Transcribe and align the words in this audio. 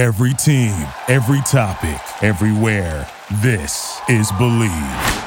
Every 0.00 0.32
team, 0.32 0.88
every 1.08 1.42
topic, 1.42 2.00
everywhere. 2.24 3.06
This 3.42 4.00
is 4.08 4.32
Believe. 4.32 5.24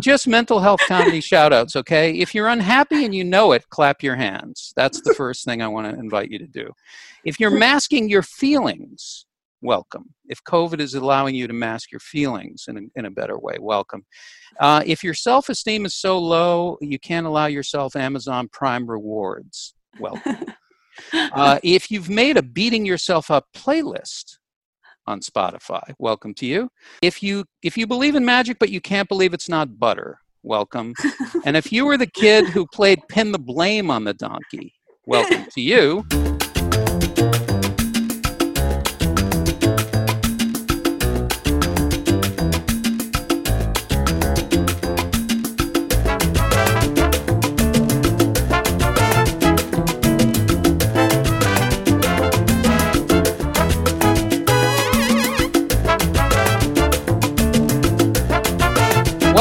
Just 0.00 0.26
mental 0.26 0.60
health 0.60 0.80
comedy 0.88 1.20
shout 1.30 1.52
outs, 1.52 1.76
okay? 1.76 2.12
If 2.12 2.34
you're 2.34 2.48
unhappy 2.48 3.04
and 3.04 3.14
you 3.14 3.24
know 3.24 3.52
it, 3.52 3.68
clap 3.68 4.02
your 4.02 4.16
hands. 4.16 4.72
That's 4.76 5.02
the 5.02 5.12
first 5.12 5.44
thing 5.44 5.60
I 5.60 5.68
want 5.68 5.92
to 5.92 6.00
invite 6.00 6.30
you 6.30 6.38
to 6.38 6.46
do. 6.46 6.70
If 7.22 7.38
you're 7.38 7.50
masking 7.50 8.08
your 8.08 8.22
feelings, 8.22 9.26
welcome. 9.60 10.14
If 10.24 10.42
COVID 10.44 10.80
is 10.80 10.94
allowing 10.94 11.34
you 11.34 11.46
to 11.48 11.52
mask 11.52 11.92
your 11.92 12.00
feelings 12.00 12.64
in 12.66 12.78
a, 12.78 12.80
in 12.98 13.04
a 13.04 13.10
better 13.10 13.38
way, 13.38 13.58
welcome. 13.60 14.06
Uh, 14.58 14.82
if 14.86 15.04
your 15.04 15.12
self 15.12 15.50
esteem 15.50 15.84
is 15.84 15.94
so 15.94 16.18
low 16.18 16.78
you 16.80 16.98
can't 16.98 17.26
allow 17.26 17.44
yourself 17.44 17.94
Amazon 17.94 18.48
Prime 18.50 18.88
rewards, 18.88 19.74
welcome. 20.00 20.46
uh, 21.12 21.58
if 21.62 21.90
you've 21.90 22.10
made 22.10 22.36
a 22.36 22.42
beating 22.42 22.84
yourself 22.84 23.30
up 23.30 23.46
playlist 23.54 24.38
on 25.06 25.20
Spotify, 25.20 25.94
welcome 25.98 26.34
to 26.34 26.46
you. 26.46 26.70
If 27.02 27.22
you 27.22 27.44
if 27.62 27.76
you 27.76 27.86
believe 27.86 28.14
in 28.14 28.24
magic 28.24 28.58
but 28.58 28.70
you 28.70 28.80
can't 28.80 29.08
believe 29.08 29.34
it's 29.34 29.48
not 29.48 29.78
butter, 29.78 30.18
welcome. 30.42 30.94
and 31.44 31.56
if 31.56 31.72
you 31.72 31.86
were 31.86 31.96
the 31.96 32.06
kid 32.06 32.48
who 32.48 32.66
played 32.66 33.00
pin 33.08 33.32
the 33.32 33.38
blame 33.38 33.90
on 33.90 34.04
the 34.04 34.14
donkey, 34.14 34.74
welcome 35.06 35.46
to 35.54 35.60
you. 35.60 36.04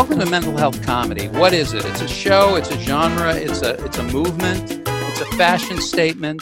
Welcome 0.08 0.24
to 0.24 0.32
Mental 0.32 0.58
Health 0.58 0.82
Comedy. 0.84 1.28
What 1.28 1.52
is 1.52 1.74
it? 1.74 1.84
It's 1.84 2.00
a 2.00 2.08
show, 2.08 2.56
it's 2.56 2.70
a 2.70 2.80
genre, 2.80 3.36
it's 3.36 3.62
a 3.62 3.72
it's 3.84 3.98
a 3.98 4.04
movement, 4.04 4.84
it's 4.88 5.20
a 5.20 5.26
fashion 5.36 5.82
statement. 5.82 6.42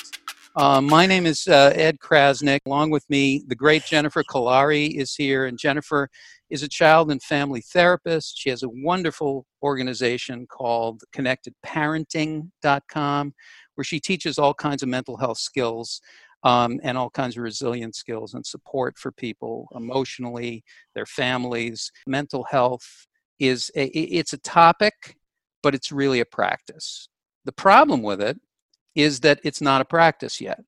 Uh, 0.56 0.82
my 0.82 1.08
name 1.08 1.26
is 1.26 1.48
uh, 1.48 1.72
Ed 1.74 1.98
Crasnick. 1.98 2.60
Along 2.68 2.92
with 2.92 3.10
me, 3.10 3.44
the 3.48 3.56
great 3.56 3.84
Jennifer 3.84 4.24
Kolari 4.24 4.94
is 4.94 5.16
here, 5.16 5.48
and 5.48 5.58
Jennifer 5.58 6.12
is 6.52 6.62
a 6.62 6.70
child 6.70 7.10
and 7.10 7.24
family 7.24 7.62
therapist. 7.62 8.38
She 8.38 8.52
has 8.52 8.62
a 8.62 8.70
wonderful 8.70 9.48
organization 9.64 10.46
called 10.46 11.02
ConnectedParenting.com, 11.16 13.34
where 13.74 13.84
she 13.84 14.00
teaches 14.00 14.38
all 14.38 14.54
kinds 14.54 14.84
of 14.84 14.90
mental 14.90 15.18
health 15.18 15.40
skills 15.40 16.02
um, 16.44 16.80
and 16.84 17.00
all 17.00 17.10
kinds 17.10 17.36
of 17.36 17.42
resilience 17.42 17.98
skills 17.98 18.36
and 18.36 18.46
support 18.46 19.00
for 19.00 19.12
people 19.12 19.70
emotionally, 19.74 20.64
their 20.94 21.08
families, 21.08 21.92
mental 22.06 22.44
health, 22.44 23.08
is 23.40 23.72
it's 23.76 24.34
a 24.34 24.38
topic, 24.38 25.18
but 25.62 25.76
it's 25.76 25.92
really 25.92 26.20
a 26.20 26.26
practice. 26.26 27.10
The 27.46 27.52
problem 27.52 28.02
with 28.02 28.22
it 28.22 28.40
is 28.96 29.20
that 29.22 29.40
it's 29.44 29.62
not 29.62 29.82
a 29.82 29.86
practice 29.86 30.40
yet. 30.40 30.62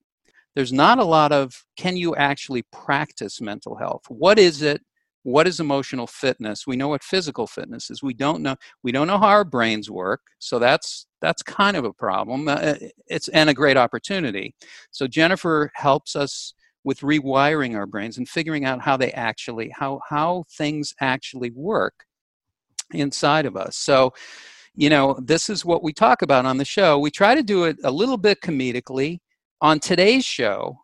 There's 0.56 0.74
not 0.74 1.00
a 1.00 1.04
lot 1.04 1.32
of 1.32 1.64
can 1.78 1.98
you 1.98 2.16
actually 2.16 2.64
practice 2.72 3.40
mental 3.40 3.76
health? 3.76 4.04
What 4.10 4.40
is 4.40 4.62
it? 4.62 4.82
What 5.24 5.46
is 5.46 5.60
emotional 5.60 6.08
fitness? 6.08 6.66
We 6.66 6.78
know 6.78 6.88
what 6.88 7.04
physical 7.04 7.48
fitness 7.48 7.90
is. 7.90 8.02
We 8.02 8.14
don't 8.14 8.42
know. 8.42 8.56
We 8.82 8.92
don't 8.92 9.08
know 9.08 9.18
how 9.18 9.28
our 9.28 9.44
brains 9.44 9.92
work. 9.92 10.22
So 10.40 10.58
that's 10.58 11.06
that's 11.22 11.44
kind 11.44 11.78
of 11.78 11.86
a 11.86 11.94
problem. 11.94 12.48
Uh, 12.48 12.76
it's 13.08 13.28
and 13.30 13.50
a 13.50 13.54
great 13.54 13.78
opportunity. 13.78 14.56
So 14.92 15.08
Jennifer 15.08 15.72
helps 15.76 16.16
us 16.16 16.54
with 16.84 17.02
rewiring 17.02 17.76
our 17.76 17.86
brains 17.86 18.18
and 18.18 18.28
figuring 18.28 18.66
out 18.66 18.82
how 18.82 18.98
they 18.98 19.12
actually 19.12 19.72
how 19.78 20.00
how 20.10 20.46
things 20.58 20.94
actually 21.02 21.52
work 21.52 22.07
inside 22.94 23.46
of 23.46 23.56
us. 23.58 23.78
So, 23.78 24.14
you 24.76 24.90
know, 24.90 25.20
this 25.24 25.50
is 25.50 25.66
what 25.66 25.84
we 25.84 25.94
talk 25.94 26.22
about 26.22 26.46
on 26.46 26.58
the 26.58 26.66
show. 26.66 27.00
We 27.00 27.12
try 27.12 27.36
to 27.36 27.44
do 27.44 27.66
it 27.66 27.78
a 27.84 27.92
little 27.92 28.18
bit 28.18 28.42
comedically. 28.42 29.20
On 29.62 29.80
today's 29.80 30.24
show, 30.24 30.78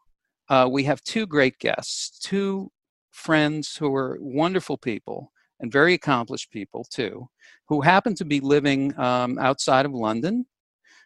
uh, 0.50 0.68
we 0.72 0.84
have 0.84 1.04
two 1.04 1.28
great 1.28 1.60
guests, 1.60 2.20
two 2.20 2.72
friends 3.12 3.76
who 3.76 3.94
are 3.94 4.18
wonderful 4.20 4.78
people 4.78 5.32
and 5.60 5.72
very 5.72 5.94
accomplished 5.94 6.52
people 6.52 6.86
too, 6.92 7.28
who 7.68 7.82
happen 7.82 8.16
to 8.16 8.26
be 8.26 8.40
living 8.40 8.98
um, 9.00 9.38
outside 9.38 9.86
of 9.86 9.94
London 9.94 10.46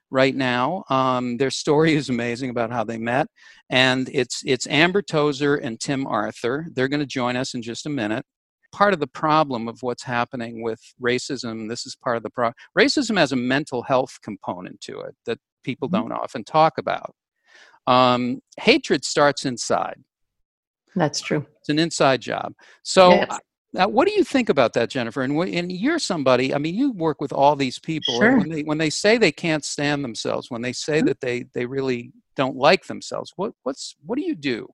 right 0.10 0.36
now. 0.36 0.84
Um, 0.90 1.38
their 1.38 1.52
story 1.52 1.94
is 1.94 2.10
amazing 2.10 2.50
about 2.50 2.72
how 2.72 2.84
they 2.84 2.98
met, 2.98 3.28
and 3.70 4.10
it's 4.14 4.42
it's 4.46 4.68
Amber 4.68 5.02
Tozer 5.02 5.56
and 5.56 5.80
Tim 5.80 6.08
Arthur. 6.08 6.68
They're 6.74 6.88
going 6.88 7.02
to 7.02 7.06
join 7.06 7.36
us 7.36 7.54
in 7.54 7.62
just 7.62 7.86
a 7.86 7.90
minute 7.90 8.26
part 8.72 8.94
of 8.94 9.00
the 9.00 9.08
problem 9.08 9.68
of 9.68 9.82
what's 9.82 10.04
happening 10.04 10.62
with 10.62 10.82
racism. 11.02 11.70
This 11.70 11.86
is 11.86 11.96
part 11.96 12.18
of 12.18 12.24
the 12.24 12.30
problem. 12.30 12.56
Racism 12.78 13.18
has 13.18 13.32
a 13.32 13.36
mental 13.36 13.84
health 13.84 14.20
component 14.22 14.82
to 14.82 15.00
it 15.02 15.16
that 15.26 15.40
people 15.64 15.88
mm-hmm. 15.90 16.10
don't 16.10 16.12
often 16.12 16.44
talk 16.44 16.78
about. 16.78 17.16
Um, 17.86 18.42
hatred 18.60 19.06
starts 19.06 19.46
inside. 19.46 20.04
That's 20.96 21.22
true. 21.22 21.46
It's 21.60 21.70
an 21.70 21.80
inside 21.80 22.22
job. 22.22 22.54
So, 22.84 23.12
yes. 23.12 23.40
uh, 23.78 23.88
what 23.88 24.08
do 24.08 24.14
you 24.14 24.24
think 24.24 24.50
about 24.50 24.74
that, 24.74 24.90
Jennifer? 24.90 25.22
And, 25.22 25.38
and 25.38 25.72
you're 25.72 26.00
somebody. 26.00 26.54
I 26.54 26.58
mean, 26.58 26.76
you 26.76 26.92
work 26.92 27.22
with 27.22 27.32
all 27.32 27.56
these 27.56 27.80
people. 27.80 28.20
Sure. 28.20 28.38
When 28.38 28.50
they 28.50 28.64
when 28.64 28.78
they 28.78 28.90
say 28.90 29.18
they 29.18 29.32
can't 29.32 29.64
stand 29.64 30.04
themselves, 30.04 30.50
when 30.50 30.62
they 30.62 30.74
say 30.74 30.98
mm-hmm. 30.98 31.08
that 31.08 31.22
they 31.22 31.46
they 31.54 31.66
really 31.66 32.12
don't 32.36 32.58
like 32.58 32.88
themselves, 32.88 33.32
what 33.36 33.54
what's 33.64 33.96
what 34.06 34.18
do 34.18 34.26
you 34.26 34.36
do? 34.36 34.68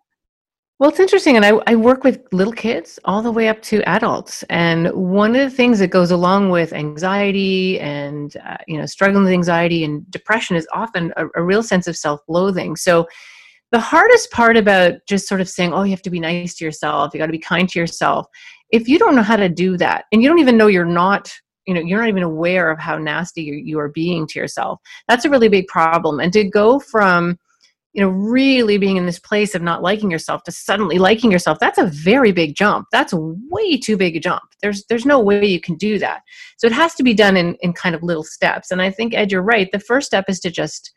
Well, 0.84 0.90
it's 0.90 1.00
interesting. 1.00 1.38
And 1.38 1.46
I, 1.46 1.52
I 1.66 1.76
work 1.78 2.04
with 2.04 2.28
little 2.34 2.52
kids 2.52 3.00
all 3.06 3.22
the 3.22 3.32
way 3.32 3.48
up 3.48 3.62
to 3.62 3.82
adults. 3.84 4.44
And 4.50 4.92
one 4.92 5.34
of 5.34 5.50
the 5.50 5.56
things 5.56 5.80
that 5.80 5.92
goes 5.92 6.12
along 6.12 6.50
with 6.50 6.74
anxiety 6.74 7.80
and, 7.80 8.36
uh, 8.46 8.58
you 8.68 8.78
know, 8.78 8.86
struggling 8.86 9.24
with 9.24 9.32
anxiety 9.32 9.86
and 9.86 10.06
depression 10.12 10.58
is 10.58 10.68
often 10.74 11.14
a, 11.16 11.28
a 11.36 11.42
real 11.42 11.64
sense 11.64 11.88
of 11.88 11.96
self 11.96 12.20
loathing. 12.28 12.76
So, 12.76 13.08
the 13.72 13.80
hardest 13.80 14.30
part 14.32 14.58
about 14.58 14.96
just 15.08 15.26
sort 15.26 15.40
of 15.40 15.48
saying, 15.48 15.74
oh, 15.74 15.84
you 15.84 15.92
have 15.92 16.02
to 16.02 16.10
be 16.10 16.20
nice 16.20 16.54
to 16.56 16.66
yourself, 16.66 17.14
you 17.14 17.18
got 17.18 17.28
to 17.28 17.32
be 17.32 17.40
kind 17.40 17.70
to 17.70 17.80
yourself, 17.80 18.28
if 18.70 18.90
you 18.90 19.00
don't 19.00 19.16
know 19.16 19.22
how 19.24 19.38
to 19.38 19.48
do 19.48 19.78
that 19.78 20.04
and 20.12 20.22
you 20.22 20.28
don't 20.28 20.40
even 20.40 20.58
know 20.58 20.68
you're 20.68 20.84
not 20.84 21.32
you 21.66 21.74
know 21.74 21.80
you're 21.80 22.00
not 22.00 22.10
even 22.10 22.24
aware 22.24 22.70
of 22.70 22.78
how 22.78 22.98
nasty 22.98 23.42
you, 23.42 23.54
you 23.54 23.80
are 23.80 23.88
being 23.88 24.28
to 24.28 24.38
yourself 24.38 24.80
that's 25.08 25.24
a 25.24 25.30
really 25.30 25.48
big 25.48 25.66
problem 25.68 26.20
and 26.20 26.34
to 26.34 26.44
go 26.44 26.78
from 26.78 27.38
you 27.94 28.02
know 28.02 28.10
really 28.10 28.78
being 28.78 28.98
in 28.98 29.06
this 29.06 29.20
place 29.20 29.56
of 29.56 29.62
not 29.62 29.82
liking 29.82 30.12
yourself 30.12 30.44
to 30.44 30.52
suddenly 30.52 30.98
liking 30.98 31.32
yourself 31.32 31.60
that's 31.60 31.78
a 31.78 31.86
very 31.86 32.32
big 32.32 32.56
jump. 32.56 32.88
That's 32.92 33.14
way 33.14 33.78
too 33.78 33.98
big 33.98 34.16
a 34.16 34.20
jump. 34.20 34.44
There's 34.62 34.84
there's 34.90 35.06
no 35.06 35.20
way 35.20 35.46
you 35.46 35.62
can 35.62 35.76
do 35.76 36.00
that. 36.00 36.22
So 36.58 36.68
it 36.68 36.74
has 36.74 36.96
to 36.96 37.04
be 37.04 37.14
done 37.14 37.38
in 37.38 37.56
in 37.62 37.74
kind 37.74 37.96
of 37.96 38.04
little 38.04 38.24
steps. 38.24 38.72
And 38.72 38.82
i 38.82 38.92
think 38.92 39.14
ed 39.14 39.32
you're 39.32 39.42
right. 39.42 39.72
The 39.72 39.80
first 39.80 40.08
step 40.08 40.26
is 40.28 40.40
to 40.42 40.52
just 40.52 40.92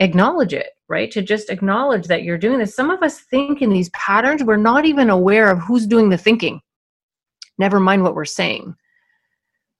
acknowledge 0.00 0.54
it 0.54 0.70
right? 0.86 1.10
To 1.12 1.22
just 1.22 1.48
acknowledge 1.48 2.08
that 2.08 2.24
you're 2.24 2.36
doing 2.36 2.58
this. 2.58 2.76
Some 2.76 2.90
of 2.90 3.02
us 3.02 3.20
think 3.20 3.62
in 3.62 3.70
these 3.70 3.88
patterns 3.90 4.44
we're 4.44 4.56
not 4.56 4.84
even 4.84 5.08
aware 5.08 5.50
of 5.50 5.60
who's 5.60 5.86
doing 5.86 6.10
the 6.10 6.18
thinking 6.18 6.60
never 7.58 7.80
mind 7.80 8.02
what 8.02 8.14
we're 8.14 8.24
saying 8.24 8.74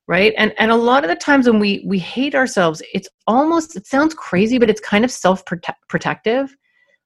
right? 0.06 0.34
And 0.36 0.52
and 0.58 0.70
a 0.70 0.76
lot 0.76 1.04
of 1.04 1.10
the 1.10 1.16
times 1.16 1.46
when 1.46 1.58
we 1.58 1.84
we 1.86 1.98
hate 1.98 2.34
ourselves 2.34 2.82
it's 2.92 3.08
almost 3.26 3.76
it 3.76 3.86
sounds 3.86 4.14
crazy 4.14 4.58
but 4.58 4.70
it's 4.70 4.80
kind 4.80 5.04
of 5.04 5.10
self 5.10 5.44
protective 5.88 6.54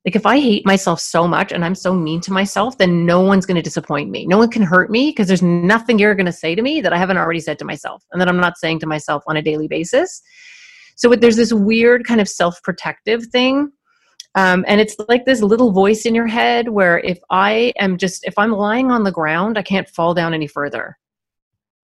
like 0.05 0.17
if 0.17 0.27
i 0.27 0.39
hate 0.39 0.65
myself 0.65 1.01
so 1.01 1.29
much 1.29 1.53
and 1.53 1.65
i'm 1.65 1.75
so 1.75 1.93
mean 1.93 2.21
to 2.21 2.33
myself 2.33 2.79
then 2.79 3.05
no 3.05 3.21
one's 3.21 3.47
going 3.47 3.57
to 3.57 3.63
disappoint 3.63 4.11
me. 4.11 4.27
No 4.27 4.39
one 4.39 4.51
can 4.51 4.63
hurt 4.63 4.91
me 4.91 5.11
because 5.11 5.29
there's 5.29 5.43
nothing 5.43 5.99
you're 5.99 6.15
going 6.15 6.27
to 6.27 6.33
say 6.33 6.55
to 6.55 6.63
me 6.63 6.81
that 6.81 6.93
i 6.93 6.99
haven't 6.99 7.19
already 7.19 7.41
said 7.41 7.59
to 7.59 7.65
myself 7.65 8.05
and 8.13 8.21
that 8.21 8.29
i'm 8.29 8.41
not 8.41 8.59
saying 8.59 8.81
to 8.81 8.87
myself 8.87 9.23
on 9.27 9.37
a 9.37 9.43
daily 9.43 9.69
basis. 9.69 10.23
So 10.97 11.09
there's 11.11 11.37
this 11.37 11.53
weird 11.53 12.05
kind 12.05 12.21
of 12.21 12.29
self 12.29 12.61
protective 12.63 13.27
thing 13.27 13.71
um, 14.35 14.65
and 14.69 14.81
it's 14.81 14.97
like 15.09 15.25
this 15.25 15.43
little 15.43 15.73
voice 15.73 16.05
in 16.07 16.15
your 16.15 16.27
head 16.27 16.69
where 16.69 16.99
if 16.99 17.19
i 17.31 17.73
am 17.79 17.97
just 17.97 18.25
if 18.25 18.35
i'm 18.39 18.53
lying 18.53 18.91
on 18.91 19.05
the 19.05 19.13
ground 19.13 19.59
i 19.59 19.63
can't 19.63 19.89
fall 19.89 20.15
down 20.15 20.35
any 20.35 20.47
further 20.47 20.99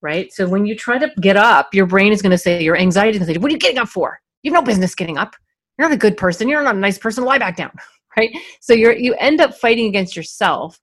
right? 0.02 0.32
So 0.32 0.48
when 0.48 0.66
you 0.66 0.76
try 0.76 0.98
to 0.98 1.12
get 1.20 1.38
up, 1.38 1.74
your 1.74 1.86
brain 1.86 2.12
is 2.12 2.22
going 2.22 2.32
to 2.32 2.38
say, 2.38 2.64
your 2.64 2.78
anxiety 2.78 3.18
is 3.18 3.20
going 3.20 3.28
to 3.28 3.34
say, 3.34 3.40
what 3.40 3.50
are 3.50 3.54
you 3.54 3.60
getting 3.60 3.80
up 3.80 3.90
for? 3.90 4.20
You 4.44 4.54
have 4.54 4.64
no 4.64 4.66
business 4.66 4.96
getting 4.96 5.18
up. 5.18 5.36
You're 5.78 5.88
not 5.88 5.96
a 5.96 5.98
good 5.98 6.18
person. 6.18 6.48
You're 6.48 6.64
not 6.64 6.76
a 6.76 6.80
nice 6.80 6.98
person. 6.98 7.24
Lie 7.24 7.40
back 7.40 7.58
down, 7.58 7.72
right? 8.18 8.32
So 8.60 8.74
you're 8.74 8.96
you 8.96 9.14
end 9.16 9.42
up 9.42 9.56
fighting 9.56 9.88
against 9.88 10.16
yourself 10.16 10.80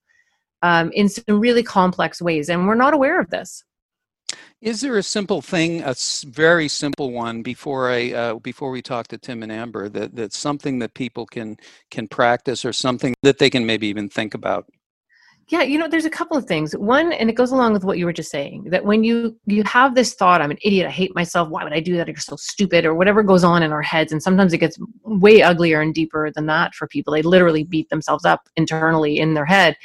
um, 0.63 0.91
in 0.93 1.07
some 1.09 1.39
really 1.39 1.63
complex 1.63 2.21
ways, 2.21 2.49
and 2.49 2.67
we're 2.67 2.75
not 2.75 2.93
aware 2.93 3.19
of 3.19 3.29
this. 3.29 3.63
Is 4.59 4.81
there 4.81 4.97
a 4.97 5.03
simple 5.03 5.41
thing, 5.41 5.83
a 5.83 5.93
very 6.25 6.67
simple 6.67 7.11
one, 7.11 7.43
before 7.43 7.91
I 7.91 8.11
uh, 8.11 8.33
before 8.35 8.71
we 8.71 8.81
talk 8.81 9.07
to 9.09 9.17
Tim 9.17 9.43
and 9.43 9.51
Amber, 9.51 9.87
that 9.89 10.15
that's 10.15 10.37
something 10.37 10.79
that 10.79 10.95
people 10.95 11.27
can 11.27 11.57
can 11.91 12.07
practice, 12.07 12.65
or 12.65 12.73
something 12.73 13.13
that 13.21 13.37
they 13.37 13.51
can 13.51 13.65
maybe 13.67 13.87
even 13.87 14.09
think 14.09 14.33
about? 14.33 14.65
Yeah, 15.49 15.61
you 15.61 15.77
know, 15.77 15.87
there's 15.87 16.03
a 16.03 16.09
couple 16.09 16.35
of 16.35 16.45
things. 16.45 16.75
One, 16.75 17.13
and 17.13 17.29
it 17.29 17.33
goes 17.33 17.51
along 17.51 17.71
with 17.71 17.85
what 17.85 17.97
you 17.97 18.05
were 18.05 18.11
just 18.11 18.29
saying, 18.29 18.65
that 18.65 18.83
when 18.83 19.05
you 19.05 19.39
you 19.45 19.63
have 19.63 19.95
this 19.95 20.13
thought, 20.13 20.41
I'm 20.41 20.51
an 20.51 20.57
idiot, 20.61 20.87
I 20.87 20.91
hate 20.91 21.15
myself, 21.15 21.47
why 21.47 21.63
would 21.63 21.71
I 21.71 21.79
do 21.79 21.95
that? 21.95 22.07
You're 22.07 22.17
so 22.17 22.35
stupid, 22.35 22.85
or 22.85 22.93
whatever 22.93 23.23
goes 23.23 23.45
on 23.45 23.63
in 23.63 23.71
our 23.71 23.81
heads. 23.81 24.11
And 24.11 24.21
sometimes 24.21 24.51
it 24.51 24.57
gets 24.57 24.77
way 25.03 25.41
uglier 25.41 25.79
and 25.79 25.93
deeper 25.93 26.29
than 26.31 26.47
that 26.47 26.75
for 26.75 26.85
people. 26.87 27.13
They 27.13 27.21
literally 27.21 27.63
beat 27.63 27.89
themselves 27.89 28.25
up 28.25 28.41
internally 28.57 29.19
in 29.19 29.35
their 29.35 29.45
head. 29.45 29.77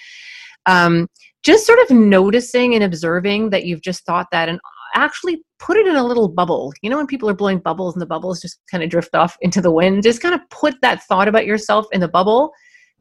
Um, 0.67 1.09
just 1.45 1.65
sort 1.65 1.79
of 1.79 1.91
noticing 1.91 2.75
and 2.75 2.83
observing 2.83 3.51
that 3.51 3.65
you've 3.65 3.83
just 3.83 4.05
thought 4.05 4.27
that 4.33 4.49
and 4.49 4.59
actually 4.95 5.43
put 5.59 5.77
it 5.77 5.87
in 5.87 5.97
a 5.97 6.05
little 6.05 6.29
bubble. 6.29 6.73
You 6.83 6.91
know, 6.91 6.97
when 6.97 7.07
people 7.07 7.29
are 7.31 7.35
blowing 7.35 7.59
bubbles 7.59 7.95
and 7.95 8.03
the 8.03 8.07
bubbles 8.07 8.41
just 8.41 8.61
kind 8.69 8.83
of 8.83 8.91
drift 8.91 9.15
off 9.15 9.37
into 9.41 9.61
the 9.61 9.71
wind, 9.71 10.03
just 10.03 10.21
kind 10.21 10.35
of 10.35 10.41
put 10.51 10.75
that 10.83 11.05
thought 11.05 11.29
about 11.29 11.47
yourself 11.47 11.87
in 11.93 12.01
the 12.01 12.09
bubble 12.09 12.53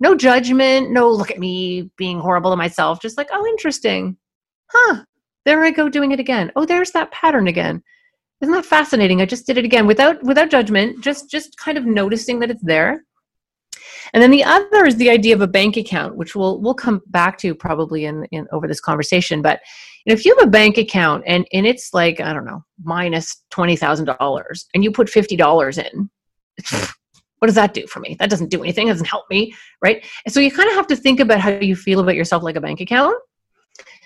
no 0.02 0.16
judgment, 0.16 0.90
no 0.90 1.10
look 1.10 1.30
at 1.30 1.38
me 1.40 1.92
being 1.96 2.20
horrible 2.20 2.50
to 2.50 2.58
myself, 2.58 3.00
just 3.00 3.18
like, 3.18 3.30
oh, 3.32 3.46
interesting. 3.46 4.18
Huh, 4.66 5.04
there 5.46 5.64
I 5.64 5.70
go 5.70 5.90
doing 5.90 6.12
it 6.12 6.20
again. 6.20 6.52
Oh, 6.56 6.66
there's 6.66 6.90
that 6.92 7.12
pattern 7.12 7.48
again. 7.48 7.84
Isn't 8.42 8.56
that 8.56 8.66
fascinating? 8.66 9.22
I 9.22 9.28
just 9.28 9.46
did 9.46 9.60
it 9.60 9.66
again 9.66 9.86
without 9.86 10.22
without 10.24 10.50
judgment, 10.50 11.04
just 11.04 11.30
just 11.30 11.56
kind 11.58 11.78
of 11.78 11.86
noticing 11.86 12.40
that 12.40 12.50
it's 12.50 12.64
there. 12.64 13.04
And 14.14 14.24
then 14.24 14.32
the 14.32 14.44
other 14.44 14.86
is 14.86 14.96
the 14.96 15.12
idea 15.12 15.36
of 15.36 15.42
a 15.42 15.48
bank 15.48 15.78
account, 15.78 16.16
which 16.16 16.36
we'll 16.36 16.60
we'll 16.60 16.74
come 16.74 17.02
back 17.08 17.38
to 17.40 17.54
probably 17.54 18.06
in, 18.06 18.26
in 18.32 18.48
over 18.52 18.68
this 18.68 18.82
conversation. 18.82 19.44
But 19.44 19.62
if 20.08 20.26
you 20.26 20.36
have 20.36 20.48
a 20.48 20.50
bank 20.52 20.80
account 20.80 21.24
and 21.28 21.46
and 21.54 21.68
it's 21.68 21.94
like 21.94 22.20
I 22.20 22.34
don't 22.34 22.46
know 22.46 22.64
minus 22.84 23.44
twenty 23.52 23.76
thousand 23.76 24.06
dollars, 24.06 24.66
and 24.74 24.84
you 24.84 24.92
put 24.92 25.12
fifty 25.12 25.36
dollars 25.36 25.78
in, 25.78 26.10
what 27.42 27.48
does 27.48 27.56
that 27.56 27.74
do 27.74 27.88
for 27.88 28.00
me? 28.00 28.16
That 28.20 28.30
doesn't 28.30 28.52
do 28.52 28.62
anything. 28.62 28.88
It 28.88 28.92
doesn't 28.92 29.08
help 29.08 29.26
me, 29.32 29.56
right? 29.82 30.06
So 30.28 30.40
you 30.40 30.52
kind 30.52 30.70
of 30.70 30.76
have 30.76 30.86
to 30.88 30.96
think 30.96 31.20
about 31.20 31.40
how 31.40 31.50
you 31.50 31.76
feel 31.76 32.00
about 32.00 32.14
yourself 32.14 32.44
like 32.44 32.56
a 32.56 32.62
bank 32.62 32.82
account. 32.82 33.16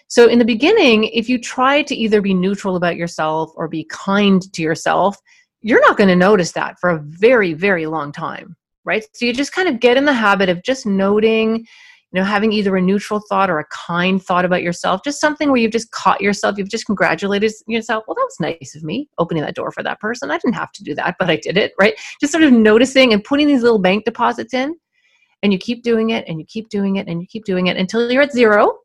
So 0.07 0.29
in 0.29 0.39
the 0.39 0.45
beginning, 0.45 1.03
if 1.05 1.27
you 1.27 1.37
try 1.37 1.81
to 1.81 1.93
either 1.93 2.21
be 2.21 2.33
neutral 2.33 2.77
about 2.77 2.95
yourself 2.95 3.51
or 3.57 3.67
be 3.67 3.83
kind 3.89 4.41
to 4.53 4.61
yourself, 4.61 5.17
you're 5.61 5.81
not 5.81 5.97
going 5.97 6.07
to 6.07 6.15
notice 6.15 6.53
that 6.53 6.79
for 6.79 6.91
a 6.91 7.01
very, 7.01 7.51
very 7.51 7.87
long 7.87 8.13
time, 8.13 8.55
right? 8.85 9.05
So 9.13 9.25
you 9.25 9.33
just 9.33 9.51
kind 9.51 9.67
of 9.67 9.81
get 9.81 9.97
in 9.97 10.05
the 10.05 10.13
habit 10.13 10.47
of 10.47 10.63
just 10.63 10.85
noting 10.85 11.67
you 12.11 12.19
know 12.19 12.25
having 12.25 12.51
either 12.51 12.75
a 12.75 12.81
neutral 12.81 13.21
thought 13.27 13.49
or 13.49 13.59
a 13.59 13.65
kind 13.65 14.23
thought 14.23 14.45
about 14.45 14.63
yourself 14.63 15.01
just 15.03 15.19
something 15.19 15.49
where 15.49 15.57
you've 15.57 15.71
just 15.71 15.91
caught 15.91 16.21
yourself 16.21 16.57
you've 16.57 16.69
just 16.69 16.85
congratulated 16.85 17.51
yourself 17.67 18.03
well 18.07 18.15
that 18.15 18.21
was 18.21 18.39
nice 18.39 18.75
of 18.75 18.83
me 18.83 19.09
opening 19.17 19.43
that 19.43 19.55
door 19.55 19.71
for 19.71 19.83
that 19.83 19.99
person. 19.99 20.31
I 20.31 20.37
didn't 20.37 20.55
have 20.55 20.71
to 20.73 20.83
do 20.83 20.95
that 20.95 21.15
but 21.19 21.29
i 21.29 21.35
did 21.35 21.57
it 21.57 21.73
right? 21.79 21.95
Just 22.21 22.31
sort 22.31 22.43
of 22.43 22.53
noticing 22.53 23.13
and 23.13 23.23
putting 23.23 23.47
these 23.47 23.63
little 23.63 23.79
bank 23.79 24.05
deposits 24.05 24.53
in 24.53 24.75
and 25.43 25.51
you 25.51 25.59
keep 25.59 25.83
doing 25.83 26.11
it 26.11 26.25
and 26.27 26.39
you 26.39 26.45
keep 26.45 26.69
doing 26.69 26.95
it 26.95 27.07
and 27.07 27.21
you 27.21 27.27
keep 27.27 27.45
doing 27.45 27.67
it 27.67 27.77
until 27.77 28.11
you're 28.11 28.23
at 28.23 28.31
zero 28.31 28.79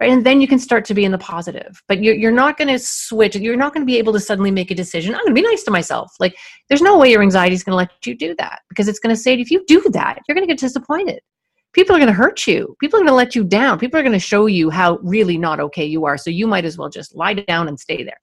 right? 0.00 0.10
And 0.10 0.24
then 0.24 0.40
you 0.40 0.46
can 0.46 0.58
start 0.58 0.84
to 0.86 0.94
be 0.94 1.04
in 1.04 1.10
the 1.10 1.18
positive. 1.18 1.82
But 1.88 2.02
you're, 2.02 2.14
you're 2.14 2.30
not 2.30 2.56
going 2.56 2.68
to 2.68 2.78
switch 2.78 3.36
you're 3.36 3.56
not 3.56 3.74
going 3.74 3.84
to 3.84 3.90
be 3.90 3.98
able 3.98 4.12
to 4.12 4.20
suddenly 4.20 4.50
make 4.50 4.70
a 4.70 4.74
decision 4.74 5.14
i'm 5.14 5.20
going 5.20 5.34
to 5.34 5.40
be 5.40 5.46
nice 5.46 5.62
to 5.64 5.70
myself. 5.70 6.12
Like 6.18 6.36
there's 6.68 6.82
no 6.82 6.98
way 6.98 7.10
your 7.10 7.22
anxiety 7.22 7.54
is 7.54 7.62
going 7.62 7.72
to 7.72 7.76
let 7.76 8.06
you 8.06 8.16
do 8.16 8.34
that 8.38 8.60
because 8.68 8.88
it's 8.88 8.98
going 8.98 9.14
to 9.14 9.20
say 9.20 9.34
if 9.34 9.50
you 9.50 9.64
do 9.66 9.80
that 9.92 10.20
you're 10.26 10.34
going 10.34 10.46
to 10.46 10.52
get 10.52 10.60
disappointed 10.60 11.20
people 11.72 11.94
are 11.94 11.98
going 11.98 12.08
to 12.08 12.12
hurt 12.12 12.46
you. 12.46 12.76
People 12.80 12.98
are 12.98 13.00
going 13.00 13.08
to 13.08 13.14
let 13.14 13.34
you 13.34 13.44
down. 13.44 13.78
People 13.78 13.98
are 13.98 14.02
going 14.02 14.12
to 14.12 14.18
show 14.18 14.46
you 14.46 14.70
how 14.70 14.98
really 15.02 15.38
not 15.38 15.60
okay 15.60 15.84
you 15.84 16.04
are. 16.06 16.16
So 16.16 16.30
you 16.30 16.46
might 16.46 16.64
as 16.64 16.78
well 16.78 16.88
just 16.88 17.14
lie 17.14 17.34
down 17.34 17.68
and 17.68 17.78
stay 17.78 18.02
there. 18.02 18.20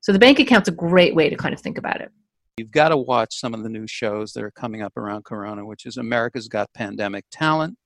So 0.00 0.12
the 0.12 0.18
bank 0.18 0.40
account's 0.40 0.68
a 0.68 0.72
great 0.72 1.14
way 1.14 1.28
to 1.30 1.36
kind 1.36 1.54
of 1.54 1.60
think 1.60 1.78
about 1.78 2.00
it. 2.00 2.10
You've 2.56 2.72
got 2.72 2.88
to 2.88 2.96
watch 2.96 3.36
some 3.36 3.54
of 3.54 3.62
the 3.62 3.68
new 3.68 3.86
shows 3.86 4.32
that 4.32 4.42
are 4.42 4.50
coming 4.50 4.82
up 4.82 4.96
around 4.96 5.24
Corona, 5.24 5.64
which 5.64 5.86
is 5.86 5.96
America's 5.96 6.48
Got 6.48 6.72
Pandemic 6.74 7.24
Talent 7.30 7.78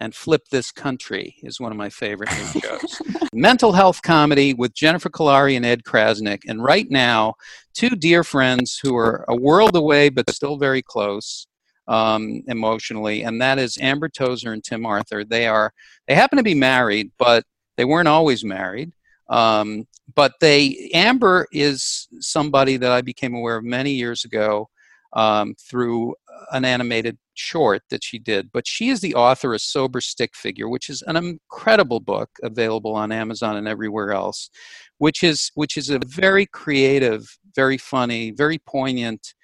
and 0.00 0.14
Flip 0.14 0.42
This 0.50 0.70
Country 0.70 1.34
is 1.42 1.60
one 1.60 1.72
of 1.72 1.78
my 1.78 1.90
favorite 1.90 2.30
new 2.30 2.60
shows. 2.62 3.02
Mental 3.34 3.72
health 3.72 4.00
comedy 4.02 4.54
with 4.54 4.72
Jennifer 4.72 5.10
Kolari 5.10 5.56
and 5.56 5.66
Ed 5.66 5.82
Crasnick. 5.82 6.42
And 6.46 6.62
right 6.62 6.86
now, 6.88 7.34
two 7.74 7.90
dear 7.90 8.22
friends 8.22 8.78
who 8.80 8.96
are 8.96 9.24
a 9.28 9.36
world 9.36 9.76
away 9.76 10.08
but 10.08 10.30
still 10.30 10.56
very 10.56 10.82
close 10.82 11.47
um, 11.88 12.42
emotionally, 12.46 13.22
and 13.22 13.40
that 13.40 13.58
is 13.58 13.78
Amber 13.80 14.08
Tozer 14.08 14.52
and 14.52 14.62
Tim 14.62 14.86
Arthur. 14.86 15.24
They 15.24 15.46
are 15.46 15.72
they 16.06 16.14
happen 16.14 16.36
to 16.36 16.42
be 16.44 16.54
married, 16.54 17.10
but 17.18 17.44
they 17.76 17.84
weren't 17.84 18.08
always 18.08 18.44
married. 18.44 18.92
Um, 19.28 19.86
but 20.14 20.34
they 20.40 20.90
Amber 20.94 21.48
is 21.52 22.08
somebody 22.20 22.76
that 22.76 22.92
I 22.92 23.00
became 23.00 23.34
aware 23.34 23.56
of 23.56 23.64
many 23.64 23.92
years 23.92 24.24
ago 24.24 24.68
um, 25.14 25.54
through 25.58 26.14
an 26.52 26.64
animated 26.64 27.18
short 27.34 27.82
that 27.90 28.04
she 28.04 28.18
did. 28.18 28.50
But 28.52 28.66
she 28.66 28.90
is 28.90 29.00
the 29.00 29.14
author 29.14 29.54
of 29.54 29.60
Sober 29.60 30.00
Stick 30.00 30.36
Figure, 30.36 30.68
which 30.68 30.88
is 30.90 31.02
an 31.02 31.16
incredible 31.16 32.00
book 32.00 32.30
available 32.42 32.94
on 32.94 33.12
Amazon 33.12 33.56
and 33.56 33.68
everywhere 33.68 34.12
else, 34.12 34.50
which 34.98 35.22
is 35.22 35.50
which 35.54 35.76
is 35.76 35.90
a 35.90 36.00
very 36.04 36.46
creative, 36.46 37.38
very 37.54 37.78
funny, 37.78 38.30
very 38.30 38.58
poignant 38.58 39.34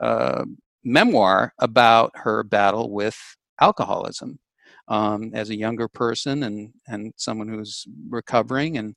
uh, 0.00 0.44
memoir 0.84 1.52
about 1.58 2.12
her 2.14 2.42
battle 2.42 2.90
with 2.90 3.16
alcoholism 3.60 4.38
um, 4.88 5.30
as 5.34 5.50
a 5.50 5.56
younger 5.56 5.88
person 5.88 6.42
and 6.44 6.72
and 6.88 7.12
someone 7.16 7.48
who's 7.48 7.86
recovering 8.08 8.78
and 8.78 8.94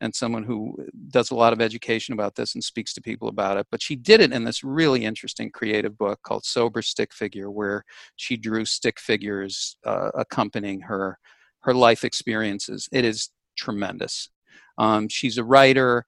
and 0.00 0.14
someone 0.14 0.42
who 0.42 0.76
does 1.08 1.30
a 1.30 1.34
lot 1.34 1.52
of 1.54 1.60
education 1.60 2.12
about 2.12 2.34
this 2.34 2.54
and 2.54 2.62
speaks 2.62 2.92
to 2.92 3.00
people 3.00 3.28
about 3.28 3.56
it. 3.56 3.66
But 3.70 3.82
she 3.82 3.96
did 3.96 4.20
it 4.20 4.32
in 4.32 4.44
this 4.44 4.62
really 4.62 5.04
interesting 5.04 5.50
creative 5.50 5.96
book 5.96 6.20
called 6.22 6.44
Sober 6.44 6.82
Stick 6.82 7.14
Figure, 7.14 7.50
where 7.50 7.82
she 8.16 8.36
drew 8.36 8.64
stick 8.66 9.00
figures 9.00 9.76
uh, 9.84 10.10
accompanying 10.14 10.80
her 10.82 11.18
her 11.60 11.74
life 11.74 12.04
experiences. 12.04 12.88
It 12.92 13.04
is 13.04 13.30
tremendous. 13.56 14.30
Um, 14.78 15.08
she's 15.08 15.38
a 15.38 15.44
writer. 15.44 16.06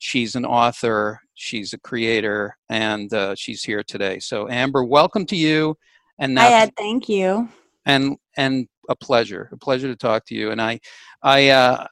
She's 0.00 0.34
an 0.34 0.46
author, 0.46 1.20
she's 1.34 1.74
a 1.74 1.78
creator, 1.78 2.56
and 2.70 3.12
uh, 3.12 3.34
she's 3.34 3.62
here 3.62 3.82
today. 3.82 4.18
So, 4.18 4.48
Amber, 4.48 4.82
welcome 4.82 5.26
to 5.26 5.36
you. 5.36 5.76
And 6.18 6.34
now, 6.34 6.48
Hi, 6.48 6.62
Ed. 6.62 6.72
Thank 6.74 7.06
you. 7.10 7.50
And 7.84 8.16
and 8.34 8.66
a 8.88 8.96
pleasure, 8.96 9.50
a 9.52 9.58
pleasure 9.58 9.88
to 9.88 9.96
talk 9.96 10.24
to 10.26 10.34
you. 10.34 10.52
And 10.52 10.60
I, 10.60 10.80
I, 11.22 11.50
uh, 11.50 11.86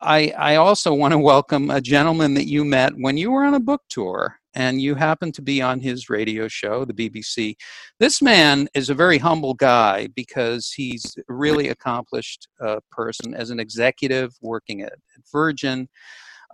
I, 0.00 0.32
I 0.38 0.56
also 0.56 0.94
want 0.94 1.12
to 1.12 1.18
welcome 1.18 1.70
a 1.70 1.80
gentleman 1.80 2.32
that 2.34 2.48
you 2.48 2.64
met 2.64 2.94
when 2.96 3.18
you 3.18 3.30
were 3.30 3.44
on 3.44 3.52
a 3.52 3.60
book 3.60 3.82
tour 3.90 4.38
and 4.54 4.80
you 4.80 4.94
happened 4.94 5.34
to 5.34 5.42
be 5.42 5.60
on 5.60 5.78
his 5.78 6.08
radio 6.08 6.48
show, 6.48 6.86
the 6.86 6.94
BBC. 6.94 7.54
This 8.00 8.22
man 8.22 8.66
is 8.72 8.88
a 8.88 8.94
very 8.94 9.18
humble 9.18 9.52
guy 9.52 10.08
because 10.16 10.72
he's 10.72 11.14
a 11.28 11.32
really 11.32 11.68
accomplished 11.68 12.48
uh, 12.62 12.80
person 12.90 13.34
as 13.34 13.50
an 13.50 13.60
executive 13.60 14.32
working 14.40 14.80
at, 14.80 14.92
at 14.92 15.22
Virgin 15.30 15.86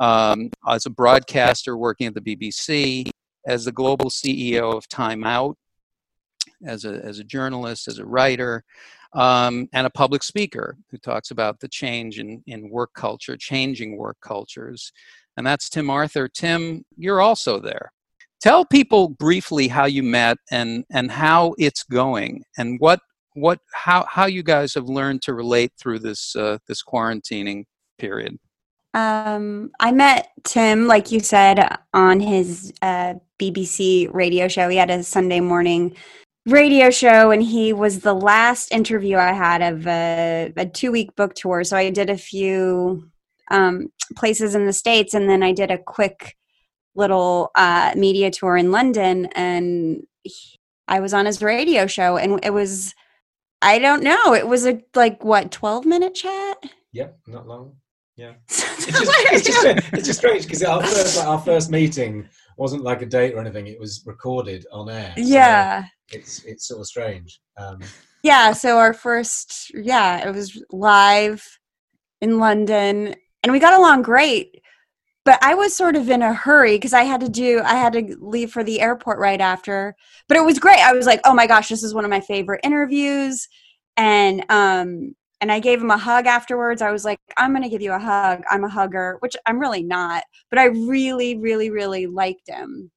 um, 0.00 0.50
as 0.68 0.86
a 0.86 0.90
broadcaster 0.90 1.76
working 1.76 2.06
at 2.06 2.14
the 2.14 2.20
BBC, 2.20 3.10
as 3.46 3.64
the 3.64 3.72
global 3.72 4.10
CEO 4.10 4.76
of 4.76 4.88
Time 4.88 5.24
Out, 5.24 5.56
as 6.64 6.84
a, 6.84 7.00
as 7.04 7.18
a 7.18 7.24
journalist, 7.24 7.88
as 7.88 7.98
a 7.98 8.06
writer, 8.06 8.64
um, 9.14 9.68
and 9.72 9.86
a 9.86 9.90
public 9.90 10.22
speaker 10.22 10.76
who 10.90 10.98
talks 10.98 11.30
about 11.30 11.60
the 11.60 11.68
change 11.68 12.18
in, 12.18 12.42
in 12.46 12.70
work 12.70 12.90
culture, 12.94 13.36
changing 13.36 13.96
work 13.96 14.16
cultures. 14.22 14.92
And 15.36 15.46
that's 15.46 15.68
Tim 15.68 15.90
Arthur. 15.90 16.28
Tim, 16.28 16.84
you're 16.96 17.20
also 17.20 17.60
there. 17.60 17.92
Tell 18.40 18.64
people 18.64 19.08
briefly 19.08 19.68
how 19.68 19.84
you 19.84 20.02
met 20.02 20.38
and, 20.50 20.84
and 20.90 21.10
how 21.10 21.54
it's 21.58 21.84
going 21.84 22.42
and 22.58 22.78
what 22.80 23.00
what 23.34 23.60
how, 23.72 24.04
how 24.08 24.26
you 24.26 24.42
guys 24.42 24.74
have 24.74 24.88
learned 24.88 25.22
to 25.22 25.32
relate 25.34 25.72
through 25.78 26.00
this 26.00 26.36
uh, 26.36 26.58
this 26.68 26.82
quarantining 26.82 27.64
period. 27.98 28.38
Um, 28.94 29.70
I 29.80 29.92
met 29.92 30.28
Tim, 30.44 30.86
like 30.86 31.10
you 31.10 31.20
said, 31.20 31.78
on 31.94 32.20
his 32.20 32.72
uh, 32.82 33.14
BBC 33.38 34.12
radio 34.12 34.48
show. 34.48 34.68
He 34.68 34.76
had 34.76 34.90
a 34.90 35.02
Sunday 35.02 35.40
morning 35.40 35.96
radio 36.46 36.90
show, 36.90 37.30
and 37.30 37.42
he 37.42 37.72
was 37.72 38.00
the 38.00 38.14
last 38.14 38.72
interview 38.72 39.16
I 39.16 39.32
had 39.32 39.62
of 39.62 39.86
a, 39.86 40.52
a 40.56 40.66
two 40.66 40.92
week 40.92 41.16
book 41.16 41.34
tour. 41.34 41.64
So 41.64 41.76
I 41.76 41.90
did 41.90 42.10
a 42.10 42.18
few 42.18 43.10
um, 43.50 43.88
places 44.16 44.54
in 44.54 44.66
the 44.66 44.72
States, 44.72 45.14
and 45.14 45.28
then 45.28 45.42
I 45.42 45.52
did 45.52 45.70
a 45.70 45.78
quick 45.78 46.36
little 46.94 47.50
uh, 47.54 47.94
media 47.96 48.30
tour 48.30 48.56
in 48.56 48.72
London, 48.72 49.26
and 49.34 50.02
he, 50.22 50.58
I 50.86 51.00
was 51.00 51.14
on 51.14 51.26
his 51.26 51.42
radio 51.42 51.86
show, 51.86 52.16
and 52.16 52.44
it 52.44 52.52
was. 52.52 52.94
I 53.64 53.78
don't 53.78 54.02
know. 54.02 54.34
It 54.34 54.48
was 54.48 54.66
a 54.66 54.82
like 54.96 55.22
what 55.22 55.52
twelve 55.52 55.86
minute 55.86 56.16
chat. 56.16 56.58
Yep, 56.92 57.18
not 57.28 57.46
long. 57.46 57.76
Yeah, 58.16 58.34
it's 58.48 58.86
just 58.86 59.10
it's 59.32 59.46
just, 59.46 59.92
it's 59.92 60.06
just 60.06 60.18
strange 60.18 60.44
because 60.44 60.62
our 60.62 60.82
first 60.82 61.16
like, 61.16 61.26
our 61.26 61.38
first 61.38 61.70
meeting 61.70 62.28
wasn't 62.58 62.82
like 62.82 63.00
a 63.02 63.06
date 63.06 63.34
or 63.34 63.40
anything. 63.40 63.66
It 63.66 63.80
was 63.80 64.02
recorded 64.04 64.66
on 64.70 64.90
air. 64.90 65.14
So 65.16 65.22
yeah, 65.22 65.86
it's 66.10 66.44
it's 66.44 66.68
sort 66.68 66.80
of 66.80 66.86
strange. 66.86 67.40
Um, 67.56 67.80
yeah, 68.22 68.52
so 68.52 68.78
our 68.78 68.92
first 68.92 69.72
yeah 69.74 70.28
it 70.28 70.34
was 70.34 70.62
live 70.70 71.58
in 72.20 72.38
London, 72.38 73.14
and 73.42 73.52
we 73.52 73.58
got 73.58 73.74
along 73.74 74.02
great. 74.02 74.60
But 75.24 75.38
I 75.40 75.54
was 75.54 75.74
sort 75.74 75.94
of 75.94 76.10
in 76.10 76.20
a 76.20 76.34
hurry 76.34 76.76
because 76.76 76.92
I 76.92 77.04
had 77.04 77.20
to 77.20 77.28
do 77.28 77.62
I 77.64 77.76
had 77.76 77.94
to 77.94 78.16
leave 78.20 78.50
for 78.50 78.62
the 78.62 78.80
airport 78.80 79.20
right 79.20 79.40
after. 79.40 79.94
But 80.28 80.36
it 80.36 80.44
was 80.44 80.58
great. 80.58 80.80
I 80.80 80.92
was 80.92 81.06
like, 81.06 81.20
oh 81.24 81.32
my 81.32 81.46
gosh, 81.46 81.68
this 81.68 81.82
is 81.82 81.94
one 81.94 82.04
of 82.04 82.10
my 82.10 82.20
favorite 82.20 82.60
interviews, 82.62 83.48
and 83.96 84.44
um 84.50 85.14
and 85.42 85.50
I 85.50 85.58
gave 85.58 85.82
him 85.82 85.90
a 85.90 85.98
hug 85.98 86.26
afterwards. 86.26 86.80
I 86.82 86.92
was 86.92 87.04
like, 87.04 87.18
I'm 87.36 87.50
going 87.50 87.64
to 87.64 87.68
give 87.68 87.82
you 87.82 87.92
a 87.92 87.98
hug. 87.98 88.44
I'm 88.48 88.62
a 88.62 88.68
hugger, 88.68 89.16
which 89.18 89.36
I'm 89.44 89.58
really 89.58 89.82
not, 89.82 90.22
but 90.50 90.58
I 90.60 90.66
really, 90.66 91.36
really, 91.36 91.68
really 91.68 92.06
liked 92.06 92.48
him. 92.48 92.92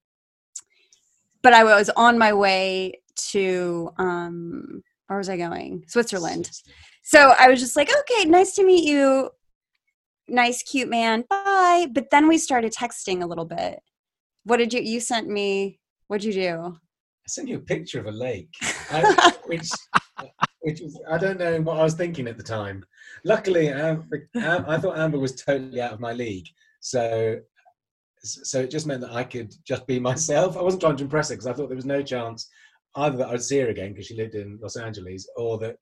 But 1.42 1.54
I 1.54 1.64
was 1.64 1.90
on 1.98 2.20
my 2.20 2.34
way 2.34 3.02
to, 3.32 3.90
um, 3.98 4.84
where 5.08 5.18
was 5.18 5.28
I 5.28 5.38
going? 5.38 5.86
Switzerland. 5.88 6.52
So 7.04 7.34
I 7.38 7.50
was 7.50 7.60
just 7.60 7.76
like, 7.76 7.90
okay, 7.90 8.30
nice 8.30 8.54
to 8.56 8.66
meet 8.66 8.88
you. 8.88 9.32
Nice, 10.28 10.62
cute 10.62 10.88
man. 10.88 11.24
Bye. 11.28 11.88
But 11.92 12.12
then 12.12 12.28
we 12.28 12.38
started 12.38 12.74
texting 12.74 13.24
a 13.24 13.28
little 13.28 13.46
bit. 13.46 13.80
What 14.44 14.58
did 14.58 14.72
you, 14.72 14.82
you 14.82 15.00
sent 15.00 15.28
me, 15.28 15.80
what'd 16.08 16.24
you 16.24 16.34
do? 16.34 16.78
I 16.78 17.28
sent 17.28 17.48
you 17.48 17.58
a 17.58 17.62
picture 17.62 18.00
of 18.00 18.06
a 18.06 18.12
lake, 18.12 18.54
I, 18.92 19.34
which 19.48 19.68
which 20.66 20.82
I 21.08 21.20
don't 21.20 21.38
know 21.38 21.62
what 21.62 21.78
I 21.78 21.84
was 21.84 21.94
thinking 21.94 22.28
at 22.28 22.38
the 22.38 22.44
time. 22.44 22.84
Luckily, 23.24 23.72
I 23.72 23.98
thought 24.80 24.98
Amber 24.98 25.20
was 25.20 25.36
totally 25.36 25.80
out 25.80 25.94
of 25.94 26.00
my 26.00 26.12
league, 26.12 26.48
so 26.80 27.40
so 28.18 28.62
it 28.62 28.72
just 28.72 28.88
meant 28.88 29.02
that 29.02 29.14
I 29.14 29.24
could 29.24 29.54
just 29.64 29.86
be 29.86 30.00
myself. 30.00 30.58
I 30.58 30.64
wasn't 30.64 30.82
trying 30.82 30.98
to 30.98 31.04
impress 31.04 31.30
her 31.30 31.36
because 31.36 31.46
I 31.46 31.54
thought 31.54 31.70
there 31.70 31.76
was 31.76 31.86
no 31.86 32.02
chance 32.02 32.50
either 32.96 33.16
that 33.18 33.28
I'd 33.28 33.44
see 33.44 33.60
her 33.60 33.68
again 33.68 33.92
because 33.92 34.08
she 34.08 34.16
lived 34.16 34.34
in 34.34 34.58
Los 34.60 34.76
Angeles, 34.76 35.30
or 35.38 35.60
that 35.60 35.78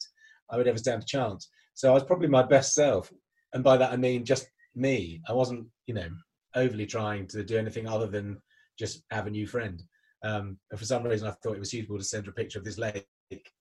I 0.49 0.57
would 0.57 0.67
ever 0.67 0.77
stand 0.77 1.01
a 1.01 1.05
chance. 1.05 1.49
So 1.75 1.89
I 1.89 1.93
was 1.93 2.03
probably 2.03 2.27
my 2.27 2.43
best 2.43 2.73
self, 2.73 3.09
and 3.53 3.63
by 3.63 3.77
that 3.77 3.93
I 3.93 3.95
mean 3.95 4.25
just 4.25 4.47
me. 4.75 5.21
I 5.29 5.31
wasn't, 5.31 5.65
you 5.85 5.93
know, 5.93 6.09
overly 6.55 6.85
trying 6.85 7.27
to 7.27 7.41
do 7.45 7.57
anything 7.57 7.87
other 7.87 8.07
than 8.07 8.41
just 8.77 9.03
have 9.11 9.27
a 9.27 9.31
new 9.31 9.47
friend. 9.47 9.81
Um, 10.25 10.57
and 10.71 10.79
for 10.79 10.85
some 10.85 11.03
reason, 11.03 11.29
I 11.29 11.31
thought 11.31 11.55
it 11.55 11.59
was 11.59 11.71
suitable 11.71 11.97
to 11.97 12.03
send 12.03 12.25
her 12.25 12.31
a 12.31 12.35
picture 12.35 12.59
of 12.59 12.65
this 12.65 12.77
lake 12.77 13.07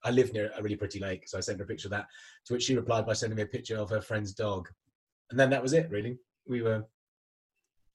I 0.04 0.10
live 0.10 0.32
near 0.32 0.50
a 0.56 0.62
really 0.62 0.76
pretty 0.76 0.98
lake, 0.98 1.28
so 1.28 1.38
I 1.38 1.40
sent 1.40 1.58
her 1.58 1.64
a 1.64 1.68
picture 1.68 1.88
of 1.88 1.92
that. 1.92 2.06
To 2.46 2.54
which 2.54 2.64
she 2.64 2.76
replied 2.76 3.06
by 3.06 3.12
sending 3.12 3.36
me 3.36 3.42
a 3.42 3.46
picture 3.46 3.78
of 3.78 3.90
her 3.90 4.00
friend's 4.00 4.32
dog, 4.32 4.68
and 5.30 5.38
then 5.38 5.50
that 5.50 5.62
was 5.62 5.72
it. 5.72 5.90
Really, 5.90 6.18
we 6.46 6.62
were. 6.62 6.84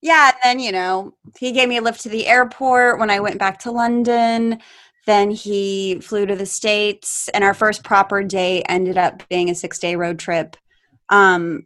Yeah, 0.01 0.31
and 0.31 0.37
then 0.43 0.59
you 0.59 0.71
know 0.71 1.15
he 1.37 1.51
gave 1.51 1.69
me 1.69 1.77
a 1.77 1.81
lift 1.81 2.01
to 2.01 2.09
the 2.09 2.27
airport 2.27 2.99
when 2.99 3.09
I 3.09 3.19
went 3.19 3.39
back 3.39 3.59
to 3.59 3.71
London. 3.71 4.59
Then 5.05 5.31
he 5.31 5.99
flew 6.01 6.25
to 6.25 6.35
the 6.35 6.45
states, 6.45 7.29
and 7.29 7.43
our 7.43 7.53
first 7.53 7.83
proper 7.83 8.23
day 8.23 8.61
ended 8.63 8.97
up 8.97 9.23
being 9.29 9.49
a 9.49 9.55
six-day 9.55 9.95
road 9.95 10.19
trip 10.19 10.57
um, 11.09 11.65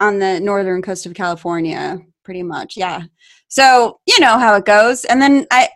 on 0.00 0.18
the 0.18 0.40
northern 0.40 0.80
coast 0.80 1.04
of 1.04 1.14
California. 1.14 1.98
Pretty 2.24 2.42
much, 2.42 2.76
yeah. 2.76 3.02
So 3.48 4.00
you 4.06 4.20
know 4.20 4.38
how 4.38 4.54
it 4.56 4.64
goes. 4.64 5.04
And 5.04 5.20
then 5.20 5.46
I, 5.50 5.68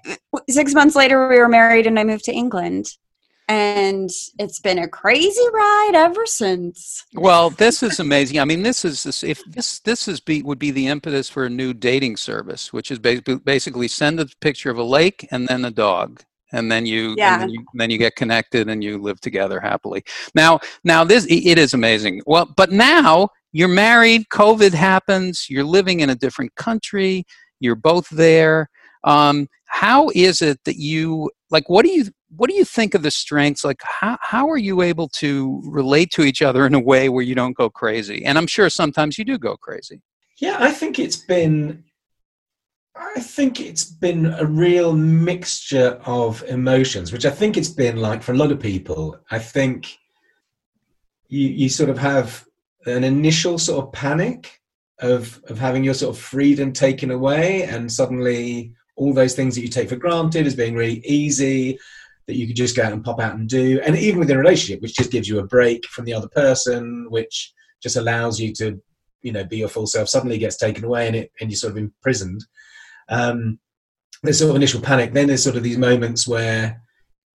six 0.51 0.75
months 0.75 0.97
later, 0.97 1.29
we 1.29 1.39
were 1.39 1.49
married, 1.49 1.87
and 1.87 1.99
I 1.99 2.05
moved 2.05 2.25
to 2.25 2.33
England 2.33 2.89
and 3.49 4.11
it's 4.39 4.61
been 4.61 4.79
a 4.79 4.89
crazy 4.89 5.45
ride 5.53 5.93
ever 5.95 6.27
since. 6.27 7.05
Well, 7.15 7.51
this 7.51 7.83
is 7.83 8.01
amazing. 8.01 8.39
I 8.39 8.45
mean, 8.45 8.63
this 8.63 8.85
is 8.85 9.03
this, 9.03 9.23
if 9.23 9.43
this 9.47 9.81
this 9.81 10.09
is 10.09 10.21
be 10.21 10.43
would 10.43 10.59
be 10.59 10.71
the 10.71 10.87
impetus 10.87 11.29
for 11.29 11.45
a 11.45 11.51
new 11.51 11.75
dating 11.75 12.17
service, 12.17 12.73
which 12.73 12.91
is 12.91 12.99
basically 12.99 13.37
basically 13.37 13.89
send 13.89 14.21
a 14.21 14.27
picture 14.41 14.71
of 14.71 14.79
a 14.79 14.83
lake 14.83 15.29
and 15.31 15.49
then 15.49 15.65
a 15.65 15.71
dog. 15.71 16.23
And 16.55 16.71
then 16.71 16.85
you, 16.85 17.15
yeah. 17.17 17.33
and 17.33 17.43
then 17.43 17.49
you, 17.49 17.65
then 17.75 17.91
you 17.91 17.97
get 17.97 18.15
connected 18.15 18.69
and 18.69 18.85
you 18.85 18.99
live 18.99 19.21
together 19.21 19.59
happily. 19.59 20.05
Now, 20.35 20.61
now 20.85 21.03
this 21.03 21.27
it 21.31 21.57
is 21.59 21.73
amazing. 21.73 22.21
Well, 22.27 22.53
but 22.57 22.71
now 22.71 23.31
you're 23.53 23.69
married. 23.69 24.29
COVID 24.31 24.75
happens. 24.75 25.47
You're 25.49 25.65
living 25.65 26.01
in 26.01 26.11
a 26.11 26.15
different 26.15 26.55
country. 26.55 27.25
You're 27.61 27.75
both 27.75 28.09
there. 28.11 28.69
Um, 29.05 29.49
how 29.67 30.11
is 30.15 30.43
it 30.43 30.61
that 30.65 30.77
you 30.77 31.31
like? 31.51 31.69
What 31.69 31.85
do 31.85 31.91
you 31.91 32.05
what 32.37 32.49
do 32.49 32.57
you 32.57 32.65
think 32.65 32.95
of 32.95 33.03
the 33.03 33.11
strengths? 33.11 33.65
Like 33.65 33.81
how, 33.83 34.19
how 34.21 34.49
are 34.49 34.59
you 34.59 34.83
able 34.83 35.09
to 35.09 35.61
relate 35.65 36.11
to 36.13 36.23
each 36.23 36.43
other 36.43 36.67
in 36.67 36.75
a 36.75 36.81
way 36.81 37.09
where 37.09 37.23
you 37.23 37.35
don't 37.35 37.57
go 37.57 37.69
crazy? 37.69 38.25
And 38.25 38.39
i'm 38.39 38.47
sure 38.47 38.71
sometimes 38.71 39.19
you 39.19 39.25
do 39.25 39.39
go 39.39 39.57
crazy. 39.57 40.01
Yeah 40.41 40.57
i 40.59 40.71
think 40.71 40.99
it's 40.99 41.17
been 41.17 41.85
i 42.97 43.21
think 43.21 43.61
it's 43.61 43.85
been 43.85 44.27
a 44.27 44.45
real 44.45 44.95
mixture 44.95 46.01
of 46.05 46.43
emotions 46.45 47.13
which 47.13 47.25
i 47.25 47.31
think 47.31 47.57
it's 47.57 47.69
been 47.69 47.97
like 47.97 48.23
for 48.23 48.33
a 48.33 48.37
lot 48.37 48.53
of 48.53 48.61
people. 48.61 49.19
I 49.31 49.39
think 49.39 49.99
you 51.29 51.49
you 51.49 51.69
sort 51.69 51.91
of 51.91 51.99
have 51.99 52.45
an 52.87 53.05
initial 53.05 53.59
sort 53.59 53.85
of 53.85 53.93
panic 53.93 54.61
of 54.99 55.43
of 55.49 55.59
having 55.59 55.85
your 55.85 55.95
sort 55.95 56.17
of 56.17 56.23
freedom 56.23 56.73
taken 56.73 57.11
away 57.11 57.65
and 57.65 57.91
suddenly 57.91 58.75
all 58.97 59.13
those 59.15 59.35
things 59.35 59.55
that 59.55 59.63
you 59.63 59.69
take 59.69 59.89
for 59.89 59.97
granted 59.97 60.47
as 60.47 60.55
being 60.55 60.75
really 60.75 61.01
easy 61.07 61.79
that 62.27 62.37
you 62.37 62.47
could 62.47 62.57
just 62.57 62.77
go 62.77 62.83
out 62.83 62.93
and 62.93 63.05
pop 63.05 63.21
out 63.21 63.35
and 63.35 63.49
do. 63.49 63.81
And 63.85 63.97
even 63.97 64.21
within 64.21 64.37
a 64.37 64.41
relationship, 64.41 64.81
which 64.81 64.95
just 64.95 65.11
gives 65.11 65.29
you 65.29 65.39
a 65.39 65.47
break 65.47 65.85
from 65.87 66.05
the 66.05 66.15
other 66.15 66.29
person, 66.29 67.07
which 67.11 67.53
just 67.83 67.97
allows 67.97 68.39
you 68.41 68.53
to, 68.55 68.81
you 69.23 69.33
know, 69.33 69.45
be 69.45 69.59
your 69.59 69.69
full 69.69 69.87
self, 69.87 70.09
suddenly 70.09 70.39
gets 70.39 70.57
taken 70.57 70.85
away 70.85 71.07
and 71.07 71.17
it 71.17 71.33
and 71.41 71.51
you're 71.51 71.57
sort 71.57 71.73
of 71.73 71.79
imprisoned. 71.79 72.45
Um, 73.09 73.59
there's 74.23 74.39
sort 74.39 74.51
of 74.51 74.57
initial 74.57 74.81
panic. 74.81 75.13
Then 75.13 75.27
there's 75.27 75.43
sort 75.43 75.57
of 75.57 75.63
these 75.63 75.79
moments 75.79 76.29
where 76.29 76.81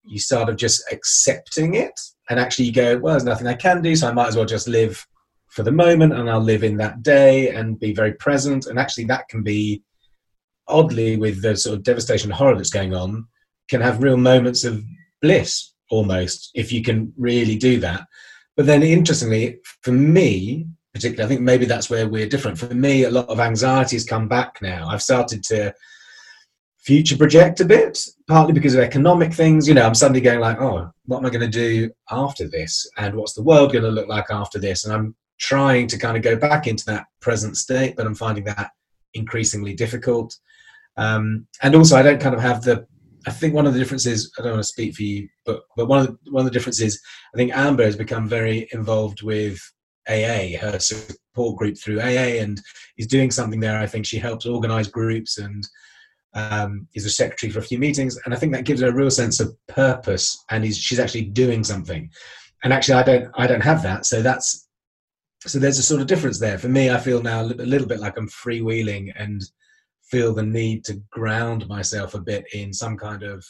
you 0.04 0.20
start 0.20 0.50
of 0.50 0.56
just 0.56 0.84
accepting 0.92 1.74
it, 1.74 2.00
and 2.30 2.40
actually 2.40 2.66
you 2.66 2.72
go, 2.72 2.98
well, 3.00 3.14
there's 3.14 3.24
nothing 3.24 3.48
I 3.48 3.56
can 3.56 3.82
do, 3.82 3.96
so 3.96 4.08
I 4.08 4.14
might 4.14 4.28
as 4.28 4.36
well 4.36 4.46
just 4.46 4.68
live 4.68 5.04
for 5.50 5.64
the 5.64 5.72
moment, 5.72 6.14
and 6.14 6.30
I'll 6.30 6.40
live 6.40 6.64
in 6.64 6.78
that 6.78 7.02
day 7.02 7.50
and 7.50 7.80
be 7.80 7.94
very 7.94 8.14
present. 8.14 8.68
And 8.68 8.78
actually, 8.78 9.06
that 9.06 9.28
can 9.30 9.42
be 9.42 9.82
oddly 10.68 11.18
with 11.18 11.42
the 11.42 11.56
sort 11.56 11.76
of 11.76 11.84
devastation 11.84 12.30
and 12.30 12.38
horror 12.38 12.56
that's 12.56 12.70
going 12.70 12.94
on 12.94 13.28
can 13.70 13.82
have 13.82 14.04
real 14.04 14.18
moments 14.18 14.64
of 14.64 14.84
bliss 15.22 15.74
almost 15.90 16.52
if 16.54 16.72
you 16.72 16.84
can 16.84 17.14
really 17.18 17.58
do 17.58 17.80
that. 17.80 18.06
But 18.58 18.66
then, 18.66 18.84
interestingly, 18.84 19.60
for 19.82 19.92
me, 19.92 20.68
particularly, 20.94 21.26
I 21.26 21.28
think 21.28 21.42
maybe 21.42 21.66
that's 21.66 21.90
where 21.90 22.08
we're 22.08 22.30
different. 22.30 22.58
For 22.58 22.74
me, 22.74 23.04
a 23.04 23.10
lot 23.10 23.28
of 23.28 23.40
anxiety 23.40 23.98
has 23.98 24.06
come 24.06 24.28
back 24.28 24.62
now. 24.62 24.88
I've 24.88 25.04
started 25.04 25.44
to 25.46 25.74
future 26.80 27.18
project 27.18 27.60
a 27.60 27.66
bit, 27.66 28.00
partly 28.28 28.54
because 28.54 28.76
of 28.76 28.80
economic 28.82 29.34
things. 29.34 29.68
You 29.68 29.74
know, 29.74 29.86
I'm 29.86 29.96
suddenly 29.96 30.22
going 30.22 30.40
like, 30.40 30.62
oh, 30.62 30.90
what 31.06 31.18
am 31.18 31.26
I 31.26 31.30
going 31.30 31.52
to 31.52 31.60
do 31.60 31.92
after 32.10 32.48
this? 32.48 32.90
And 32.98 33.16
what's 33.16 33.34
the 33.34 33.44
world 33.44 33.74
going 33.74 33.84
to 33.84 33.92
look 33.92 34.08
like 34.08 34.28
after 34.30 34.60
this? 34.60 34.86
And 34.86 34.94
I'm 34.94 35.16
trying 35.38 35.88
to 35.88 35.98
kind 35.98 36.16
of 36.16 36.24
go 36.24 36.38
back 36.38 36.68
into 36.68 36.86
that 36.86 37.08
present 37.20 37.58
state, 37.58 37.96
but 37.98 38.06
I'm 38.06 38.16
finding 38.16 38.46
that 38.46 38.72
increasingly 39.16 39.74
difficult. 39.74 40.38
Um, 40.96 41.48
and 41.62 41.76
also, 41.76 41.98
I 41.98 42.04
don't 42.04 42.22
kind 42.22 42.36
of 42.36 42.42
have 42.42 42.62
the 42.62 42.88
I 43.28 43.32
think 43.32 43.54
one 43.54 43.66
of 43.66 43.74
the 43.74 43.80
differences 43.80 44.32
I 44.38 44.42
don't 44.42 44.54
want 44.54 44.64
to 44.64 44.70
speak 44.70 44.96
for 44.96 45.04
you, 45.04 45.28
but 45.46 45.64
but 45.76 45.88
one 45.88 46.00
of 46.00 46.08
the, 46.08 46.32
one 46.32 46.46
of 46.46 46.52
the 46.52 46.58
differences 46.58 47.02
I 47.34 47.38
think 47.38 47.56
Amber 47.56 47.84
has 47.84 47.96
become 47.96 48.28
very 48.28 48.68
involved 48.72 49.24
with 49.24 49.60
AA, 50.08 50.58
her 50.60 50.78
support 50.80 51.58
group 51.58 51.78
through 51.78 52.00
AA, 52.00 52.40
and 52.42 52.62
is 52.98 53.08
doing 53.08 53.32
something 53.32 53.60
there. 53.60 53.80
I 53.80 53.88
think 53.88 54.06
she 54.06 54.18
helps 54.18 54.46
organise 54.46 54.88
groups 54.88 55.38
and 55.40 55.68
um, 56.36 56.88
is 56.94 57.06
a 57.06 57.10
secretary 57.10 57.52
for 57.52 57.60
a 57.60 57.64
few 57.64 57.80
meetings, 57.80 58.20
and 58.26 58.34
I 58.34 58.38
think 58.38 58.52
that 58.54 58.66
gives 58.66 58.82
her 58.82 58.90
a 58.90 58.94
real 58.94 59.12
sense 59.12 59.40
of 59.40 59.56
purpose, 59.68 60.44
and 60.52 60.64
is, 60.64 60.78
she's 60.78 61.00
actually 61.00 61.26
doing 61.26 61.64
something. 61.64 62.10
And 62.64 62.74
actually, 62.74 62.96
I 62.96 63.04
don't 63.04 63.32
I 63.36 63.48
don't 63.48 63.62
have 63.62 63.82
that, 63.84 64.06
so 64.06 64.22
that's 64.22 64.68
so 65.48 65.60
there's 65.60 65.80
a 65.80 65.84
sort 65.84 66.02
of 66.02 66.08
difference 66.08 66.40
there. 66.40 66.58
For 66.58 66.70
me, 66.70 66.90
I 66.90 67.00
feel 67.00 67.22
now 67.22 67.42
a 67.42 67.46
little 67.46 67.88
bit 67.88 68.00
like 68.00 68.18
I'm 68.18 68.28
freewheeling 68.28 69.12
and 69.16 69.42
feel 70.10 70.34
the 70.34 70.44
need 70.44 70.86
to 70.86 71.02
ground 71.12 71.68
myself 71.68 72.14
a 72.14 72.20
bit 72.20 72.46
in 72.54 72.72
some 72.72 72.98
kind 72.98 73.24
of 73.24 73.46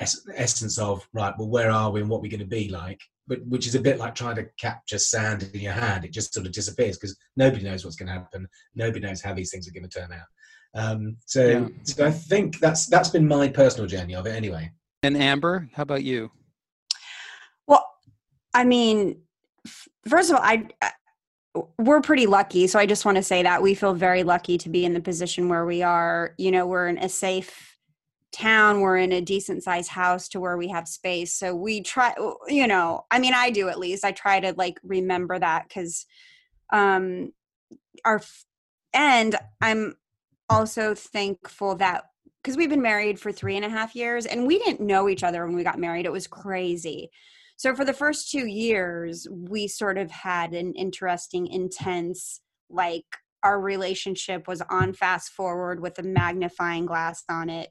es- 0.00 0.26
essence 0.34 0.78
of 0.78 1.06
right 1.12 1.34
well 1.38 1.48
where 1.48 1.70
are 1.70 1.90
we 1.90 2.00
and 2.00 2.10
what 2.10 2.22
we're 2.22 2.30
going 2.30 2.40
to 2.40 2.46
be 2.46 2.68
like? 2.68 3.00
But 3.28 3.46
which 3.46 3.66
is 3.66 3.74
a 3.74 3.80
bit 3.80 3.98
like 3.98 4.14
trying 4.14 4.36
to 4.36 4.48
capture 4.58 4.98
sand 4.98 5.48
in 5.54 5.60
your 5.60 5.72
hand. 5.72 6.04
It 6.04 6.12
just 6.12 6.34
sort 6.34 6.46
of 6.46 6.52
disappears 6.52 6.98
because 6.98 7.16
nobody 7.36 7.62
knows 7.62 7.84
what's 7.84 7.96
going 7.96 8.08
to 8.08 8.14
happen. 8.14 8.48
Nobody 8.74 9.00
knows 9.06 9.22
how 9.22 9.32
these 9.32 9.50
things 9.50 9.68
are 9.68 9.72
going 9.72 9.88
to 9.88 10.00
turn 10.00 10.12
out. 10.12 10.26
Um, 10.74 11.18
so, 11.26 11.46
yeah. 11.46 11.68
so 11.82 12.06
i 12.06 12.10
think 12.10 12.58
that's 12.58 12.86
that's 12.86 13.10
been 13.10 13.28
my 13.28 13.46
personal 13.48 13.86
journey 13.86 14.14
of 14.14 14.26
it 14.26 14.34
anyway. 14.34 14.70
And 15.02 15.16
amber 15.16 15.68
how 15.74 15.82
about 15.82 16.02
you? 16.02 16.30
Well 17.66 17.86
i 18.54 18.64
mean 18.64 19.20
first 20.08 20.30
of 20.30 20.36
all 20.36 20.42
i 20.42 20.66
we're 21.78 22.00
pretty 22.00 22.26
lucky. 22.26 22.66
So 22.66 22.78
I 22.78 22.86
just 22.86 23.04
want 23.04 23.16
to 23.16 23.22
say 23.22 23.42
that 23.42 23.62
we 23.62 23.74
feel 23.74 23.94
very 23.94 24.22
lucky 24.22 24.56
to 24.58 24.68
be 24.68 24.84
in 24.84 24.94
the 24.94 25.00
position 25.00 25.48
where 25.48 25.66
we 25.66 25.82
are. 25.82 26.34
You 26.38 26.50
know, 26.50 26.66
we're 26.66 26.88
in 26.88 26.98
a 26.98 27.08
safe 27.08 27.76
town, 28.32 28.80
we're 28.80 28.96
in 28.96 29.12
a 29.12 29.20
decent 29.20 29.62
sized 29.62 29.90
house 29.90 30.28
to 30.28 30.40
where 30.40 30.56
we 30.56 30.68
have 30.68 30.88
space. 30.88 31.34
So 31.34 31.54
we 31.54 31.82
try, 31.82 32.14
you 32.48 32.66
know, 32.66 33.04
I 33.10 33.18
mean, 33.18 33.34
I 33.34 33.50
do 33.50 33.68
at 33.68 33.78
least. 33.78 34.04
I 34.04 34.12
try 34.12 34.40
to 34.40 34.54
like 34.56 34.80
remember 34.82 35.38
that 35.38 35.68
because 35.68 36.06
um 36.72 37.32
our 38.04 38.22
and 38.94 39.36
I'm 39.60 39.96
also 40.48 40.94
thankful 40.94 41.76
that 41.76 42.04
because 42.42 42.56
we've 42.56 42.70
been 42.70 42.82
married 42.82 43.20
for 43.20 43.30
three 43.30 43.56
and 43.56 43.64
a 43.64 43.70
half 43.70 43.94
years 43.94 44.26
and 44.26 44.46
we 44.46 44.58
didn't 44.58 44.80
know 44.80 45.08
each 45.08 45.22
other 45.22 45.46
when 45.46 45.54
we 45.54 45.62
got 45.62 45.78
married. 45.78 46.06
It 46.06 46.12
was 46.12 46.26
crazy. 46.26 47.10
So 47.62 47.76
for 47.76 47.84
the 47.84 47.92
first 47.92 48.28
two 48.28 48.46
years, 48.46 49.28
we 49.30 49.68
sort 49.68 49.96
of 49.96 50.10
had 50.10 50.52
an 50.52 50.74
interesting, 50.74 51.46
intense, 51.46 52.40
like 52.68 53.04
our 53.44 53.60
relationship 53.60 54.48
was 54.48 54.60
on 54.68 54.92
fast 54.92 55.30
forward 55.30 55.78
with 55.78 55.96
a 56.00 56.02
magnifying 56.02 56.86
glass 56.86 57.22
on 57.30 57.48
it. 57.48 57.70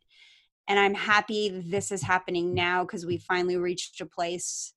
And 0.69 0.79
I'm 0.79 0.93
happy 0.93 1.49
this 1.49 1.91
is 1.91 2.01
happening 2.01 2.53
now 2.53 2.85
because 2.85 3.05
we 3.05 3.17
finally 3.17 3.57
reached 3.57 3.99
a 3.99 4.05
place 4.05 4.73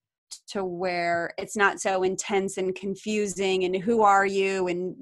to 0.49 0.65
where 0.65 1.31
it's 1.39 1.57
not 1.57 1.79
so 1.79 2.03
intense 2.03 2.57
and 2.57 2.75
confusing 2.75 3.63
and 3.63 3.77
who 3.77 4.03
are 4.03 4.27
you 4.27 4.67
and 4.67 4.97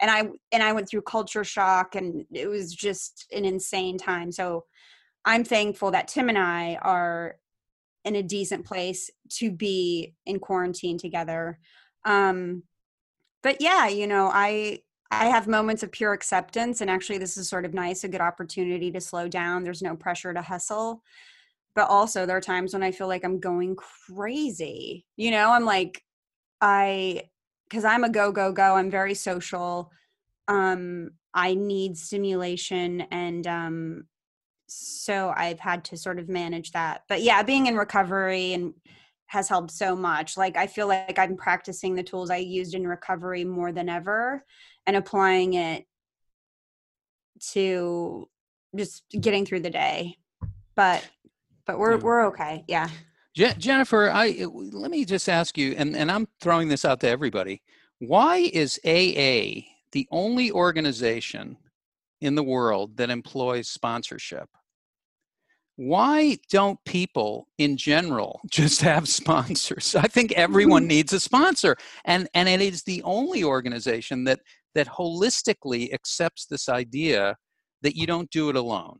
and 0.00 0.12
I 0.12 0.28
and 0.52 0.62
I 0.62 0.70
went 0.70 0.88
through 0.88 1.02
culture 1.02 1.42
shock 1.42 1.96
and 1.96 2.24
it 2.32 2.46
was 2.46 2.72
just 2.72 3.26
an 3.32 3.44
insane 3.44 3.98
time. 3.98 4.30
So 4.30 4.64
I'm 5.24 5.42
thankful 5.42 5.90
that 5.90 6.06
Tim 6.06 6.28
and 6.28 6.38
I 6.38 6.78
are 6.82 7.34
in 8.04 8.16
a 8.16 8.22
decent 8.22 8.64
place 8.66 9.10
to 9.28 9.50
be 9.50 10.14
in 10.26 10.38
quarantine 10.38 10.98
together. 10.98 11.58
Um 12.04 12.62
but 13.42 13.60
yeah, 13.60 13.88
you 13.88 14.06
know, 14.06 14.30
I 14.32 14.80
I 15.10 15.26
have 15.26 15.46
moments 15.46 15.82
of 15.82 15.92
pure 15.92 16.12
acceptance 16.12 16.80
and 16.80 16.90
actually 16.90 17.18
this 17.18 17.36
is 17.36 17.48
sort 17.48 17.64
of 17.64 17.74
nice, 17.74 18.04
a 18.04 18.08
good 18.08 18.20
opportunity 18.20 18.90
to 18.92 19.00
slow 19.00 19.28
down. 19.28 19.62
There's 19.62 19.82
no 19.82 19.96
pressure 19.96 20.34
to 20.34 20.42
hustle 20.42 21.02
but 21.74 21.88
also 21.88 22.24
there 22.24 22.36
are 22.36 22.40
times 22.40 22.72
when 22.72 22.82
I 22.82 22.92
feel 22.92 23.08
like 23.08 23.24
I'm 23.24 23.40
going 23.40 23.76
crazy. 23.76 25.04
You 25.16 25.30
know, 25.32 25.50
I'm 25.50 25.64
like, 25.64 26.02
I, 26.60 27.22
because 27.68 27.84
I'm 27.84 28.04
a 28.04 28.08
go, 28.08 28.30
go, 28.32 28.52
go, 28.52 28.76
I'm 28.76 28.90
very 28.90 29.14
social. 29.14 29.90
Um, 30.46 31.10
I 31.32 31.54
need 31.54 31.96
stimulation 31.98 33.02
and, 33.10 33.46
um, 33.46 34.04
so 34.74 35.32
I've 35.36 35.60
had 35.60 35.84
to 35.84 35.96
sort 35.96 36.18
of 36.18 36.28
manage 36.28 36.72
that. 36.72 37.02
But 37.08 37.22
yeah, 37.22 37.42
being 37.42 37.66
in 37.66 37.76
recovery 37.76 38.52
and 38.52 38.74
has 39.26 39.48
helped 39.48 39.70
so 39.70 39.96
much. 39.96 40.36
Like 40.36 40.56
I 40.56 40.66
feel 40.66 40.88
like 40.88 41.18
I'm 41.18 41.36
practicing 41.36 41.94
the 41.94 42.02
tools 42.02 42.30
I 42.30 42.36
used 42.36 42.74
in 42.74 42.86
recovery 42.86 43.44
more 43.44 43.72
than 43.72 43.88
ever 43.88 44.44
and 44.86 44.96
applying 44.96 45.54
it 45.54 45.84
to 47.50 48.28
just 48.76 49.04
getting 49.10 49.44
through 49.44 49.60
the 49.60 49.70
day. 49.70 50.16
But 50.74 51.06
but 51.66 51.78
we're 51.78 51.98
we're 51.98 52.26
okay. 52.26 52.64
Yeah. 52.68 52.88
Je- 53.34 53.54
Jennifer, 53.58 54.10
I 54.10 54.46
let 54.52 54.90
me 54.90 55.04
just 55.04 55.28
ask 55.28 55.58
you, 55.58 55.74
and, 55.76 55.96
and 55.96 56.10
I'm 56.10 56.28
throwing 56.40 56.68
this 56.68 56.84
out 56.84 57.00
to 57.00 57.08
everybody. 57.08 57.62
Why 57.98 58.36
is 58.36 58.78
AA 58.84 59.66
the 59.92 60.06
only 60.10 60.52
organization 60.52 61.56
in 62.20 62.34
the 62.34 62.44
world 62.44 62.96
that 62.98 63.10
employs 63.10 63.68
sponsorship? 63.68 64.48
Why 65.76 66.38
don't 66.50 66.78
people 66.84 67.48
in 67.58 67.76
general 67.76 68.40
just 68.50 68.80
have 68.82 69.08
sponsors? 69.08 69.94
I 69.94 70.06
think 70.06 70.32
everyone 70.32 70.86
needs 70.86 71.12
a 71.12 71.20
sponsor. 71.20 71.76
And 72.04 72.28
and 72.34 72.48
it 72.48 72.60
is 72.60 72.82
the 72.82 73.02
only 73.02 73.44
organization 73.44 74.24
that 74.24 74.40
that 74.74 74.88
holistically 74.88 75.92
accepts 75.92 76.46
this 76.46 76.68
idea 76.68 77.36
that 77.82 77.96
you 77.96 78.06
don't 78.06 78.30
do 78.30 78.50
it 78.50 78.56
alone. 78.56 78.98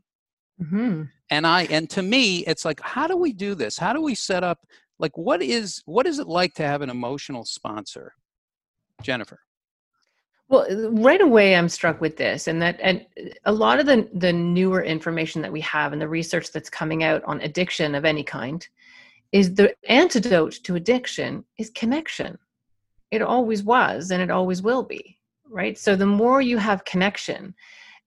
Mm-hmm. 0.61 1.03
And 1.31 1.47
I 1.47 1.63
and 1.63 1.89
to 1.91 2.01
me, 2.01 2.39
it's 2.45 2.65
like, 2.65 2.79
how 2.81 3.07
do 3.07 3.17
we 3.17 3.33
do 3.33 3.55
this? 3.55 3.77
How 3.77 3.93
do 3.93 4.01
we 4.01 4.15
set 4.15 4.43
up? 4.43 4.59
Like, 4.99 5.17
what 5.17 5.41
is 5.41 5.81
what 5.85 6.05
is 6.05 6.19
it 6.19 6.27
like 6.27 6.53
to 6.55 6.63
have 6.63 6.81
an 6.81 6.89
emotional 6.89 7.45
sponsor, 7.45 8.13
Jennifer? 9.01 9.39
Well, 10.47 10.67
right 10.91 11.21
away, 11.21 11.55
I'm 11.55 11.69
struck 11.69 11.99
with 11.99 12.17
this, 12.17 12.47
and 12.47 12.61
that, 12.61 12.79
and 12.81 13.05
a 13.45 13.51
lot 13.51 13.79
of 13.79 13.87
the 13.87 14.07
the 14.13 14.31
newer 14.31 14.83
information 14.83 15.41
that 15.41 15.51
we 15.51 15.61
have 15.61 15.91
and 15.91 16.01
the 16.01 16.07
research 16.07 16.51
that's 16.51 16.69
coming 16.69 17.03
out 17.03 17.23
on 17.25 17.41
addiction 17.41 17.95
of 17.95 18.05
any 18.05 18.23
kind, 18.23 18.67
is 19.31 19.55
the 19.55 19.73
antidote 19.89 20.53
to 20.63 20.75
addiction 20.75 21.43
is 21.57 21.71
connection. 21.71 22.37
It 23.09 23.23
always 23.23 23.63
was, 23.63 24.11
and 24.11 24.21
it 24.21 24.29
always 24.29 24.61
will 24.61 24.83
be, 24.83 25.17
right? 25.49 25.77
So 25.79 25.95
the 25.95 26.05
more 26.05 26.41
you 26.41 26.59
have 26.59 26.85
connection, 26.85 27.55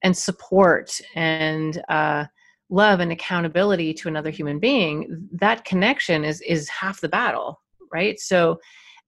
and 0.04 0.16
support, 0.16 1.00
and 1.16 1.82
uh, 1.88 2.26
love 2.70 3.00
and 3.00 3.10
accountability 3.10 3.94
to 3.94 4.08
another 4.08 4.30
human 4.30 4.58
being 4.58 5.28
that 5.32 5.64
connection 5.64 6.24
is 6.24 6.40
is 6.42 6.68
half 6.68 7.00
the 7.00 7.08
battle 7.08 7.60
right 7.90 8.20
so 8.20 8.58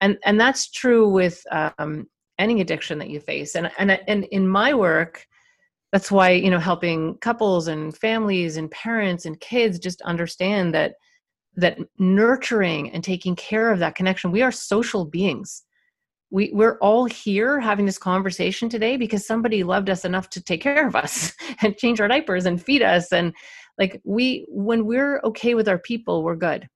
and 0.01 0.19
and 0.25 0.41
that's 0.41 0.71
true 0.71 1.09
with 1.09 1.43
um, 1.51 2.07
any 2.41 2.61
addiction 2.61 2.99
that 2.99 3.11
you 3.11 3.21
face. 3.21 3.55
And 3.55 3.71
and 3.79 4.01
and 4.09 4.25
in 4.25 4.49
my 4.49 4.75
work 4.75 5.27
that's 5.93 6.11
why 6.11 6.31
you 6.31 6.51
know 6.51 6.59
helping 6.59 7.17
couples 7.19 7.69
and 7.69 7.97
families 7.97 8.57
and 8.57 8.71
parents 8.71 9.27
and 9.27 9.41
kids 9.41 9.79
just 9.79 10.01
understand 10.03 10.75
that 10.75 10.95
that 11.57 11.79
nurturing 11.99 12.91
and 12.93 13.03
taking 13.03 13.35
care 13.35 13.71
of 13.73 13.81
that 13.81 13.95
connection 13.95 14.31
we 14.31 14.43
are 14.43 14.53
social 14.53 15.05
beings. 15.05 15.63
We 16.31 16.53
we're 16.55 16.79
all 16.79 17.07
here 17.07 17.59
having 17.59 17.87
this 17.87 17.99
conversation 17.99 18.69
today 18.69 18.97
because 18.97 19.27
somebody 19.27 19.65
loved 19.65 19.91
us 19.91 20.05
enough 20.05 20.31
to 20.31 20.43
take 20.43 20.63
care 20.63 20.87
of 20.87 20.95
us 20.95 21.33
and 21.63 21.77
change 21.77 22.01
our 22.01 22.09
diapers 22.09 22.47
and 22.47 22.63
feed 22.63 22.83
us. 22.83 23.13
And 23.13 23.35
like 23.79 24.01
we 24.05 24.47
when 24.49 24.87
we're 24.87 25.21
okay 25.25 25.55
with 25.55 25.69
our 25.69 25.79
people 25.79 26.23
we're 26.23 26.37
good. 26.37 26.69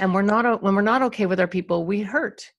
And 0.00 0.12
we're 0.12 0.22
not 0.22 0.60
when 0.60 0.74
we're 0.74 0.82
not 0.82 1.02
okay 1.02 1.26
with 1.26 1.38
our 1.38 1.46
people 1.46 1.86
we 1.86 2.02
hurt 2.02 2.50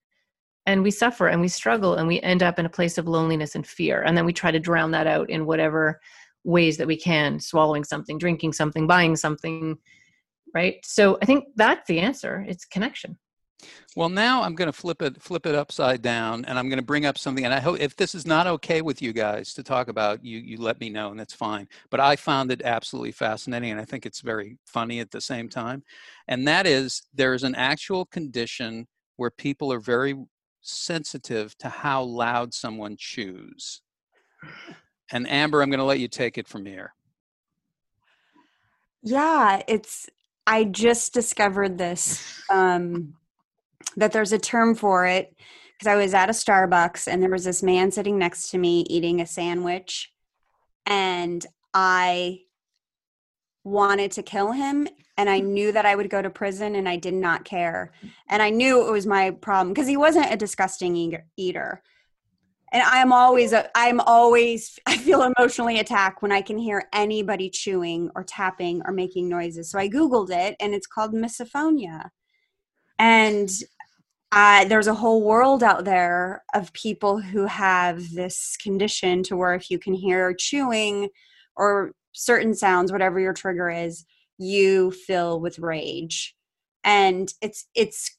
and 0.66 0.84
we 0.84 0.92
suffer 0.92 1.28
and 1.28 1.42
we 1.42 1.48
struggle 1.48 1.96
and 1.96 2.08
we 2.08 2.20
end 2.22 2.44
up 2.44 2.60
in 2.60 2.66
a 2.66 2.70
place 2.70 2.98
of 2.98 3.08
loneliness 3.08 3.56
and 3.56 3.66
fear 3.66 4.02
and 4.02 4.18
then 4.18 4.26
we 4.26 4.34
try 4.34 4.52
to 4.52 4.60
drown 4.60 4.92
that 4.92 5.08
out 5.08 5.30
in 5.30 5.46
whatever 5.46 6.00
ways 6.44 6.78
that 6.78 6.88
we 6.88 6.98
can 6.98 7.40
swallowing 7.40 7.84
something 7.84 8.18
drinking 8.18 8.54
something 8.54 8.88
buying 8.88 9.16
something 9.16 9.78
right 10.54 10.78
so 10.84 11.18
i 11.22 11.26
think 11.26 11.46
that's 11.56 11.88
the 11.88 12.00
answer 12.00 12.46
it's 12.48 12.66
connection 12.66 13.18
well, 13.96 14.10
now 14.10 14.44
I'm 14.44 14.56
going 14.56 14.68
to 14.68 14.74
flip 14.74 15.02
it 15.02 15.22
flip 15.22 15.46
it 15.46 15.56
upside 15.56 16.02
down, 16.02 16.44
and 16.46 16.60
I'm 16.60 16.68
going 16.68 16.80
to 16.80 16.86
bring 16.86 17.06
up 17.06 17.18
something. 17.18 17.46
And 17.46 17.54
I 17.54 17.60
hope 17.60 17.80
if 17.80 17.96
this 17.96 18.14
is 18.14 18.26
not 18.26 18.48
okay 18.48 18.82
with 18.82 19.02
you 19.02 19.14
guys 19.14 19.54
to 19.54 19.64
talk 19.64 19.88
about, 19.88 20.24
you 20.24 20.40
you 20.40 20.58
let 20.58 20.80
me 20.80 20.90
know, 20.90 21.12
and 21.12 21.20
that's 21.20 21.34
fine. 21.34 21.68
But 21.90 22.00
I 22.00 22.16
found 22.16 22.52
it 22.52 22.62
absolutely 22.64 23.14
fascinating, 23.14 23.72
and 23.72 23.80
I 23.80 23.86
think 23.86 24.06
it's 24.06 24.22
very 24.22 24.58
funny 24.66 25.00
at 25.00 25.12
the 25.12 25.22
same 25.22 25.48
time. 25.48 25.84
And 26.28 26.48
that 26.48 26.68
is 26.68 27.04
there 27.14 27.34
is 27.34 27.44
an 27.44 27.56
actual 27.56 28.06
condition 28.06 28.88
where 29.16 29.32
people 29.32 29.72
are 29.72 29.80
very 29.80 30.16
sensitive 30.66 31.58
to 31.60 31.70
how 31.70 32.04
loud 32.04 32.54
someone 32.54 32.96
chews. 32.98 33.82
And 35.12 35.30
Amber, 35.30 35.62
I'm 35.62 35.70
going 35.70 35.80
to 35.80 35.86
let 35.86 36.00
you 36.00 36.08
take 36.08 36.38
it 36.38 36.48
from 36.48 36.66
here. 36.66 36.94
Yeah, 39.04 39.62
it's. 39.68 40.10
I 40.48 40.64
just 40.66 41.14
discovered 41.14 41.78
this. 41.78 42.42
Um, 42.50 43.16
that 43.98 44.12
there's 44.12 44.34
a 44.34 44.40
term 44.40 44.76
for 44.76 45.06
it 45.06 45.36
because 45.74 45.92
I 45.92 45.96
was 45.96 46.14
at 46.14 46.30
a 46.30 46.34
Starbucks 46.34 47.08
and 47.08 47.22
there 47.22 47.30
was 47.30 47.44
this 47.44 47.64
man 47.64 47.92
sitting 47.92 48.18
next 48.18 48.50
to 48.50 48.58
me 48.58 48.82
eating 48.90 49.22
a 49.22 49.26
sandwich 49.26 50.12
and 50.86 51.46
I 51.74 52.42
wanted 53.64 54.12
to 54.14 54.24
kill 54.24 54.52
him 54.52 54.88
and 55.18 55.30
I 55.30 55.40
knew 55.40 55.72
that 55.72 55.86
I 55.86 55.96
would 55.96 56.10
go 56.10 56.22
to 56.22 56.30
prison 56.30 56.76
and 56.76 56.90
I 56.90 56.98
did 56.98 57.14
not 57.14 57.46
care. 57.46 57.92
And 58.28 58.42
I 58.42 58.50
knew 58.50 58.88
it 58.88 58.92
was 58.92 59.08
my 59.08 59.32
problem 59.32 59.74
because 59.74 59.88
he 59.88 59.98
wasn't 59.98 60.32
a 60.32 60.38
disgusting 60.38 61.24
eater. 61.38 61.82
And 62.74 62.84
I'm 62.84 63.14
always 63.14 63.54
I'm 63.76 64.02
always 64.02 64.78
I 64.86 64.98
feel 64.98 65.22
emotionally 65.24 65.80
attacked 65.80 66.22
when 66.22 66.32
I 66.32 66.42
can 66.42 66.58
hear 66.58 66.90
anybody 66.94 67.50
chewing 67.50 68.10
or 68.16 68.24
tapping 68.24 68.82
or 68.86 68.92
making 68.92 69.30
noises. 69.30 69.70
So 69.70 69.80
I 69.80 69.88
googled 69.88 70.32
it 70.32 70.56
and 70.60 70.74
it's 70.74 70.88
called 70.88 71.14
misophonia. 71.14 72.10
And 73.00 73.50
uh, 74.32 74.66
there's 74.66 74.88
a 74.88 74.94
whole 74.94 75.24
world 75.24 75.64
out 75.64 75.86
there 75.86 76.44
of 76.54 76.74
people 76.74 77.22
who 77.22 77.46
have 77.46 78.12
this 78.14 78.58
condition 78.58 79.24
to 79.24 79.38
where 79.38 79.54
if 79.54 79.72
you 79.72 79.80
can 79.80 79.94
hear 79.94 80.34
chewing 80.34 81.08
or 81.56 81.94
certain 82.12 82.54
sounds 82.54 82.92
whatever 82.92 83.20
your 83.20 83.34
trigger 83.34 83.70
is 83.70 84.06
you 84.38 84.92
fill 84.92 85.40
with 85.40 85.60
rage 85.60 86.36
and 86.84 87.34
it's 87.42 87.68
it's 87.76 88.18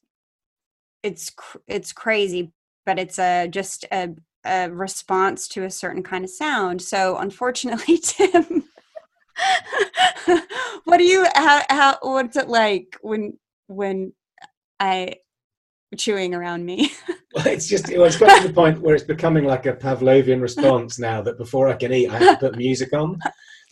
it's 1.03 1.31
it's 1.67 1.93
crazy 1.93 2.51
but 2.85 2.97
it's 2.97 3.19
a 3.19 3.47
just 3.47 3.85
a, 3.91 4.09
a 4.45 4.69
response 4.69 5.47
to 5.47 5.63
a 5.63 5.69
certain 5.71 6.03
kind 6.03 6.23
of 6.23 6.29
sound 6.29 6.81
so 6.81 7.17
unfortunately 7.17 7.97
tim 8.03 8.63
what 10.85 10.97
do 10.97 11.03
you 11.03 11.25
how, 11.35 11.61
how 11.69 11.97
what's 12.01 12.35
it 12.35 12.47
like 12.47 12.97
when 13.01 13.37
when 13.67 14.11
i 14.79 15.13
chewing 15.95 16.33
around 16.33 16.65
me. 16.65 16.91
well, 17.35 17.47
it's 17.47 17.67
just 17.67 17.89
it's 17.89 18.17
got 18.17 18.41
to 18.41 18.47
the 18.47 18.53
point 18.53 18.81
where 18.81 18.95
it's 18.95 19.03
becoming 19.03 19.45
like 19.45 19.65
a 19.65 19.73
Pavlovian 19.73 20.41
response 20.41 20.99
now 20.99 21.21
that 21.21 21.37
before 21.37 21.69
I 21.69 21.75
can 21.75 21.93
eat, 21.93 22.09
I 22.09 22.17
have 22.19 22.39
to 22.39 22.49
put 22.49 22.57
music 22.57 22.93
on. 22.93 23.19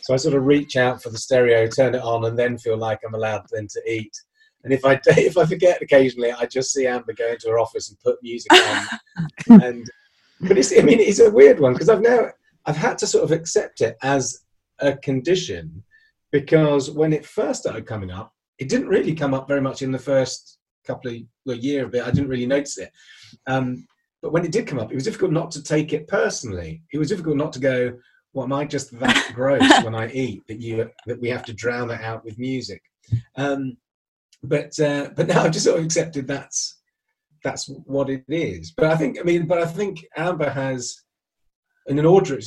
So 0.02 0.14
I 0.14 0.18
sort 0.18 0.34
of 0.34 0.44
reach 0.44 0.76
out 0.76 1.02
for 1.02 1.10
the 1.10 1.18
stereo, 1.18 1.66
turn 1.66 1.94
it 1.94 2.02
on, 2.02 2.26
and 2.26 2.38
then 2.38 2.58
feel 2.58 2.76
like 2.76 3.00
I'm 3.04 3.14
allowed 3.14 3.46
then 3.50 3.66
to 3.68 3.90
eat. 3.90 4.12
And 4.64 4.72
if 4.72 4.84
I 4.84 5.00
if 5.06 5.36
I 5.36 5.46
forget 5.46 5.82
occasionally, 5.82 6.32
I 6.32 6.46
just 6.46 6.72
see 6.72 6.86
Amber 6.86 7.12
go 7.12 7.28
into 7.28 7.48
her 7.48 7.58
office 7.58 7.88
and 7.88 7.98
put 8.00 8.22
music 8.22 8.52
on. 8.52 8.86
and 9.62 9.86
but 10.40 10.58
it's 10.58 10.72
I 10.76 10.82
mean 10.82 11.00
it's 11.00 11.20
a 11.20 11.30
weird 11.30 11.60
one 11.60 11.72
because 11.72 11.88
I've 11.88 12.02
now 12.02 12.28
I've 12.66 12.76
had 12.76 12.98
to 12.98 13.06
sort 13.06 13.24
of 13.24 13.32
accept 13.32 13.80
it 13.80 13.96
as 14.02 14.44
a 14.80 14.96
condition 14.96 15.82
because 16.32 16.90
when 16.90 17.12
it 17.12 17.24
first 17.24 17.62
started 17.62 17.86
coming 17.86 18.10
up, 18.10 18.32
it 18.58 18.68
didn't 18.68 18.88
really 18.88 19.14
come 19.14 19.34
up 19.34 19.48
very 19.48 19.60
much 19.60 19.82
in 19.82 19.92
the 19.92 19.98
first 19.98 20.58
couple 20.86 21.10
of 21.10 21.18
well, 21.44 21.56
year 21.56 21.86
a 21.86 21.88
bit, 21.88 22.06
I 22.06 22.10
didn't 22.10 22.28
really 22.28 22.46
notice 22.46 22.78
it. 22.78 22.90
Um, 23.46 23.86
but 24.22 24.32
when 24.32 24.44
it 24.44 24.52
did 24.52 24.66
come 24.66 24.78
up, 24.78 24.90
it 24.90 24.94
was 24.94 25.04
difficult 25.04 25.32
not 25.32 25.50
to 25.52 25.62
take 25.62 25.92
it 25.92 26.08
personally. 26.08 26.82
It 26.92 26.98
was 26.98 27.08
difficult 27.08 27.36
not 27.36 27.52
to 27.54 27.60
go, 27.60 27.92
"Well, 28.36 28.44
am 28.44 28.52
I 28.52 28.66
just 28.66 28.96
that 29.00 29.30
gross 29.34 29.82
when 29.82 29.94
I 29.94 30.10
eat 30.12 30.46
that 30.46 30.60
you 30.60 30.90
that 31.06 31.20
we 31.20 31.30
have 31.30 31.44
to 31.46 31.54
drown 31.54 31.90
it 31.90 32.02
out 32.02 32.22
with 32.22 32.38
music?" 32.38 32.82
Um, 33.36 33.78
but 34.42 34.78
uh, 34.78 35.08
but 35.16 35.26
now 35.26 35.42
I've 35.42 35.52
just 35.52 35.64
sort 35.64 35.78
of 35.78 35.86
accepted 35.86 36.28
that's 36.28 36.78
that's 37.42 37.66
what 37.86 38.10
it 38.10 38.24
is. 38.28 38.72
But 38.76 38.86
I 38.86 38.96
think 38.96 39.18
I 39.18 39.22
mean, 39.22 39.46
but 39.46 39.58
I 39.58 39.64
think 39.64 40.04
Amber 40.18 40.50
has 40.50 41.02
an 41.86 42.04
auditory, 42.04 42.42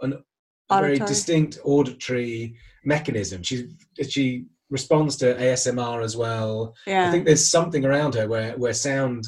an 0.00 0.22
very 0.70 0.98
distinct 0.98 1.58
auditory 1.64 2.56
mechanism. 2.84 3.42
She 3.42 3.70
she 4.08 4.44
responds 4.70 5.16
to 5.16 5.34
ASMR 5.34 6.04
as 6.04 6.16
well. 6.16 6.72
I 7.08 7.10
think 7.10 7.26
there's 7.26 7.50
something 7.50 7.84
around 7.84 8.14
her 8.14 8.28
where 8.28 8.56
where 8.56 8.74
sound 8.74 9.24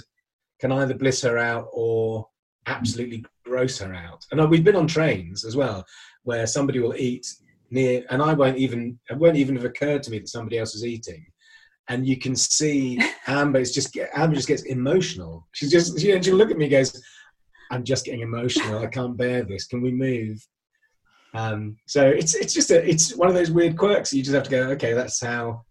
can 0.61 0.71
either 0.71 0.95
bliss 0.95 1.23
her 1.23 1.39
out 1.39 1.69
or 1.73 2.29
absolutely 2.67 3.25
gross 3.49 3.79
her 3.79 3.95
out. 3.95 4.25
And 4.31 4.41
uh, 4.41 4.47
we've 4.47 4.65
been 4.65 4.77
on 4.77 4.87
trains 4.87 5.45
as 5.45 5.57
well 5.57 5.85
where 6.25 6.47
somebody 6.47 6.79
will 6.81 6.95
eat 6.97 7.27
near, 7.71 8.05
and 8.11 8.23
I 8.23 8.35
won't 8.35 8.59
even 8.59 8.99
it 9.11 9.17
won't 9.17 9.37
even 9.37 9.57
have 9.57 9.65
occurred 9.65 10.03
to 10.05 10.11
me 10.11 10.19
that 10.19 10.29
somebody 10.29 10.59
else 10.59 10.75
is 10.75 10.85
eating. 10.85 11.25
And 11.89 12.07
you 12.07 12.19
can 12.19 12.37
see 12.37 13.01
Amber 13.27 13.65
just 13.65 13.97
Amber 14.15 14.37
just 14.37 14.49
gets 14.49 14.63
emotional. 14.63 15.47
She's 15.53 15.71
just 15.71 15.99
she, 15.99 16.21
she'll 16.23 16.37
look 16.37 16.51
at 16.51 16.59
me 16.59 16.67
and 16.67 16.73
goes, 16.73 17.03
"I'm 17.71 17.85
just 17.85 18.05
getting 18.05 18.21
emotional. 18.21 18.81
I 18.81 18.87
can't 18.87 19.17
bear 19.17 19.43
this. 19.43 19.67
Can 19.67 19.81
we 19.81 19.91
move?" 19.91 20.47
Um, 21.35 21.77
so 21.87 22.07
it's 22.07 22.35
it's 22.35 22.55
just 22.55 22.71
a 22.71 22.89
it's 22.89 23.15
one 23.17 23.29
of 23.29 23.35
those 23.35 23.51
weird 23.51 23.77
quirks. 23.77 24.13
You 24.13 24.23
just 24.23 24.35
have 24.35 24.45
to 24.45 24.51
go, 24.51 24.63
okay, 24.71 24.93
that's 24.93 25.23
how 25.23 25.65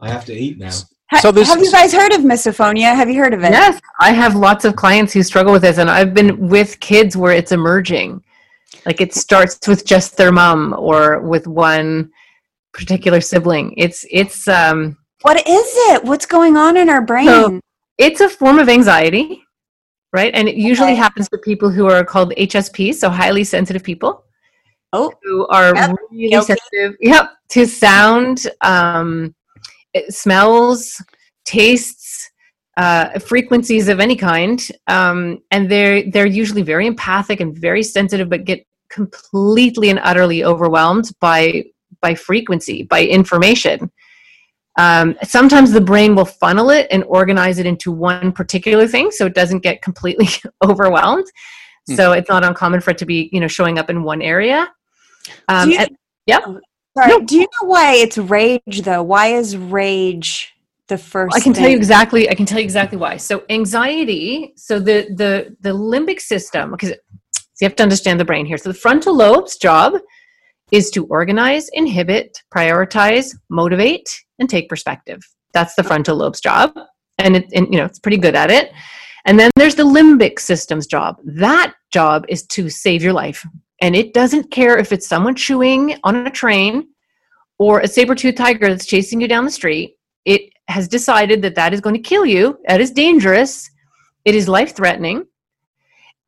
I 0.00 0.10
have 0.10 0.24
to 0.26 0.34
eat 0.34 0.58
now. 0.58 0.70
Ha- 1.12 1.18
So 1.20 1.30
this- 1.30 1.48
have 1.48 1.60
you 1.62 1.70
guys 1.70 1.92
heard 1.92 2.12
of 2.14 2.22
misophonia? 2.22 2.94
Have 2.94 3.10
you 3.10 3.18
heard 3.20 3.34
of 3.34 3.42
it? 3.44 3.52
Yes, 3.52 3.80
I 4.00 4.12
have 4.12 4.34
lots 4.34 4.64
of 4.64 4.74
clients 4.76 5.12
who 5.12 5.22
struggle 5.22 5.52
with 5.52 5.62
this, 5.62 5.78
and 5.78 5.90
I've 5.90 6.14
been 6.14 6.48
with 6.48 6.80
kids 6.80 7.16
where 7.16 7.32
it's 7.32 7.52
emerging. 7.52 8.22
Like 8.86 9.00
it 9.00 9.14
starts 9.14 9.68
with 9.68 9.84
just 9.84 10.16
their 10.16 10.32
mom 10.32 10.74
or 10.78 11.20
with 11.20 11.46
one 11.46 12.10
particular 12.72 13.20
sibling. 13.20 13.74
It's 13.76 14.06
it's 14.10 14.48
um 14.48 14.96
What 15.20 15.36
is 15.46 15.70
it? 15.90 16.02
What's 16.04 16.26
going 16.26 16.56
on 16.56 16.76
in 16.76 16.88
our 16.88 17.02
brain? 17.02 17.26
So- 17.26 17.60
it's 17.98 18.20
a 18.22 18.28
form 18.28 18.58
of 18.58 18.68
anxiety, 18.70 19.44
right? 20.14 20.32
And 20.34 20.48
it 20.48 20.56
usually 20.56 20.92
Okay. 20.92 20.96
happens 21.06 21.28
for 21.28 21.38
people 21.38 21.68
who 21.70 21.86
are 21.90 22.02
called 22.04 22.32
HSP, 22.38 22.92
so 22.94 23.10
highly 23.10 23.44
sensitive 23.44 23.82
people. 23.84 24.24
Oh, 24.94 25.12
who 25.22 25.46
are 25.48 25.74
Yep, 25.74 25.90
really 26.10 26.30
guilty. 26.30 26.54
sensitive. 26.54 26.96
Yep, 27.00 27.30
to 27.50 27.66
sound, 27.66 28.46
um, 28.62 29.34
it- 29.94 30.12
smells, 30.14 31.02
tastes, 31.44 32.30
uh, 32.76 33.18
frequencies 33.18 33.88
of 33.88 34.00
any 34.00 34.16
kind, 34.16 34.66
um, 34.86 35.38
and 35.50 35.70
they're 35.70 36.10
they're 36.10 36.26
usually 36.26 36.62
very 36.62 36.86
empathic 36.86 37.40
and 37.40 37.56
very 37.58 37.82
sensitive, 37.82 38.28
but 38.30 38.44
get 38.44 38.64
completely 38.88 39.90
and 39.90 40.00
utterly 40.02 40.44
overwhelmed 40.44 41.10
by 41.20 41.64
by 42.00 42.14
frequency, 42.14 42.82
by 42.84 43.04
information. 43.04 43.90
Um, 44.78 45.16
sometimes 45.22 45.70
the 45.72 45.80
brain 45.82 46.14
will 46.14 46.24
funnel 46.24 46.70
it 46.70 46.86
and 46.90 47.04
organize 47.04 47.58
it 47.58 47.66
into 47.66 47.92
one 47.92 48.32
particular 48.32 48.88
thing, 48.88 49.10
so 49.10 49.26
it 49.26 49.34
doesn't 49.34 49.60
get 49.60 49.82
completely 49.82 50.28
overwhelmed. 50.64 51.26
Hmm. 51.88 51.94
So 51.94 52.12
it's 52.12 52.28
not 52.30 52.44
uncommon 52.44 52.80
for 52.80 52.90
it 52.92 52.98
to 52.98 53.06
be, 53.06 53.28
you 53.32 53.40
know, 53.40 53.48
showing 53.48 53.78
up 53.78 53.90
in 53.90 54.02
one 54.02 54.22
area. 54.22 54.68
Um, 55.48 55.70
you- 55.70 55.78
and- 55.78 55.96
yep. 56.26 56.42
Sorry. 56.96 57.08
No. 57.08 57.20
Do 57.20 57.36
you 57.36 57.42
know 57.42 57.68
why 57.68 57.94
it's 57.94 58.18
rage 58.18 58.82
though? 58.82 59.02
Why 59.02 59.28
is 59.28 59.56
rage 59.56 60.52
the 60.88 60.98
first? 60.98 61.36
I 61.36 61.40
can 61.40 61.52
tell 61.52 61.68
you 61.68 61.76
exactly. 61.76 62.28
I 62.28 62.34
can 62.34 62.46
tell 62.46 62.58
you 62.58 62.64
exactly 62.64 62.98
why. 62.98 63.16
So 63.16 63.44
anxiety. 63.48 64.52
So 64.56 64.78
the 64.78 65.06
the 65.14 65.56
the 65.60 65.70
limbic 65.70 66.20
system. 66.20 66.72
Because 66.72 66.92
you 67.62 67.66
have 67.66 67.76
to 67.76 67.82
understand 67.82 68.18
the 68.18 68.24
brain 68.24 68.44
here. 68.44 68.58
So 68.58 68.70
the 68.70 68.78
frontal 68.78 69.16
lobe's 69.16 69.56
job 69.56 69.94
is 70.72 70.90
to 70.90 71.06
organize, 71.06 71.68
inhibit, 71.74 72.42
prioritize, 72.52 73.36
motivate, 73.50 74.08
and 74.40 74.50
take 74.50 74.68
perspective. 74.68 75.20
That's 75.52 75.74
the 75.76 75.84
frontal 75.84 76.16
lobe's 76.16 76.40
job, 76.40 76.76
and 77.18 77.36
it 77.36 77.46
and 77.54 77.68
you 77.70 77.78
know 77.78 77.84
it's 77.84 78.00
pretty 78.00 78.16
good 78.16 78.34
at 78.34 78.50
it. 78.50 78.72
And 79.26 79.38
then 79.38 79.50
there's 79.54 79.76
the 79.76 79.84
limbic 79.84 80.40
system's 80.40 80.88
job. 80.88 81.18
That 81.24 81.74
job 81.92 82.24
is 82.28 82.44
to 82.48 82.68
save 82.68 83.02
your 83.02 83.12
life, 83.12 83.46
and 83.82 83.96
it 83.96 84.14
doesn't 84.14 84.50
care 84.50 84.78
if 84.78 84.92
it's 84.92 85.08
someone 85.08 85.34
chewing 85.34 85.98
on 86.04 86.26
a 86.26 86.30
train 86.30 86.88
or 87.58 87.80
a 87.80 87.88
saber-toothed 87.88 88.38
tiger 88.38 88.68
that's 88.68 88.86
chasing 88.86 89.20
you 89.20 89.28
down 89.28 89.44
the 89.44 89.50
street. 89.50 89.96
It 90.24 90.52
has 90.68 90.86
decided 90.86 91.42
that 91.42 91.56
that 91.56 91.74
is 91.74 91.80
going 91.80 91.96
to 91.96 92.00
kill 92.00 92.24
you. 92.24 92.58
That 92.68 92.80
is 92.80 92.92
dangerous. 92.92 93.68
It 94.24 94.36
is 94.36 94.48
life 94.48 94.74
threatening 94.76 95.26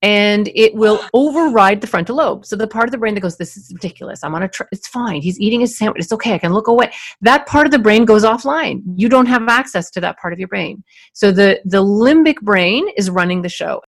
and 0.03 0.51
it 0.55 0.75
will 0.75 1.01
override 1.15 1.81
the 1.81 1.87
frontal 1.87 2.17
lobe. 2.17 2.45
So 2.45 2.57
the 2.57 2.67
part 2.67 2.87
of 2.87 2.91
the 2.93 2.99
brain 2.99 3.15
that 3.15 3.21
goes 3.21 3.37
this 3.37 3.57
is 3.57 3.73
ridiculous. 3.73 4.23
I'm 4.25 4.35
on 4.35 4.43
a 4.43 4.49
tr- 4.49 4.65
it's 4.73 4.89
fine. 4.89 5.23
He's 5.23 5.41
eating 5.41 5.61
his 5.61 5.79
sandwich. 5.79 6.03
It's 6.03 6.13
okay. 6.13 6.35
I 6.35 6.39
can 6.39 6.53
look 6.53 6.67
away. 6.67 6.93
That 7.23 7.47
part 7.47 7.67
of 7.67 7.73
the 7.73 7.79
brain 7.79 8.05
goes 8.05 8.25
offline. 8.25 8.83
You 8.97 9.09
don't 9.09 9.27
have 9.27 9.49
access 9.49 9.91
to 9.93 10.01
that 10.01 10.19
part 10.19 10.33
of 10.33 10.39
your 10.39 10.49
brain. 10.49 10.85
So 11.15 11.31
the 11.31 11.61
the 11.65 11.83
limbic 11.83 12.41
brain 12.43 12.87
is 12.97 13.09
running 13.09 13.43
the 13.43 13.49
show 13.49 13.81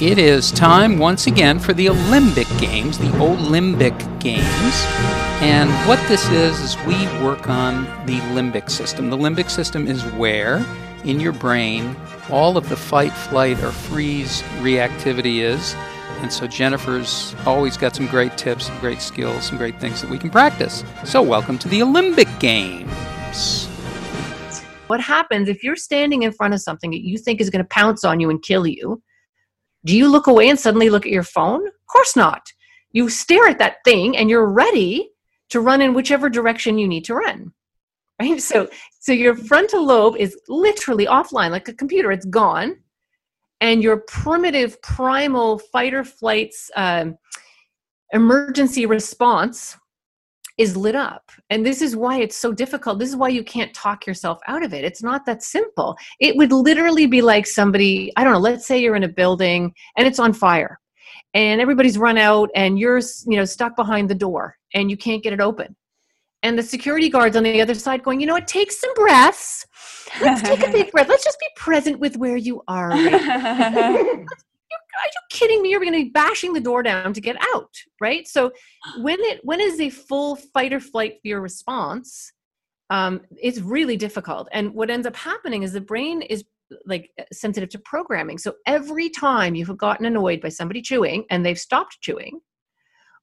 It 0.00 0.16
is 0.16 0.50
time 0.50 0.98
once 0.98 1.26
again 1.26 1.58
for 1.58 1.74
the 1.74 1.90
Olympic 1.90 2.48
Games, 2.56 2.96
the 2.96 3.14
Olympic 3.20 3.92
Games. 4.18 4.86
And 5.42 5.68
what 5.86 5.98
this 6.08 6.26
is, 6.30 6.58
is 6.60 6.76
we 6.86 6.94
work 7.22 7.50
on 7.50 7.84
the 8.06 8.18
limbic 8.32 8.70
system. 8.70 9.10
The 9.10 9.18
limbic 9.18 9.50
system 9.50 9.86
is 9.86 10.02
where 10.14 10.64
in 11.04 11.20
your 11.20 11.34
brain 11.34 11.94
all 12.30 12.56
of 12.56 12.70
the 12.70 12.76
fight, 12.78 13.12
flight, 13.12 13.62
or 13.62 13.72
freeze 13.72 14.40
reactivity 14.60 15.40
is. 15.42 15.74
And 16.22 16.32
so 16.32 16.46
Jennifer's 16.46 17.34
always 17.44 17.76
got 17.76 17.94
some 17.94 18.06
great 18.06 18.38
tips, 18.38 18.68
some 18.68 18.78
great 18.78 19.02
skills, 19.02 19.48
some 19.48 19.58
great 19.58 19.78
things 19.80 20.00
that 20.00 20.08
we 20.08 20.16
can 20.16 20.30
practice. 20.30 20.82
So, 21.04 21.20
welcome 21.20 21.58
to 21.58 21.68
the 21.68 21.82
Olympic 21.82 22.28
Games. 22.38 23.66
what 24.86 25.00
happens 25.00 25.50
if 25.50 25.62
you're 25.62 25.76
standing 25.76 26.22
in 26.22 26.32
front 26.32 26.54
of 26.54 26.62
something 26.62 26.90
that 26.90 27.04
you 27.04 27.18
think 27.18 27.42
is 27.42 27.50
going 27.50 27.62
to 27.62 27.68
pounce 27.68 28.02
on 28.02 28.18
you 28.18 28.30
and 28.30 28.40
kill 28.40 28.66
you 28.66 29.02
do 29.84 29.96
you 29.96 30.10
look 30.10 30.26
away 30.26 30.48
and 30.48 30.58
suddenly 30.58 30.90
look 30.90 31.06
at 31.06 31.12
your 31.12 31.22
phone? 31.22 31.66
Of 31.66 31.86
course 31.86 32.16
not. 32.16 32.42
You 32.92 33.08
stare 33.08 33.46
at 33.46 33.58
that 33.58 33.76
thing 33.84 34.16
and 34.16 34.28
you're 34.28 34.48
ready 34.48 35.10
to 35.50 35.60
run 35.60 35.80
in 35.80 35.94
whichever 35.94 36.28
direction 36.28 36.78
you 36.78 36.86
need 36.86 37.04
to 37.06 37.14
run 37.14 37.52
right? 38.20 38.40
So 38.40 38.68
so 39.00 39.12
your 39.12 39.34
frontal 39.34 39.84
lobe 39.84 40.16
is 40.16 40.38
literally 40.48 41.06
offline 41.06 41.50
like 41.50 41.68
a 41.68 41.74
computer 41.74 42.12
it's 42.12 42.26
gone. 42.26 42.76
And 43.62 43.82
your 43.82 43.98
primitive 43.98 44.80
primal 44.80 45.58
fight 45.58 45.92
or 45.92 46.02
flights 46.04 46.70
um, 46.76 47.18
emergency 48.12 48.86
response 48.86 49.76
is 50.60 50.76
lit 50.76 50.94
up. 50.94 51.32
And 51.48 51.64
this 51.64 51.80
is 51.80 51.96
why 51.96 52.20
it's 52.20 52.36
so 52.36 52.52
difficult. 52.52 52.98
This 52.98 53.08
is 53.08 53.16
why 53.16 53.30
you 53.30 53.42
can't 53.42 53.72
talk 53.72 54.06
yourself 54.06 54.38
out 54.46 54.62
of 54.62 54.74
it. 54.74 54.84
It's 54.84 55.02
not 55.02 55.24
that 55.24 55.42
simple. 55.42 55.96
It 56.20 56.36
would 56.36 56.52
literally 56.52 57.06
be 57.06 57.22
like 57.22 57.46
somebody, 57.46 58.12
I 58.16 58.24
don't 58.24 58.34
know, 58.34 58.38
let's 58.40 58.66
say 58.66 58.78
you're 58.78 58.94
in 58.94 59.04
a 59.04 59.08
building 59.08 59.72
and 59.96 60.06
it's 60.06 60.18
on 60.18 60.34
fire 60.34 60.78
and 61.32 61.62
everybody's 61.62 61.96
run 61.96 62.18
out 62.18 62.50
and 62.54 62.78
you're, 62.78 62.98
you 63.26 63.36
know, 63.38 63.46
stuck 63.46 63.74
behind 63.74 64.10
the 64.10 64.14
door 64.14 64.54
and 64.74 64.90
you 64.90 64.98
can't 64.98 65.22
get 65.22 65.32
it 65.32 65.40
open. 65.40 65.74
And 66.42 66.58
the 66.58 66.62
security 66.62 67.08
guards 67.08 67.36
on 67.36 67.42
the 67.42 67.62
other 67.62 67.74
side 67.74 68.02
going, 68.02 68.20
you 68.20 68.26
know 68.26 68.34
what, 68.34 68.46
take 68.46 68.70
some 68.70 68.92
breaths. 68.92 69.66
Let's 70.20 70.42
take 70.42 70.66
a 70.66 70.70
big 70.72 70.92
breath. 70.92 71.08
Let's 71.08 71.24
just 71.24 71.40
be 71.40 71.48
present 71.56 71.98
with 72.00 72.18
where 72.18 72.36
you 72.36 72.62
are. 72.68 72.90
right 72.90 74.26
are 74.98 75.06
you 75.06 75.20
kidding 75.30 75.62
me? 75.62 75.70
You're 75.70 75.80
going 75.80 75.92
to 75.92 76.04
be 76.04 76.10
bashing 76.10 76.52
the 76.52 76.60
door 76.60 76.82
down 76.82 77.12
to 77.12 77.20
get 77.20 77.36
out, 77.54 77.74
right? 78.00 78.26
So 78.26 78.52
when 78.98 79.18
it 79.20 79.40
when 79.44 79.60
is 79.60 79.80
a 79.80 79.90
full 79.90 80.36
fight 80.36 80.72
or 80.72 80.80
flight 80.80 81.18
fear 81.22 81.40
response, 81.40 82.32
um, 82.90 83.20
it's 83.40 83.60
really 83.60 83.96
difficult. 83.96 84.48
And 84.52 84.74
what 84.74 84.90
ends 84.90 85.06
up 85.06 85.16
happening 85.16 85.62
is 85.62 85.72
the 85.72 85.80
brain 85.80 86.22
is 86.22 86.44
like 86.86 87.10
sensitive 87.32 87.68
to 87.70 87.78
programming. 87.78 88.38
So 88.38 88.54
every 88.66 89.10
time 89.10 89.54
you've 89.54 89.76
gotten 89.76 90.06
annoyed 90.06 90.40
by 90.40 90.48
somebody 90.50 90.82
chewing 90.82 91.24
and 91.30 91.44
they've 91.44 91.58
stopped 91.58 91.98
chewing, 92.00 92.40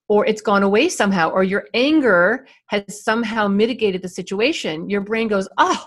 or 0.08 0.24
it's 0.26 0.40
gone 0.40 0.62
away 0.62 0.88
somehow, 0.88 1.30
or 1.30 1.44
your 1.44 1.66
anger 1.74 2.46
has 2.68 3.04
somehow 3.04 3.46
mitigated 3.46 4.02
the 4.02 4.08
situation, 4.08 4.88
your 4.88 5.02
brain 5.02 5.28
goes, 5.28 5.48
oh, 5.58 5.86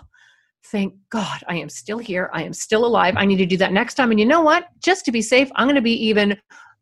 thank 0.65 0.93
God 1.09 1.43
I 1.47 1.57
am 1.57 1.69
still 1.69 1.97
here. 1.97 2.29
I 2.33 2.43
am 2.43 2.53
still 2.53 2.85
alive. 2.85 3.15
I 3.17 3.25
need 3.25 3.37
to 3.37 3.45
do 3.45 3.57
that 3.57 3.73
next 3.73 3.95
time. 3.95 4.11
And 4.11 4.19
you 4.19 4.25
know 4.25 4.41
what? 4.41 4.67
Just 4.79 5.05
to 5.05 5.11
be 5.11 5.21
safe, 5.21 5.49
I'm 5.55 5.67
going 5.67 5.75
to 5.75 5.81
be 5.81 6.05
even 6.07 6.37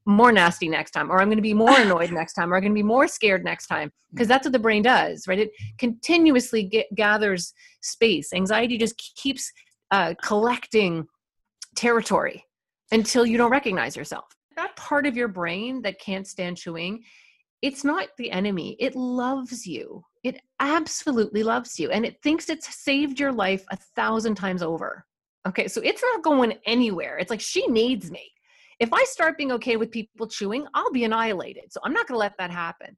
more 0.05 0.31
nasty 0.31 0.67
next 0.67 0.91
time, 0.91 1.11
or 1.11 1.21
I'm 1.21 1.27
going 1.27 1.37
to 1.37 1.41
be 1.41 1.53
more 1.53 1.77
annoyed 1.79 2.11
next 2.11 2.33
time, 2.33 2.51
or 2.51 2.57
I'm 2.57 2.61
going 2.61 2.73
to 2.73 2.79
be 2.79 2.83
more 2.83 3.07
scared 3.07 3.43
next 3.43 3.67
time. 3.67 3.91
Because 4.11 4.27
that's 4.27 4.45
what 4.45 4.53
the 4.53 4.59
brain 4.59 4.81
does, 4.81 5.27
right? 5.27 5.39
It 5.39 5.51
continuously 5.77 6.63
get, 6.63 6.87
gathers 6.95 7.53
space. 7.81 8.33
Anxiety 8.33 8.77
just 8.77 8.97
keeps 9.15 9.51
uh, 9.91 10.15
collecting 10.23 11.07
territory 11.75 12.43
until 12.91 13.25
you 13.25 13.37
don't 13.37 13.51
recognize 13.51 13.95
yourself. 13.95 14.25
That 14.55 14.75
part 14.75 15.05
of 15.05 15.15
your 15.15 15.27
brain 15.27 15.81
that 15.83 15.99
can't 15.99 16.27
stand 16.27 16.57
chewing, 16.57 17.03
it's 17.61 17.83
not 17.83 18.09
the 18.17 18.31
enemy. 18.31 18.75
It 18.79 18.95
loves 18.95 19.65
you. 19.65 20.03
It 20.23 20.41
absolutely 20.59 21.43
loves 21.43 21.79
you. 21.79 21.89
And 21.91 22.05
it 22.05 22.21
thinks 22.21 22.49
it's 22.49 22.75
saved 22.75 23.19
your 23.19 23.31
life 23.31 23.63
a 23.71 23.77
thousand 23.95 24.35
times 24.35 24.61
over. 24.61 25.05
Okay, 25.47 25.67
so 25.67 25.81
it's 25.81 26.03
not 26.03 26.23
going 26.23 26.53
anywhere. 26.65 27.17
It's 27.17 27.29
like 27.29 27.39
she 27.41 27.65
needs 27.67 28.11
me. 28.11 28.29
If 28.79 28.91
I 28.93 29.03
start 29.05 29.37
being 29.37 29.51
okay 29.53 29.77
with 29.77 29.91
people 29.91 30.27
chewing, 30.27 30.65
I'll 30.73 30.91
be 30.91 31.05
annihilated. 31.05 31.71
So 31.71 31.79
I'm 31.83 31.93
not 31.93 32.07
going 32.07 32.15
to 32.15 32.19
let 32.19 32.37
that 32.37 32.51
happen. 32.51 32.97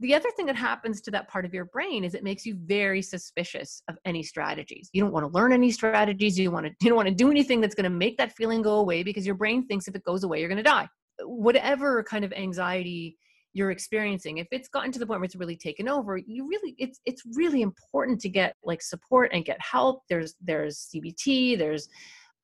the 0.00 0.14
other 0.14 0.30
thing 0.30 0.46
that 0.46 0.56
happens 0.56 1.00
to 1.02 1.10
that 1.10 1.28
part 1.28 1.44
of 1.44 1.52
your 1.52 1.66
brain 1.66 2.04
is 2.04 2.14
it 2.14 2.24
makes 2.24 2.46
you 2.46 2.56
very 2.64 3.02
suspicious 3.02 3.82
of 3.88 3.98
any 4.04 4.22
strategies. 4.22 4.88
You 4.92 5.02
don't 5.02 5.12
want 5.12 5.26
to 5.26 5.32
learn 5.32 5.52
any 5.52 5.70
strategies. 5.70 6.38
You 6.38 6.50
want 6.50 6.66
to 6.66 6.72
you 6.80 6.88
don't 6.88 6.96
want 6.96 7.08
to 7.08 7.14
do 7.14 7.30
anything 7.30 7.60
that's 7.60 7.74
going 7.74 7.84
to 7.84 7.90
make 7.90 8.16
that 8.16 8.32
feeling 8.32 8.62
go 8.62 8.76
away 8.76 9.02
because 9.02 9.26
your 9.26 9.34
brain 9.34 9.66
thinks 9.66 9.88
if 9.88 9.94
it 9.94 10.02
goes 10.04 10.24
away, 10.24 10.40
you're 10.40 10.48
going 10.48 10.56
to 10.56 10.62
die. 10.62 10.88
Whatever 11.24 12.02
kind 12.02 12.24
of 12.24 12.32
anxiety 12.32 13.18
you're 13.52 13.70
experiencing, 13.70 14.38
if 14.38 14.48
it's 14.52 14.68
gotten 14.68 14.92
to 14.92 14.98
the 14.98 15.06
point 15.06 15.20
where 15.20 15.24
it's 15.24 15.36
really 15.36 15.56
taken 15.56 15.88
over, 15.88 16.16
you 16.16 16.48
really 16.48 16.74
it's 16.78 17.00
it's 17.04 17.22
really 17.34 17.62
important 17.62 18.20
to 18.20 18.28
get 18.28 18.54
like 18.62 18.82
support 18.82 19.30
and 19.32 19.44
get 19.44 19.60
help. 19.60 20.02
There's 20.08 20.34
there's 20.40 20.88
CBT, 20.94 21.58
there's 21.58 21.88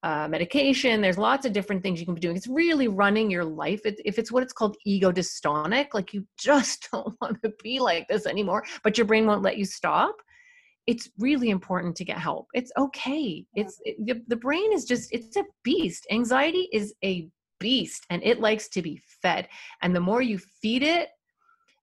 uh, 0.02 0.28
medication. 0.28 1.00
There's 1.00 1.18
lots 1.18 1.46
of 1.46 1.52
different 1.52 1.82
things 1.82 1.98
you 1.98 2.06
can 2.06 2.14
be 2.14 2.20
doing. 2.20 2.36
It's 2.36 2.46
really 2.46 2.88
running 2.88 3.30
your 3.30 3.44
life. 3.44 3.80
It, 3.84 4.00
if 4.04 4.18
it's 4.18 4.30
what 4.30 4.42
it's 4.42 4.52
called 4.52 4.76
ego 4.84 5.10
dystonic, 5.10 5.88
like 5.94 6.12
you 6.12 6.24
just 6.38 6.88
don't 6.92 7.14
want 7.20 7.42
to 7.42 7.52
be 7.62 7.80
like 7.80 8.06
this 8.08 8.26
anymore, 8.26 8.64
but 8.84 8.98
your 8.98 9.06
brain 9.06 9.26
won't 9.26 9.42
let 9.42 9.58
you 9.58 9.64
stop. 9.64 10.16
It's 10.86 11.10
really 11.18 11.50
important 11.50 11.96
to 11.96 12.04
get 12.04 12.18
help. 12.18 12.46
It's 12.54 12.70
okay. 12.78 13.44
It's 13.56 13.80
it, 13.84 13.96
the, 14.06 14.22
the 14.28 14.36
brain 14.36 14.72
is 14.72 14.84
just 14.84 15.12
it's 15.12 15.36
a 15.36 15.44
beast. 15.64 16.06
Anxiety 16.12 16.68
is 16.72 16.94
a 17.04 17.28
beast 17.58 18.04
and 18.10 18.22
it 18.24 18.40
likes 18.40 18.68
to 18.68 18.82
be 18.82 19.00
fed. 19.22 19.48
And 19.82 19.94
the 19.94 20.00
more 20.00 20.22
you 20.22 20.38
feed 20.38 20.82
it, 20.82 21.08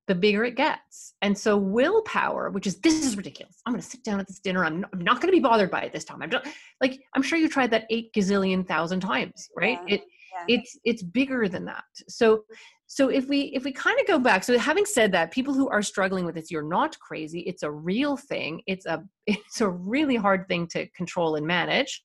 the 0.07 0.15
bigger 0.15 0.43
it 0.43 0.55
gets. 0.55 1.13
And 1.21 1.37
so 1.37 1.57
willpower, 1.57 2.49
which 2.49 2.67
is 2.67 2.79
this 2.81 3.05
is 3.05 3.15
ridiculous. 3.15 3.61
I'm 3.65 3.73
going 3.73 3.81
to 3.81 3.87
sit 3.87 4.03
down 4.03 4.19
at 4.19 4.27
this 4.27 4.39
dinner. 4.39 4.65
I'm 4.65 4.81
not, 4.81 4.89
I'm 4.93 4.99
not 4.99 5.21
going 5.21 5.31
to 5.31 5.37
be 5.37 5.39
bothered 5.39 5.71
by 5.71 5.83
it 5.83 5.93
this 5.93 6.03
time. 6.03 6.21
I'm 6.21 6.29
just 6.29 6.45
like 6.81 6.99
I'm 7.15 7.21
sure 7.21 7.37
you 7.37 7.47
tried 7.47 7.71
that 7.71 7.85
eight 7.89 8.11
gazillion 8.13 8.67
thousand 8.67 8.99
times, 8.99 9.47
right? 9.55 9.79
Yeah, 9.87 9.95
it 9.95 10.01
yeah. 10.33 10.55
it's 10.55 10.77
it's 10.83 11.03
bigger 11.03 11.47
than 11.47 11.63
that. 11.65 11.85
So 12.09 12.43
so 12.87 13.09
if 13.09 13.27
we 13.27 13.43
if 13.55 13.63
we 13.63 13.71
kind 13.71 13.97
of 13.99 14.05
go 14.05 14.19
back, 14.19 14.43
so 14.43 14.57
having 14.57 14.85
said 14.85 15.11
that, 15.13 15.31
people 15.31 15.53
who 15.53 15.69
are 15.69 15.81
struggling 15.81 16.25
with 16.25 16.35
this, 16.35 16.51
you're 16.51 16.67
not 16.67 16.99
crazy. 16.99 17.39
It's 17.41 17.63
a 17.63 17.71
real 17.71 18.17
thing. 18.17 18.61
It's 18.67 18.85
a 18.85 19.03
it's 19.27 19.61
a 19.61 19.69
really 19.69 20.15
hard 20.15 20.47
thing 20.49 20.67
to 20.67 20.87
control 20.89 21.35
and 21.35 21.47
manage. 21.47 22.03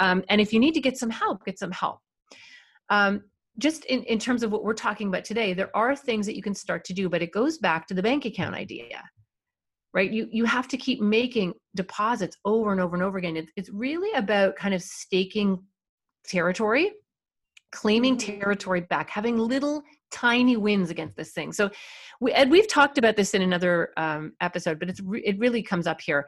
Um, 0.00 0.24
and 0.28 0.40
if 0.40 0.52
you 0.52 0.60
need 0.60 0.74
to 0.74 0.80
get 0.80 0.96
some 0.96 1.10
help, 1.10 1.44
get 1.44 1.58
some 1.58 1.70
help. 1.70 2.00
Um, 2.90 3.22
just 3.58 3.84
in, 3.86 4.02
in 4.04 4.18
terms 4.18 4.42
of 4.42 4.50
what 4.52 4.64
we're 4.64 4.74
talking 4.74 5.08
about 5.08 5.24
today, 5.24 5.54
there 5.54 5.74
are 5.74 5.96
things 5.96 6.26
that 6.26 6.36
you 6.36 6.42
can 6.42 6.54
start 6.54 6.84
to 6.84 6.92
do, 6.92 7.08
but 7.08 7.22
it 7.22 7.32
goes 7.32 7.58
back 7.58 7.86
to 7.86 7.94
the 7.94 8.02
bank 8.02 8.24
account 8.24 8.54
idea, 8.54 9.02
right? 9.94 10.10
You, 10.10 10.28
you 10.30 10.44
have 10.44 10.68
to 10.68 10.76
keep 10.76 11.00
making 11.00 11.54
deposits 11.74 12.36
over 12.44 12.72
and 12.72 12.80
over 12.80 12.94
and 12.96 13.02
over 13.02 13.18
again. 13.18 13.36
It, 13.36 13.48
it's 13.56 13.70
really 13.70 14.12
about 14.16 14.56
kind 14.56 14.74
of 14.74 14.82
staking 14.82 15.62
territory, 16.26 16.92
claiming 17.72 18.16
mm-hmm. 18.16 18.40
territory 18.40 18.82
back, 18.82 19.08
having 19.08 19.38
little 19.38 19.82
tiny 20.10 20.56
wins 20.56 20.90
against 20.90 21.16
this 21.16 21.32
thing. 21.32 21.52
So, 21.52 21.70
we, 22.20 22.32
Ed, 22.32 22.50
we've 22.50 22.68
talked 22.68 22.98
about 22.98 23.16
this 23.16 23.34
in 23.34 23.42
another 23.42 23.90
um, 23.96 24.32
episode, 24.40 24.78
but 24.78 24.88
it's 24.88 25.00
re- 25.00 25.24
it 25.24 25.38
really 25.38 25.62
comes 25.62 25.86
up 25.86 26.00
here. 26.00 26.26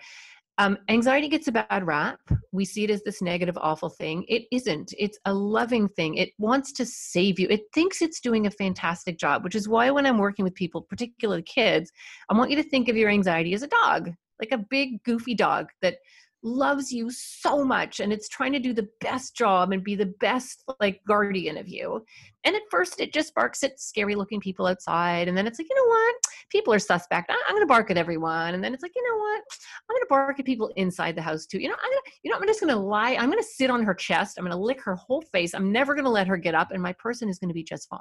Um, 0.59 0.77
anxiety 0.89 1.29
gets 1.29 1.47
a 1.47 1.53
bad 1.53 1.87
rap. 1.87 2.19
We 2.51 2.65
see 2.65 2.83
it 2.83 2.91
as 2.91 3.03
this 3.05 3.23
negative, 3.23 3.57
awful 3.61 3.89
thing. 3.89 4.25
It 4.29 4.43
isn't. 4.51 4.93
It's 4.99 5.19
a 5.25 5.33
loving 5.33 5.89
thing. 5.89 6.17
It 6.17 6.31
wants 6.39 6.73
to 6.73 6.85
save 6.85 7.39
you. 7.39 7.47
It 7.49 7.63
thinks 7.73 8.03
it's 8.03 8.21
doing 8.21 8.47
a 8.47 8.51
fantastic 8.51 9.19
job, 9.19 9.45
which 9.45 9.55
is 9.55 9.69
why 9.69 9.91
when 9.91 10.05
I'm 10.05 10.19
working 10.19 10.45
with 10.45 10.55
people, 10.57 10.83
particularly 10.83 11.43
kids, 11.43 11.93
I 12.29 12.37
want 12.37 12.51
you 12.51 12.57
to 12.57 12.69
think 12.69 12.89
of 12.89 12.97
your 12.97 13.09
anxiety 13.09 13.55
as 13.55 13.63
a 13.63 13.69
dog, 13.69 14.11
like 14.41 14.51
a 14.51 14.59
big, 14.59 15.01
goofy 15.05 15.37
dog 15.37 15.69
that 15.81 15.99
loves 16.43 16.93
you 16.93 17.11
so 17.11 17.65
much 17.65 18.01
and 18.01 18.13
it's 18.13 18.29
trying 18.29 18.53
to 18.53 18.59
do 18.59 18.73
the 18.73 18.89
best 19.01 19.35
job 19.35 19.73
and 19.73 19.83
be 19.83 19.95
the 19.95 20.15
best 20.21 20.65
like 20.81 21.01
guardian 21.07 21.57
of 21.57 21.69
you. 21.69 22.05
And 22.45 22.55
at 22.55 22.63
first 22.71 23.01
it 23.01 23.13
just 23.13 23.35
barks 23.35 23.63
at 23.65 23.81
scary 23.81 24.15
looking 24.15 24.41
people 24.41 24.67
outside 24.67 25.29
and 25.29 25.37
then 25.37 25.47
it's 25.47 25.59
like 25.59 25.69
you 25.69 25.77
know 25.77 25.89
what? 25.89 26.15
People 26.51 26.73
are 26.73 26.79
suspect. 26.79 27.31
I'm 27.31 27.55
going 27.55 27.63
to 27.63 27.67
bark 27.67 27.91
at 27.91 27.97
everyone. 27.97 28.55
And 28.55 28.63
then 28.63 28.73
it's 28.73 28.83
like 28.83 28.95
you 28.95 29.03
know 29.03 29.19
what? 29.19 29.43
I'm 29.89 29.95
going 29.95 30.03
to 30.03 30.09
bark 30.09 30.39
at 30.39 30.47
people 30.47 30.73
inside 30.77 31.17
the 31.17 31.23
house 31.23 31.47
too. 31.47 31.59
You 31.59 31.69
know 31.69 31.77
i'm 31.83 31.91
going 31.91 32.03
to 32.05 32.11
you 32.23 32.31
know 32.31 32.39
i'm 32.39 32.47
just 32.47 32.61
going 32.61 32.73
to 32.73 32.81
lie. 32.81 33.15
I'm 33.15 33.31
going 33.31 33.43
to 33.43 33.49
sit 33.49 33.71
on 33.71 33.83
her 33.83 33.95
chest. 33.95 34.39
I'm 34.39 34.45
going 34.45 34.57
to 34.57 34.63
lick 34.63 34.83
her 34.83 34.95
whole 34.95 35.23
face. 35.23 35.55
I'm 35.55 35.73
never 35.73 35.95
going 35.95 36.05
to 36.05 36.11
let 36.11 36.29
her 36.29 36.37
get 36.37 36.55
up 36.55 36.71
and 36.71 36.83
my 36.83 36.93
person 36.95 37.29
is 37.29 37.39
going 37.39 37.51
to 37.51 37.55
be 37.55 37.65
just 37.65 37.89
fine 37.89 37.99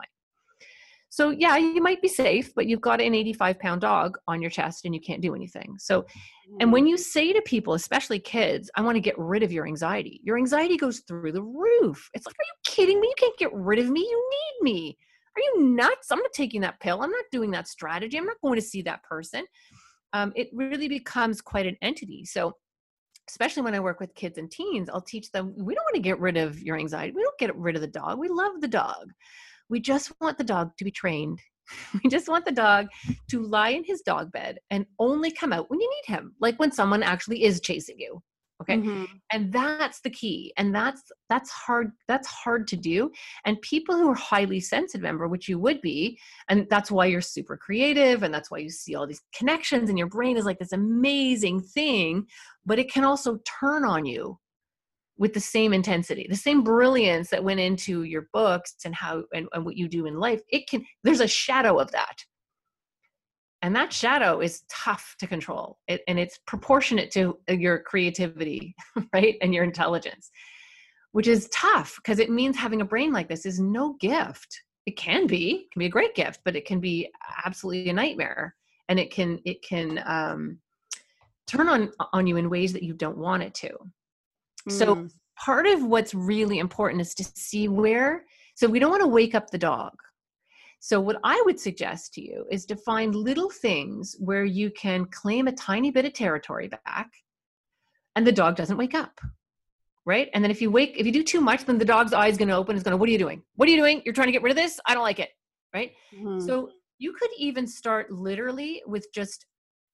so, 1.10 1.30
yeah, 1.30 1.56
you 1.56 1.82
might 1.82 2.02
be 2.02 2.08
safe, 2.08 2.54
but 2.54 2.68
you've 2.68 2.82
got 2.82 3.00
an 3.00 3.16
85 3.16 3.60
pound 3.60 3.82
dog 3.82 4.18
on 4.28 4.42
your 4.42 4.52
chest 4.52 4.86
and 4.86 4.94
you 4.94 5.00
can't 5.00 5.22
do 5.22 5.36
anything. 5.36 5.76
So, 5.80 6.06
and 6.60 6.72
when 6.72 6.86
you 6.86 6.98
say 6.98 7.34
to 7.34 7.42
people, 7.42 7.74
especially 7.74 8.20
kids, 8.20 8.70
I 8.76 8.82
want 8.82 8.96
to 8.96 9.02
get 9.02 9.18
rid 9.18 9.44
of 9.44 9.52
your 9.52 9.66
anxiety, 9.66 10.20
your 10.24 10.38
anxiety 10.38 10.78
goes 10.78 11.00
through 11.08 11.32
the 11.32 11.42
roof. 11.42 12.10
It's 12.14 12.26
like, 12.26 12.36
are 12.36 12.44
you 12.44 12.54
kidding 12.66 13.00
me? 13.00 13.08
You 13.08 13.14
can't 13.18 13.38
get 13.38 13.54
rid 13.54 13.80
of 13.80 13.90
me. 13.90 14.02
You 14.02 14.30
need 14.32 14.72
me. 14.72 14.98
Are 15.36 15.42
you 15.42 15.70
nuts? 15.70 16.12
I'm 16.12 16.20
not 16.20 16.34
taking 16.34 16.62
that 16.62 16.80
pill. 16.80 17.02
I'm 17.02 17.12
not 17.12 17.26
doing 17.32 17.52
that 17.52 17.68
strategy. 17.68 18.18
I'm 18.18 18.26
not 18.26 18.42
going 18.42 18.56
to 18.56 18.66
see 18.66 18.82
that 18.84 19.04
person. 19.04 19.46
Um, 20.14 20.34
it 20.36 20.50
really 20.52 20.88
becomes 20.88 21.42
quite 21.42 21.68
an 21.68 21.78
entity. 21.82 22.26
So, 22.26 22.54
especially 23.30 23.64
when 23.64 23.76
I 23.76 23.80
work 23.80 24.00
with 24.00 24.16
kids 24.16 24.38
and 24.38 24.50
teens, 24.50 24.90
I'll 24.90 25.02
teach 25.02 25.32
them 25.32 25.54
we 25.58 25.76
don't 25.76 25.84
want 25.84 25.96
to 25.96 26.02
get 26.02 26.20
rid 26.20 26.38
of 26.38 26.62
your 26.62 26.78
anxiety. 26.78 27.14
We 27.14 27.24
don't 27.24 27.38
get 27.38 27.56
rid 27.56 27.76
of 27.76 27.82
the 27.82 27.88
dog. 27.88 28.20
We 28.20 28.30
love 28.30 28.62
the 28.62 28.68
dog. 28.68 29.12
We 29.70 29.80
just 29.80 30.12
want 30.22 30.38
the 30.38 30.44
dog 30.44 30.72
to 30.78 30.86
be 30.86 30.92
trained. 30.92 31.42
We 32.02 32.10
just 32.10 32.30
want 32.30 32.46
the 32.46 32.54
dog 32.54 32.88
to 33.30 33.42
lie 33.42 33.72
in 33.72 33.84
his 33.84 34.02
dog 34.02 34.32
bed 34.32 34.60
and 34.72 34.86
only 35.00 35.32
come 35.32 35.52
out 35.52 35.70
when 35.70 35.82
you 35.82 35.90
need 35.90 36.14
him, 36.14 36.34
like 36.40 36.58
when 36.60 36.72
someone 36.72 37.04
actually 37.04 37.44
is 37.44 37.60
chasing 37.60 38.00
you. 38.00 38.22
Okay. 38.62 38.78
Mm-hmm. 38.78 39.04
And 39.32 39.54
that's 39.54 40.00
the 40.02 40.10
key. 40.10 40.52
And 40.58 40.74
that's 40.74 41.04
that's 41.30 41.52
hard, 41.52 41.92
that's 42.08 42.28
hard 42.28 42.68
to 42.70 42.76
do. 42.76 43.12
And 43.46 43.62
people 43.62 43.96
who 43.96 44.10
are 44.10 44.16
highly 44.16 44.60
sensitive, 44.60 45.06
Amber, 45.06 45.28
which 45.28 45.48
you 45.48 45.60
would 45.60 45.80
be, 45.82 46.18
and 46.50 46.66
that's 46.70 46.90
why 46.90 47.06
you're 47.06 47.22
super 47.22 47.56
creative, 47.56 48.24
and 48.24 48.34
that's 48.34 48.50
why 48.50 48.58
you 48.58 48.70
see 48.70 48.96
all 48.96 49.06
these 49.06 49.22
connections, 49.36 49.90
and 49.90 49.98
your 49.98 50.08
brain 50.08 50.38
is 50.38 50.46
like 50.46 50.58
this 50.58 50.72
amazing 50.72 51.62
thing, 51.62 52.26
but 52.66 52.80
it 52.80 52.92
can 52.92 53.04
also 53.04 53.40
turn 53.60 53.86
on 53.86 54.06
you 54.06 54.40
with 55.18 55.34
the 55.34 55.40
same 55.40 55.74
intensity 55.74 56.28
the 56.30 56.36
same 56.36 56.64
brilliance 56.64 57.30
that 57.30 57.44
went 57.44 57.60
into 57.60 58.04
your 58.04 58.28
books 58.34 58.76
and 58.86 58.94
how 58.94 59.24
and, 59.34 59.48
and, 59.54 59.66
what 59.66 59.76
you 59.76 59.88
do 59.88 60.06
in 60.06 60.20
life 60.20 60.42
it 60.50 60.68
can 60.70 60.86
there's 61.04 61.22
a 61.22 61.28
shadow 61.28 61.80
of 61.80 61.92
that. 61.92 62.24
And 63.64 63.76
that 63.76 63.92
shadow 63.92 64.40
is 64.40 64.62
tough 64.70 65.16
to 65.20 65.26
control. 65.26 65.80
It, 65.88 66.02
and 66.08 66.20
it's 66.20 66.40
proportionate 66.46 67.10
to 67.12 67.40
your 67.50 67.80
creativity 67.80 68.76
right 69.14 69.36
and 69.42 69.54
your 69.54 69.64
intelligence 69.64 70.30
which 71.14 71.28
is 71.28 71.50
tough 71.50 71.96
because 71.96 72.20
it 72.20 72.30
means 72.30 72.56
having 72.56 72.82
a 72.82 72.86
brain 72.86 73.12
like 73.12 73.28
this 73.28 73.46
is 73.46 73.60
no 73.60 73.96
gift. 74.00 74.62
It 74.86 74.98
can 74.98 75.26
be 75.26 75.66
it 75.66 75.72
can 75.72 75.80
be 75.80 75.88
a 75.88 75.90
great 75.90 76.16
gift 76.16 76.42
but 76.46 76.56
it 76.56 76.66
can 76.66 76.80
be 76.80 77.10
absolutely 77.44 77.90
a 77.90 77.94
nightmare. 77.94 78.56
And 78.90 79.00
it 79.00 79.12
can 79.12 79.40
it 79.44 79.64
can 79.64 80.02
um, 80.06 80.60
turn 81.48 81.68
on 81.68 81.92
on 82.14 82.28
you 82.28 82.38
in 82.38 82.50
ways 82.50 82.74
that 82.74 82.84
you 82.84 82.94
don't 82.94 83.18
want 83.18 83.44
it 83.44 83.54
to 83.56 83.70
so 84.70 84.96
mm. 84.96 85.12
part 85.38 85.68
of 85.68 85.84
what's 85.84 86.14
really 86.14 86.60
important 86.60 87.02
is 87.02 87.14
to 87.16 87.24
see 87.24 87.68
where, 87.68 88.26
so 88.56 88.68
we 88.68 88.80
don't 88.80 88.92
want 88.92 89.04
to 89.04 89.08
wake 89.08 89.36
up 89.36 89.50
the 89.50 89.58
dog. 89.58 89.94
So, 90.80 91.00
what 91.00 91.18
I 91.24 91.42
would 91.46 91.60
suggest 91.60 92.14
to 92.14 92.22
you 92.22 92.46
is 92.52 92.66
to 92.68 92.76
find 92.76 93.16
little 93.16 93.50
things 93.50 94.16
where 94.20 94.46
you 94.46 94.70
can 94.72 95.06
claim 95.06 95.48
a 95.48 95.52
tiny 95.52 95.92
bit 95.92 96.06
of 96.06 96.14
territory 96.14 96.68
back 96.68 97.10
and 98.16 98.26
the 98.26 98.32
dog 98.32 98.56
doesn't 98.56 98.78
wake 98.78 98.94
up. 98.94 99.20
Right. 100.06 100.30
And 100.34 100.44
then 100.44 100.52
if 100.52 100.62
you 100.62 100.72
wake, 100.72 100.96
if 100.98 101.06
you 101.06 101.12
do 101.12 101.24
too 101.24 101.42
much, 101.42 101.66
then 101.66 101.78
the 101.78 101.86
dog's 101.86 102.14
eye 102.14 102.28
is 102.28 102.38
going 102.38 102.48
to 102.48 102.56
open. 102.56 102.76
It's 102.76 102.84
going 102.84 102.94
to, 102.94 102.98
what 102.98 103.10
are 103.10 103.12
you 103.12 103.18
doing? 103.18 103.44
What 103.56 103.68
are 103.68 103.72
you 103.72 103.78
doing? 103.78 104.02
You're 104.06 104.14
trying 104.14 104.28
to 104.28 104.32
get 104.32 104.42
rid 104.42 104.52
of 104.52 104.56
this? 104.56 104.80
I 104.86 104.94
don't 104.94 105.04
like 105.04 105.20
it. 105.20 105.30
Right. 105.74 105.92
Mm-hmm. 106.16 106.46
So, 106.46 106.70
you 107.00 107.14
could 107.14 107.30
even 107.38 107.68
start 107.68 108.12
literally 108.12 108.82
with 108.88 109.08
just, 109.14 109.46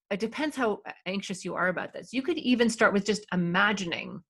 it 0.10 0.20
depends 0.20 0.56
how 0.56 0.80
anxious 1.06 1.44
you 1.44 1.54
are 1.56 1.68
about 1.68 1.92
this. 1.92 2.14
You 2.14 2.22
could 2.22 2.38
even 2.38 2.70
start 2.70 2.94
with 2.94 3.06
just 3.06 3.26
imagining 3.34 4.22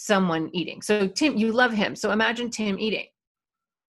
someone 0.00 0.48
eating. 0.52 0.80
So 0.80 1.08
Tim, 1.08 1.36
you 1.36 1.50
love 1.50 1.72
him. 1.72 1.96
So 1.96 2.12
imagine 2.12 2.50
Tim 2.50 2.78
eating. 2.78 3.06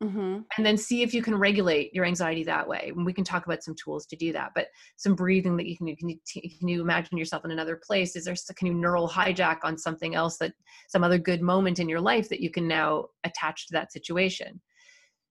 Mm-hmm. 0.04 0.39
And 0.58 0.65
then 0.65 0.76
see 0.76 1.04
if 1.04 1.13
you 1.13 1.22
can 1.22 1.36
regulate 1.36 1.93
your 1.93 2.04
anxiety 2.04 2.43
that 2.45 2.67
way. 2.67 2.91
And 2.95 3.06
we 3.06 3.13
can 3.13 3.24
talk 3.24 3.45
about 3.45 3.63
some 3.63 3.76
tools 3.76 4.08
to 4.08 4.15
do 4.15 4.34
that. 4.34 4.54
But 4.56 4.69
some 4.98 5.13
breathing 5.13 5.56
that 5.58 5.67
you 5.67 5.78
can 5.78 5.86
do. 5.86 5.95
Can 5.95 6.10
you, 6.10 6.17
can 6.58 6.67
you 6.67 6.82
imagine 6.82 7.15
yourself 7.15 7.45
in 7.45 7.52
another 7.52 7.80
place? 7.86 8.15
Is 8.15 8.26
there 8.26 8.34
can 8.56 8.65
you 8.65 8.74
neural 8.74 9.08
hijack 9.08 9.58
on 9.63 9.78
something 9.78 10.15
else 10.15 10.38
that 10.38 10.54
some 10.88 11.04
other 11.04 11.19
good 11.19 11.43
moment 11.43 11.78
in 11.78 11.88
your 11.88 12.02
life 12.02 12.28
that 12.30 12.39
you 12.39 12.50
can 12.50 12.67
now 12.67 13.06
attach 13.24 13.67
to 13.67 13.74
that 13.74 13.91
situation? 13.91 14.60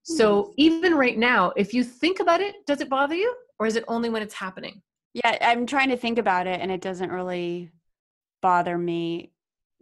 So 0.05 0.43
mm-hmm. 0.43 0.53
even 0.59 0.95
right 0.95 1.19
now, 1.19 1.53
if 1.57 1.75
you 1.75 1.83
think 1.83 2.21
about 2.21 2.41
it, 2.41 2.55
does 2.69 2.81
it 2.81 2.88
bother 2.88 3.17
you, 3.17 3.35
or 3.59 3.67
is 3.67 3.75
it 3.75 3.85
only 3.88 4.11
when 4.11 4.23
it's 4.23 4.35
happening? 4.35 4.81
Yeah, 5.12 5.38
I'm 5.41 5.67
trying 5.67 5.88
to 5.88 5.97
think 5.97 6.19
about 6.19 6.47
it, 6.47 6.61
and 6.61 6.71
it 6.71 6.83
doesn't 6.83 7.11
really 7.11 7.73
bother 8.43 8.79
me 8.79 9.33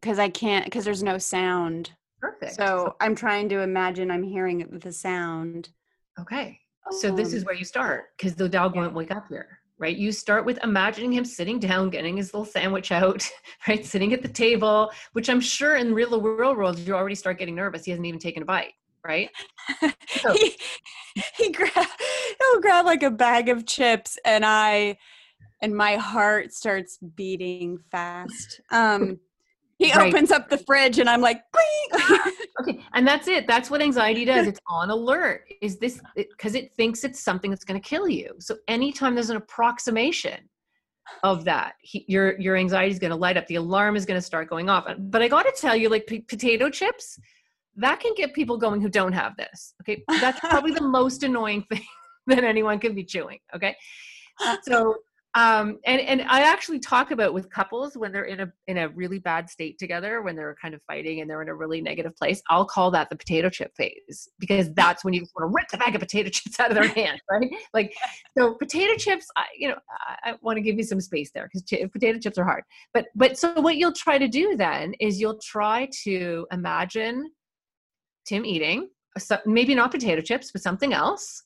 because 0.01 0.19
I 0.19 0.29
can't 0.29 0.65
because 0.65 0.85
there's 0.85 1.03
no 1.03 1.19
sound. 1.19 1.93
Perfect. 2.21 2.55
So 2.55 2.97
I'm 3.01 3.15
trying 3.15 3.49
to 3.51 3.61
imagine 3.61 4.11
I'm 4.11 4.23
hearing 4.23 4.67
the 4.83 4.93
sound. 4.93 5.71
Okay. 6.19 6.61
So 6.91 7.15
this 7.15 7.33
is 7.33 7.43
um, 7.43 7.47
where 7.47 7.55
you 7.55 7.65
start 7.65 8.07
because 8.17 8.35
the 8.35 8.49
dog 8.49 8.75
yeah. 8.75 8.83
won't 8.83 8.95
wake 8.95 9.11
up 9.11 9.27
here, 9.29 9.59
right? 9.79 9.97
You 9.97 10.13
start 10.13 10.45
with 10.45 10.63
imagining 10.63 11.13
him 11.13 11.25
sitting 11.25 11.59
down, 11.59 11.91
getting 11.91 12.17
his 12.17 12.33
little 12.33 12.45
sandwich 12.45 12.93
out, 12.93 13.29
right? 13.69 13.85
Sitting 13.85 14.13
at 14.13 14.23
the 14.23 14.29
table, 14.29 14.91
which 15.13 15.29
I'm 15.29 15.41
sure 15.41 15.77
in 15.77 15.93
real 15.93 16.21
world 16.21 16.57
world 16.57 16.79
you 16.79 16.95
already 16.95 17.17
start 17.17 17.39
getting 17.39 17.57
nervous. 17.57 17.85
He 17.85 17.91
hasn't 17.91 18.07
even 18.07 18.21
taken 18.21 18.43
a 18.43 18.47
bite, 18.47 18.73
right? 19.05 19.31
he 20.35 20.57
he 21.37 21.51
grab 21.51 21.73
he'll 21.75 22.61
grab 22.61 22.87
like 22.87 23.03
a 23.03 23.11
bag 23.11 23.49
of 23.49 23.67
chips 23.67 24.19
and 24.25 24.45
I 24.45 24.97
and 25.61 25.75
my 25.75 25.97
heart 25.97 26.53
starts 26.53 26.99
beating 26.99 27.79
fast. 27.91 28.61
Um 28.71 29.19
he 29.79 29.93
Right. 29.93 30.13
opens 30.13 30.31
up 30.31 30.49
the 30.49 30.59
fridge 30.59 30.99
and 30.99 31.09
I'm 31.09 31.21
like 31.21 31.43
Okay, 32.61 32.83
and 32.95 33.07
that's 33.07 33.29
it. 33.29 33.47
That's 33.47 33.71
what 33.71 33.83
anxiety 33.83 34.25
does. 34.25 34.47
It's 34.47 34.61
on 34.69 34.91
alert. 34.91 35.43
Is 35.61 35.79
this 35.79 36.01
because 36.15 36.55
it, 36.55 36.75
thinks 36.75 37.05
it's 37.05 37.21
something 37.21 37.51
that's 37.51 37.65
going 37.65 37.81
to 37.81 37.87
kill 37.87 38.09
you? 38.09 38.35
So 38.39 38.57
anytime 38.69 39.15
there's 39.15 39.29
an 39.31 39.37
approximation 39.37 40.49
of 41.23 41.45
that, 41.45 41.75
he, 41.83 42.05
your 42.09 42.41
your 42.41 42.57
anxiety 42.57 42.91
is 42.91 42.99
going 42.99 43.11
to 43.11 43.17
light 43.17 43.37
up. 43.37 43.47
The 43.47 43.57
alarm 43.57 43.95
is 43.97 44.07
going 44.07 44.19
to 44.19 44.25
start 44.25 44.49
going 44.49 44.71
off. 44.71 44.87
But 44.99 45.21
I 45.23 45.29
got 45.29 45.43
to 45.43 45.53
tell 45.57 45.77
you, 45.77 45.91
like 45.91 46.07
p- 46.07 46.21
potato 46.21 46.71
chips, 46.71 47.19
that 47.77 48.01
can 48.01 48.15
get 48.17 48.33
people 48.33 48.57
going 48.57 48.81
who 48.81 48.89
don't 48.89 49.13
have 49.13 49.37
this. 49.37 49.75
Okay, 49.83 50.03
that's 50.21 50.41
probably 50.41 50.73
the 50.73 50.81
most 50.89 51.23
annoying 51.23 51.63
thing 51.71 51.85
that 52.27 52.43
anyone 52.43 52.79
can 52.79 52.95
be 52.95 53.05
chewing. 53.05 53.39
Okay, 53.55 53.77
uh, 54.41 54.57
so 54.63 54.97
um 55.37 55.79
and 55.85 56.01
and 56.01 56.23
i 56.23 56.41
actually 56.41 56.79
talk 56.79 57.11
about 57.11 57.33
with 57.33 57.49
couples 57.51 57.97
when 57.97 58.11
they're 58.11 58.25
in 58.25 58.41
a 58.41 58.53
in 58.67 58.79
a 58.79 58.89
really 58.89 59.19
bad 59.19 59.49
state 59.49 59.79
together 59.79 60.23
when 60.23 60.35
they're 60.35 60.57
kind 60.61 60.75
of 60.75 60.83
fighting 60.87 61.21
and 61.21 61.31
they're 61.31 61.43
in 61.43 61.49
a 61.49 61.55
really 61.55 61.81
negative 61.81 62.17
place 62.17 62.43
i'll 62.49 62.65
call 62.65 62.91
that 62.91 63.09
the 63.11 63.17
potato 63.17 63.49
chip 63.49 63.71
phase 63.77 64.29
because 64.39 64.73
that's 64.75 65.05
when 65.05 65.13
you 65.15 65.21
just 65.21 65.33
want 65.37 65.49
to 65.49 65.55
rip 65.55 65.69
the 65.69 65.77
bag 65.77 65.95
of 65.95 66.01
potato 66.01 66.29
chips 66.33 66.59
out 66.59 66.71
of 66.71 66.75
their 66.75 66.89
hand 66.89 67.21
right? 67.31 67.51
Like 67.73 67.95
so 68.37 68.55
potato 68.55 68.97
chips 68.97 69.27
I, 69.37 69.45
you 69.57 69.69
know 69.69 69.77
i, 69.91 70.31
I 70.31 70.35
want 70.41 70.57
to 70.57 70.63
give 70.63 70.77
you 70.77 70.85
some 70.85 71.01
space 71.01 71.31
there 71.35 71.49
because 71.49 71.63
ch- 71.63 71.93
potato 71.93 72.19
chips 72.19 72.39
are 72.39 72.45
hard. 72.45 72.65
But 72.95 73.07
but 73.15 73.39
so 73.39 73.61
what 73.61 73.77
you'll 73.77 73.93
try 73.93 74.19
to 74.19 74.29
do 74.29 74.57
then 74.57 74.95
is 75.01 75.21
you'll 75.21 75.39
try 75.39 75.89
to 76.05 76.47
imagine 76.51 77.31
tim 78.27 78.45
eating 78.45 78.89
maybe 79.45 79.75
not 79.75 79.91
potato 79.91 80.21
chips 80.23 80.51
but 80.51 80.63
something 80.63 80.93
else 80.93 81.43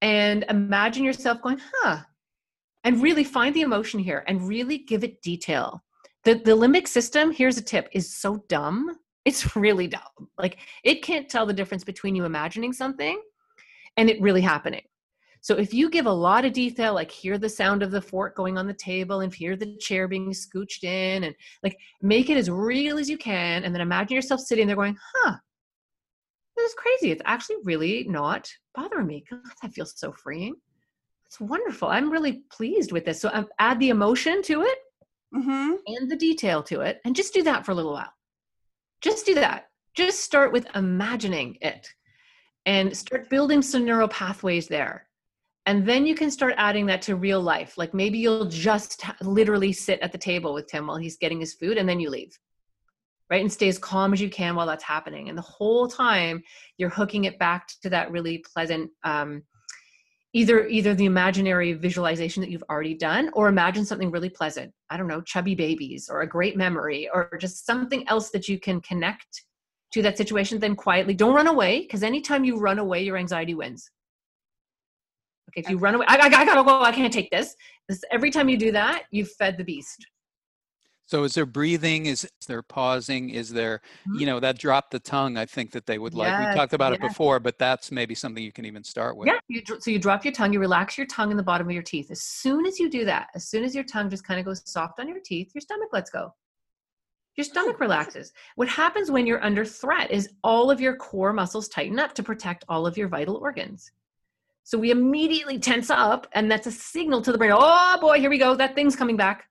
and 0.00 0.44
imagine 0.48 1.04
yourself 1.04 1.40
going 1.42 1.60
huh 1.60 2.00
and 2.84 3.02
really 3.02 3.24
find 3.24 3.54
the 3.54 3.60
emotion 3.62 4.00
here 4.00 4.24
and 4.26 4.46
really 4.46 4.78
give 4.78 5.04
it 5.04 5.22
detail. 5.22 5.82
The 6.24 6.34
the 6.34 6.56
limbic 6.56 6.88
system, 6.88 7.32
here's 7.32 7.58
a 7.58 7.62
tip, 7.62 7.88
is 7.92 8.14
so 8.14 8.44
dumb. 8.48 8.96
It's 9.24 9.56
really 9.56 9.88
dumb. 9.88 10.28
Like 10.38 10.58
it 10.84 11.02
can't 11.02 11.28
tell 11.28 11.46
the 11.46 11.52
difference 11.52 11.84
between 11.84 12.14
you 12.14 12.24
imagining 12.24 12.72
something 12.72 13.20
and 13.96 14.08
it 14.10 14.20
really 14.20 14.40
happening. 14.40 14.82
So 15.42 15.56
if 15.56 15.74
you 15.74 15.90
give 15.90 16.06
a 16.06 16.12
lot 16.12 16.44
of 16.44 16.52
detail, 16.52 16.94
like 16.94 17.10
hear 17.10 17.36
the 17.36 17.48
sound 17.48 17.82
of 17.82 17.90
the 17.90 18.00
fork 18.00 18.36
going 18.36 18.56
on 18.56 18.68
the 18.68 18.74
table 18.74 19.20
and 19.20 19.34
hear 19.34 19.56
the 19.56 19.76
chair 19.78 20.06
being 20.06 20.30
scooched 20.30 20.84
in 20.84 21.24
and 21.24 21.34
like 21.64 21.76
make 22.00 22.30
it 22.30 22.36
as 22.36 22.48
real 22.48 22.96
as 22.96 23.10
you 23.10 23.18
can 23.18 23.64
and 23.64 23.74
then 23.74 23.82
imagine 23.82 24.14
yourself 24.14 24.40
sitting 24.40 24.68
there 24.68 24.76
going, 24.76 24.96
huh, 25.16 25.34
this 26.56 26.70
is 26.70 26.76
crazy. 26.76 27.10
It's 27.10 27.22
actually 27.24 27.56
really 27.64 28.06
not 28.08 28.48
bothering 28.76 29.08
me. 29.08 29.24
God, 29.28 29.40
that 29.62 29.72
feels 29.72 29.94
so 29.96 30.12
freeing 30.12 30.54
it's 31.32 31.40
wonderful. 31.40 31.88
I'm 31.88 32.12
really 32.12 32.44
pleased 32.50 32.92
with 32.92 33.06
this. 33.06 33.22
So 33.22 33.30
um, 33.32 33.48
add 33.58 33.80
the 33.80 33.88
emotion 33.88 34.42
to 34.42 34.62
it 34.62 34.78
Mhm. 35.34 35.78
and 35.86 36.10
the 36.10 36.16
detail 36.16 36.62
to 36.64 36.82
it, 36.82 37.00
and 37.06 37.16
just 37.16 37.32
do 37.32 37.42
that 37.44 37.64
for 37.64 37.72
a 37.72 37.74
little 37.74 37.94
while. 37.94 38.12
Just 39.00 39.24
do 39.24 39.34
that. 39.36 39.70
Just 39.94 40.20
start 40.20 40.52
with 40.52 40.66
imagining 40.74 41.56
it 41.62 41.88
and 42.66 42.94
start 42.94 43.30
building 43.30 43.62
some 43.62 43.86
neural 43.86 44.08
pathways 44.08 44.68
there. 44.68 45.08
And 45.64 45.86
then 45.86 46.04
you 46.04 46.14
can 46.14 46.30
start 46.30 46.54
adding 46.58 46.84
that 46.86 47.00
to 47.02 47.16
real 47.16 47.40
life. 47.40 47.78
Like 47.78 47.94
maybe 47.94 48.18
you'll 48.18 48.44
just 48.44 49.02
literally 49.22 49.72
sit 49.72 50.00
at 50.00 50.12
the 50.12 50.18
table 50.18 50.52
with 50.52 50.66
Tim 50.66 50.86
while 50.86 50.98
he's 50.98 51.16
getting 51.16 51.40
his 51.40 51.54
food 51.54 51.78
and 51.78 51.88
then 51.88 51.98
you 51.98 52.10
leave. 52.10 52.38
Right? 53.30 53.40
And 53.40 53.50
stay 53.50 53.68
as 53.68 53.78
calm 53.78 54.12
as 54.12 54.20
you 54.20 54.28
can 54.28 54.54
while 54.54 54.66
that's 54.66 54.84
happening. 54.84 55.30
And 55.30 55.38
the 55.38 55.42
whole 55.42 55.88
time 55.88 56.42
you're 56.76 56.90
hooking 56.90 57.24
it 57.24 57.38
back 57.38 57.68
to 57.80 57.88
that 57.88 58.10
really 58.10 58.44
pleasant 58.52 58.90
um, 59.02 59.42
either 60.34 60.66
either 60.66 60.94
the 60.94 61.04
imaginary 61.04 61.72
visualization 61.74 62.40
that 62.40 62.50
you've 62.50 62.64
already 62.70 62.94
done 62.94 63.30
or 63.34 63.48
imagine 63.48 63.84
something 63.84 64.10
really 64.10 64.30
pleasant. 64.30 64.72
I 64.90 64.96
don't 64.96 65.08
know 65.08 65.20
chubby 65.20 65.54
babies 65.54 66.08
or 66.10 66.22
a 66.22 66.26
great 66.26 66.56
memory 66.56 67.08
or 67.12 67.30
just 67.40 67.66
something 67.66 68.08
else 68.08 68.30
that 68.30 68.48
you 68.48 68.58
can 68.58 68.80
connect 68.80 69.44
to 69.92 70.02
that 70.02 70.16
situation 70.16 70.58
then 70.58 70.74
quietly 70.74 71.14
don't 71.14 71.34
run 71.34 71.46
away 71.46 71.80
because 71.80 72.02
anytime 72.02 72.44
you 72.44 72.58
run 72.58 72.78
away 72.78 73.02
your 73.02 73.16
anxiety 73.16 73.54
wins. 73.54 73.90
Okay 75.50 75.60
if 75.60 75.70
you 75.70 75.76
run 75.76 75.94
away 75.94 76.06
I, 76.08 76.16
I, 76.16 76.26
I 76.26 76.44
gotta 76.46 76.64
go 76.64 76.80
i 76.80 76.92
can't 76.92 77.12
take 77.12 77.30
this. 77.30 77.54
this 77.88 78.02
every 78.10 78.30
time 78.30 78.48
you 78.48 78.56
do 78.56 78.72
that 78.72 79.04
you've 79.10 79.30
fed 79.32 79.58
the 79.58 79.64
beast 79.64 80.06
So 81.12 81.24
is 81.24 81.34
there 81.34 81.44
breathing? 81.44 82.06
Is, 82.06 82.24
is 82.24 82.46
there 82.46 82.62
pausing? 82.62 83.28
Is 83.28 83.50
there, 83.50 83.82
mm-hmm. 84.08 84.20
you 84.20 84.24
know, 84.24 84.40
that 84.40 84.58
drop 84.58 84.90
the 84.90 84.98
tongue? 84.98 85.36
I 85.36 85.44
think 85.44 85.72
that 85.72 85.84
they 85.84 85.98
would 85.98 86.14
like. 86.14 86.28
Yes, 86.28 86.54
We 86.54 86.58
talked 86.58 86.72
about 86.72 86.94
it 86.94 87.02
before, 87.02 87.38
but 87.38 87.58
that's 87.58 87.92
maybe 87.92 88.14
something 88.14 88.42
you 88.42 88.50
can 88.50 88.64
even 88.64 88.82
start 88.82 89.18
with. 89.18 89.26
Yeah, 89.26 89.38
you, 89.46 89.60
so 89.78 89.90
you 89.90 89.98
drop 89.98 90.24
your 90.24 90.32
tongue, 90.32 90.54
you 90.54 90.58
relax 90.58 90.96
your 90.96 91.06
tongue 91.06 91.30
in 91.30 91.36
the 91.36 91.42
bottom 91.42 91.66
of 91.66 91.72
your 91.74 91.82
teeth. 91.82 92.10
As 92.10 92.22
soon 92.22 92.64
as 92.64 92.80
you 92.80 92.88
do 92.88 93.04
that, 93.04 93.28
as 93.34 93.46
soon 93.46 93.62
as 93.62 93.74
your 93.74 93.84
tongue 93.84 94.08
just 94.08 94.24
kind 94.26 94.40
of 94.40 94.46
goes 94.46 94.62
soft 94.64 95.00
on 95.00 95.06
your 95.06 95.20
teeth, 95.22 95.50
your 95.52 95.60
stomach 95.60 95.90
lets 95.92 96.08
go. 96.08 96.32
Your 97.36 97.44
oh, 97.46 97.50
stomach 97.50 97.78
relaxes. 97.78 98.32
What 98.54 98.68
happens 98.68 99.10
when 99.10 99.26
you're 99.26 99.44
under 99.44 99.66
threat 99.66 100.10
is 100.10 100.30
all 100.42 100.70
of 100.70 100.80
your 100.80 100.96
core 100.96 101.34
muscles 101.34 101.68
tighten 101.68 101.98
up 101.98 102.14
to 102.14 102.22
protect 102.22 102.64
all 102.70 102.86
of 102.86 102.96
your 102.96 103.08
vital 103.08 103.36
organs. 103.36 103.92
So 104.64 104.78
we 104.78 104.90
immediately 104.90 105.58
tense 105.58 105.90
up, 105.90 106.26
and 106.32 106.50
that's 106.50 106.66
a 106.66 106.72
signal 106.72 107.20
to 107.20 107.32
the 107.32 107.36
brain 107.36 107.52
oh 107.52 107.98
boy, 108.00 108.18
here 108.18 108.30
we 108.30 108.38
go, 108.38 108.54
that 108.54 108.74
thing's 108.74 108.96
coming 108.96 109.18
back. 109.18 109.50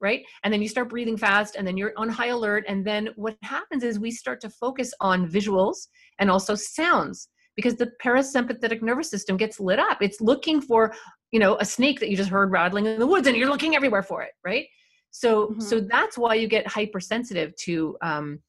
Right? 0.00 0.22
And 0.44 0.52
then 0.52 0.62
you 0.62 0.68
start 0.68 0.88
breathing 0.88 1.16
fast, 1.18 1.56
and 1.56 1.66
then 1.66 1.76
you're 1.76 1.92
on 1.96 2.08
high 2.08 2.28
alert. 2.28 2.64
And 2.68 2.84
then 2.84 3.10
what 3.16 3.36
happens 3.42 3.84
is 3.84 3.98
we 3.98 4.10
start 4.10 4.40
to 4.40 4.50
focus 4.50 4.94
on 5.00 5.28
visuals 5.28 5.88
and 6.18 6.30
also 6.30 6.54
sounds 6.54 7.28
because 7.54 7.74
the 7.76 7.92
parasympathetic 8.02 8.80
nervous 8.80 9.10
system 9.10 9.36
gets 9.36 9.60
lit 9.60 9.78
up. 9.78 9.98
It's 10.00 10.20
looking 10.20 10.62
for, 10.62 10.94
you 11.32 11.38
know, 11.38 11.56
a 11.58 11.64
snake 11.64 12.00
that 12.00 12.08
you 12.08 12.16
just 12.16 12.30
heard 12.30 12.50
rattling 12.50 12.86
in 12.86 12.98
the 12.98 13.06
woods, 13.06 13.26
and 13.26 13.36
you're 13.36 13.48
looking 13.48 13.76
everywhere 13.76 14.02
for 14.02 14.22
it, 14.22 14.32
right? 14.44 14.66
So, 15.10 15.48
Mhm. 15.48 15.62
so 15.62 15.80
that's 15.80 16.16
why 16.16 16.34
you 16.34 16.48
get 16.48 16.66
hypersensitive 16.66 17.54
to 17.56 17.96
um, 18.00 18.40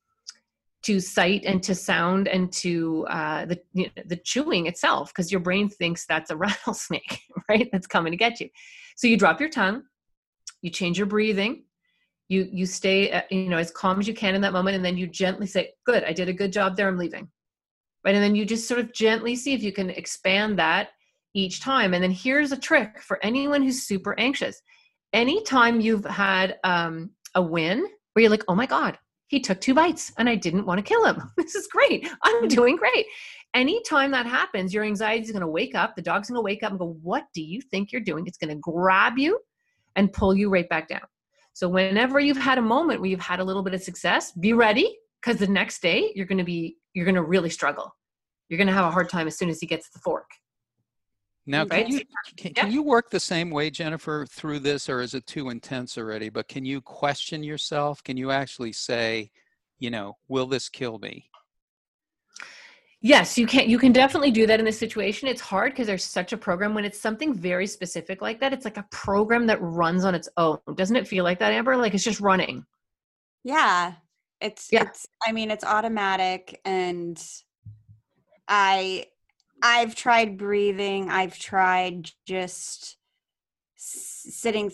to 0.84 1.00
sight 1.00 1.44
and 1.46 1.62
to 1.62 1.76
sound 1.76 2.28
and 2.28 2.52
to 2.52 3.06
uh, 3.08 3.46
the 3.46 3.62
you 3.74 3.86
know, 3.86 4.04
the 4.06 4.16
chewing 4.18 4.66
itself, 4.66 5.10
because 5.10 5.32
your 5.32 5.42
brain 5.42 5.70
thinks 5.70 6.06
that's 6.06 6.32
a 6.32 6.36
rattlesnake, 6.46 7.20
right? 7.50 7.70
That's 7.72 7.88
coming 7.88 8.12
to 8.12 8.18
get 8.18 8.40
you. 8.40 8.50
So 8.96 9.08
you 9.08 9.18
drop 9.18 9.40
your 9.40 9.50
tongue, 9.50 9.84
you 10.62 10.70
change 10.70 10.98
your 10.98 11.08
breathing, 11.08 11.64
you 12.30 12.48
you 12.52 12.66
stay 12.66 13.12
uh, 13.12 13.22
you 13.30 13.50
know 13.50 13.58
as 13.58 13.72
calm 13.72 14.00
as 14.00 14.08
you 14.08 14.14
can 14.14 14.36
in 14.36 14.42
that 14.42 14.54
moment, 14.54 14.76
and 14.76 14.86
then 14.86 14.98
you 14.98 15.08
gently 15.08 15.48
say, 15.48 15.72
"Good, 15.86 16.04
I 16.04 16.14
did 16.14 16.30
a 16.30 16.34
good 16.34 16.52
job 16.52 16.76
there. 16.76 16.88
I'm 16.88 16.98
leaving." 16.98 17.30
right? 18.04 18.16
And 18.16 18.24
then 18.24 18.36
you 18.36 18.46
just 18.46 18.68
sort 18.68 18.80
of 18.80 18.94
gently 18.94 19.36
see 19.36 19.54
if 19.54 19.62
you 19.62 19.72
can 19.72 19.92
expand 19.92 20.58
that 20.58 20.90
each 21.36 21.62
time. 21.62 21.94
And 21.94 22.04
then 22.04 22.12
here's 22.12 22.52
a 22.52 22.58
trick 22.58 23.00
for 23.00 23.24
anyone 23.24 23.62
who's 23.62 23.84
super 23.84 24.20
anxious. 24.20 24.60
Anytime 25.14 25.82
you've 25.82 26.06
had 26.06 26.58
um, 26.64 27.12
a 27.36 27.42
win 27.42 27.86
where 28.14 28.22
you're 28.22 28.30
like 28.30 28.44
oh 28.48 28.56
my 28.56 28.66
god 28.66 28.98
he 29.28 29.40
took 29.40 29.62
two 29.62 29.74
bites 29.74 30.12
and 30.18 30.28
i 30.28 30.36
didn't 30.36 30.66
want 30.66 30.78
to 30.78 30.84
kill 30.84 31.06
him. 31.06 31.22
This 31.38 31.56
is 31.56 31.68
great. 31.68 32.10
I'm 32.24 32.48
doing 32.48 32.76
great. 32.76 33.06
Anytime 33.54 34.12
that 34.12 34.26
happens 34.26 34.74
your 34.74 34.84
anxiety 34.84 35.24
is 35.24 35.32
going 35.32 35.42
to 35.42 35.48
wake 35.48 35.76
up 35.76 35.96
the 35.96 36.02
dog's 36.02 36.30
going 36.30 36.38
to 36.38 36.42
wake 36.42 36.64
up 36.64 36.72
and 36.72 36.80
go 36.80 36.98
what 37.02 37.26
do 37.34 37.42
you 37.42 37.62
think 37.62 37.92
you're 37.92 38.02
doing? 38.02 38.28
It's 38.28 38.38
going 38.38 38.54
to 38.54 38.60
grab 38.62 39.18
you 39.18 39.40
and 39.96 40.12
pull 40.14 40.36
you 40.36 40.50
right 40.50 40.70
back 40.70 40.88
down 40.88 41.02
so 41.54 41.68
whenever 41.68 42.20
you've 42.20 42.38
had 42.38 42.58
a 42.58 42.62
moment 42.62 43.00
where 43.02 43.10
you've 43.10 43.20
had 43.20 43.40
a 43.40 43.44
little 43.44 43.64
bit 43.64 43.74
of 43.74 43.82
success 43.82 44.32
be 44.34 44.54
ready 44.54 44.98
because 45.22 45.40
the 45.40 45.48
next 45.48 45.82
day 45.82 46.12
you're 46.16 46.26
going 46.26 46.38
to 46.38 46.44
be 46.44 46.78
you're 46.94 47.06
going 47.06 47.16
to 47.16 47.24
really 47.24 47.50
struggle 47.50 47.96
you're 48.50 48.58
going 48.58 48.68
to 48.68 48.74
have 48.74 48.86
a 48.86 48.92
hard 48.92 49.10
time 49.10 49.28
as 49.28 49.38
soon 49.38 49.50
as 49.50 49.60
he 49.60 49.68
gets 49.68 49.90
the 49.90 50.00
fork 50.00 50.30
Now, 51.48 51.66
Right. 51.66 51.86
can 51.86 51.92
you 51.92 52.02
can, 52.38 52.54
Yeah. 52.56 52.64
can 52.64 52.72
you 52.72 52.84
work 52.84 53.10
the 53.10 53.20
same 53.20 53.50
way, 53.50 53.70
Jennifer, 53.72 54.28
through 54.30 54.60
this, 54.60 54.88
or 54.90 55.02
is 55.02 55.14
it 55.14 55.26
too 55.26 55.50
intense 55.50 55.98
already? 55.98 56.30
But 56.30 56.48
can 56.48 56.64
you 56.66 56.82
question 56.82 57.44
yourself? 57.44 58.04
Can 58.04 58.16
you 58.16 58.30
actually 58.32 58.74
say, 58.74 59.32
you 59.80 59.90
know, 59.90 60.18
will 60.28 60.46
this 60.46 60.70
kill 60.70 61.00
me? 61.00 61.31
Yes 63.02 63.38
you 63.38 63.48
can 63.48 63.70
you 63.70 63.78
can 63.78 63.92
definitely 63.92 64.32
do 64.32 64.46
that 64.48 64.60
in 64.60 64.66
this 64.66 64.78
situation. 64.80 65.28
It's 65.28 65.42
hard 65.42 65.72
because 65.74 65.88
there's 65.88 66.04
such 66.04 66.34
a 66.34 66.38
program. 66.38 66.74
When 66.74 66.86
it's 66.86 67.00
something 67.00 67.34
very 67.34 67.68
specific 67.68 68.22
like 68.22 68.40
that 68.40 68.54
it's 68.54 68.66
like 68.66 68.78
a 68.78 68.86
program 68.92 69.48
that 69.48 69.62
runs 69.62 70.06
on 70.06 70.16
its 70.16 70.30
own. 70.38 70.60
Doesn't 70.76 70.96
it 70.96 71.08
feel 71.08 71.24
like 71.24 71.40
that 71.40 71.52
amber? 71.54 71.76
Like 71.78 71.94
it's 71.94 72.04
just 72.04 72.20
running. 72.20 72.66
Yeah. 73.44 73.94
It's 74.40 74.70
Yeah. 74.72 74.84
it's 74.84 75.06
I 75.28 75.32
mean 75.32 75.52
it's 75.52 75.64
automatic 75.64 76.62
and 76.66 77.22
I 78.48 79.06
I've 79.64 79.94
tried 79.96 80.38
breathing, 80.38 81.10
I've 81.10 81.38
tried 81.38 82.10
just 82.26 82.98
sitting 83.76 84.72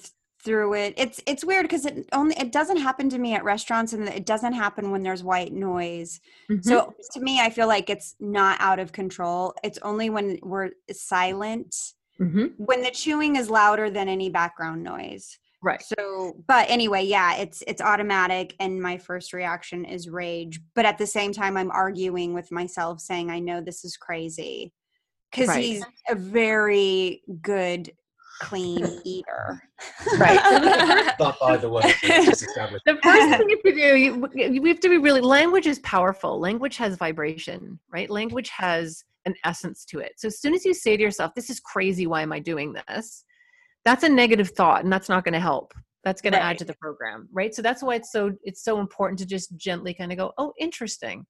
through 0.48 0.74
it. 0.74 0.94
It's 0.98 1.22
it's 1.28 1.44
weird 1.46 1.70
cuz 1.70 1.86
it 1.86 2.08
only 2.14 2.36
it 2.38 2.52
doesn't 2.52 2.78
happen 2.78 3.10
to 3.10 3.20
me 3.20 3.34
at 3.36 3.44
restaurants 3.44 3.94
and 3.94 4.08
it 4.08 4.26
doesn't 4.26 4.54
happen 4.54 4.90
when 4.92 5.04
there's 5.04 5.24
white 5.24 5.54
noise. 5.54 6.20
So 6.62 6.94
to 7.14 7.20
me 7.20 7.40
I 7.42 7.50
feel 7.50 7.68
like 7.68 7.90
it's 7.90 8.16
not 8.20 8.60
out 8.60 8.80
of 8.80 8.92
control. 8.94 9.54
It's 9.64 9.78
only 9.80 10.10
when 10.10 10.40
we're 10.42 10.72
silent 10.92 11.76
Mhm. 12.20 12.54
when 12.58 12.82
the 12.82 12.90
chewing 12.90 13.36
is 13.36 13.48
louder 13.50 13.92
than 13.92 14.08
any 14.10 14.30
background 14.30 14.84
noise. 14.84 15.38
Right. 15.62 15.84
So, 15.84 16.34
but 16.48 16.70
anyway, 16.70 17.04
yeah, 17.04 17.36
it's 17.44 17.64
it's 17.68 17.82
automatic 17.82 18.56
and 18.60 18.82
my 18.82 18.98
first 18.98 19.34
reaction 19.34 19.86
is 19.86 20.10
rage, 20.10 20.60
but 20.76 20.86
at 20.86 20.98
the 20.98 21.06
same 21.08 21.32
time 21.34 21.58
I'm 21.58 21.72
arguing 21.72 22.34
with 22.34 22.52
myself 22.52 23.00
saying 23.02 23.30
I 23.30 23.40
know 23.40 23.60
this 23.62 23.84
is 23.86 23.98
crazy 23.98 24.74
cuz 25.32 25.48
Right. 25.50 25.64
he's 25.64 25.84
a 26.10 26.16
very 26.16 27.22
good 27.42 27.92
clean 28.40 29.02
eater. 29.04 29.62
Right. 30.18 30.40
Not 31.20 31.40
by 31.40 31.58
the 31.58 31.70
way, 31.70 31.82
let's 32.04 32.26
just 32.26 32.44
establish. 32.48 32.82
the 32.86 32.98
first 33.04 33.38
thing 33.38 33.50
you 33.50 33.58
have 33.58 33.64
to 33.64 33.74
do 33.74 33.96
you, 33.96 34.62
we 34.62 34.70
have 34.70 34.80
to 34.80 34.90
be 34.90 34.98
really 34.98 35.22
language 35.22 35.68
is 35.68 35.80
powerful. 35.80 36.40
Language 36.40 36.78
has 36.78 36.96
vibration 36.96 37.80
right? 37.92 38.10
Language 38.10 38.50
has 38.50 39.04
an 39.26 39.36
essence 39.44 39.86
to 39.86 40.00
it. 40.00 40.14
So 40.18 40.28
as 40.28 40.40
soon 40.40 40.54
as 40.54 40.66
you 40.66 40.74
say 40.74 40.98
to 40.98 41.04
yourself 41.04 41.34
this 41.36 41.50
is 41.50 41.60
crazy 41.60 42.08
why 42.08 42.22
am 42.22 42.32
i 42.32 42.40
doing 42.40 42.74
this? 42.74 43.24
that's 43.86 44.04
a 44.04 44.10
negative 44.10 44.50
thought 44.50 44.84
and 44.84 44.92
that's 44.92 45.08
not 45.08 45.24
going 45.24 45.34
to 45.34 45.40
help. 45.40 45.74
That's 46.04 46.22
going 46.22 46.34
to 46.34 46.42
add 46.42 46.58
to 46.60 46.66
the 46.66 46.76
program 46.76 47.30
right? 47.32 47.56
So 47.56 47.62
that's 47.62 47.82
why 47.82 47.96
it's 47.96 48.12
so 48.12 48.34
it's 48.44 48.64
so 48.64 48.80
important 48.80 49.20
to 49.20 49.26
just 49.26 49.56
gently 49.58 49.94
kind 49.94 50.12
of 50.12 50.18
go 50.18 50.34
oh 50.38 50.54
interesting 50.60 51.26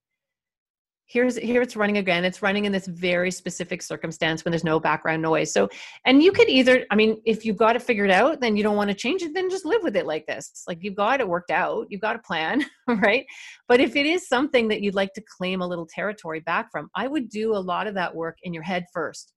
here's 1.08 1.38
here 1.38 1.62
it's 1.62 1.76
running 1.78 1.98
again. 1.98 2.26
It's 2.26 2.42
running 2.42 2.66
in 2.66 2.72
this 2.72 2.86
very 2.86 3.32
specific 3.32 3.82
circumstance 3.82 4.44
when 4.44 4.52
there's 4.52 4.64
no 4.66 4.80
background 4.80 5.22
noise. 5.22 5.54
So 5.54 5.70
and 6.06 6.22
you 6.22 6.32
could 6.32 6.50
either 6.50 6.86
i 6.92 6.96
mean 6.96 7.22
if 7.26 7.46
you've 7.46 7.58
got 7.58 7.76
it 7.76 7.82
figured 7.82 8.12
out 8.12 8.42
then 8.42 8.56
you 8.56 8.64
don't 8.64 8.76
want 8.76 8.90
to 8.90 8.94
change 8.96 9.22
it 9.22 9.34
then 9.34 9.50
just 9.50 9.66
live 9.66 9.82
with 9.84 9.96
it 9.96 10.06
like 10.06 10.26
this. 10.28 10.64
Like 10.68 10.84
you've 10.84 10.96
got 10.96 11.22
it 11.22 11.28
worked 11.28 11.50
out. 11.50 11.88
You've 11.90 12.02
got 12.02 12.18
a 12.18 12.20
plan 12.20 12.64
right? 12.88 13.26
But 13.68 13.80
if 13.80 13.96
it 13.96 14.06
is 14.06 14.28
something 14.28 14.68
that 14.68 14.82
you'd 14.82 14.96
like 14.96 15.14
to 15.14 15.24
claim 15.38 15.62
a 15.62 15.68
little 15.68 15.88
territory 15.88 16.42
back 16.42 16.72
from 16.72 16.90
i 16.96 17.08
would 17.08 17.30
do 17.30 17.56
a 17.56 17.58
lot 17.74 17.88
of 17.88 17.94
that 17.96 18.14
work 18.14 18.38
in 18.44 18.54
your 18.54 18.64
head 18.64 18.86
first. 18.94 19.34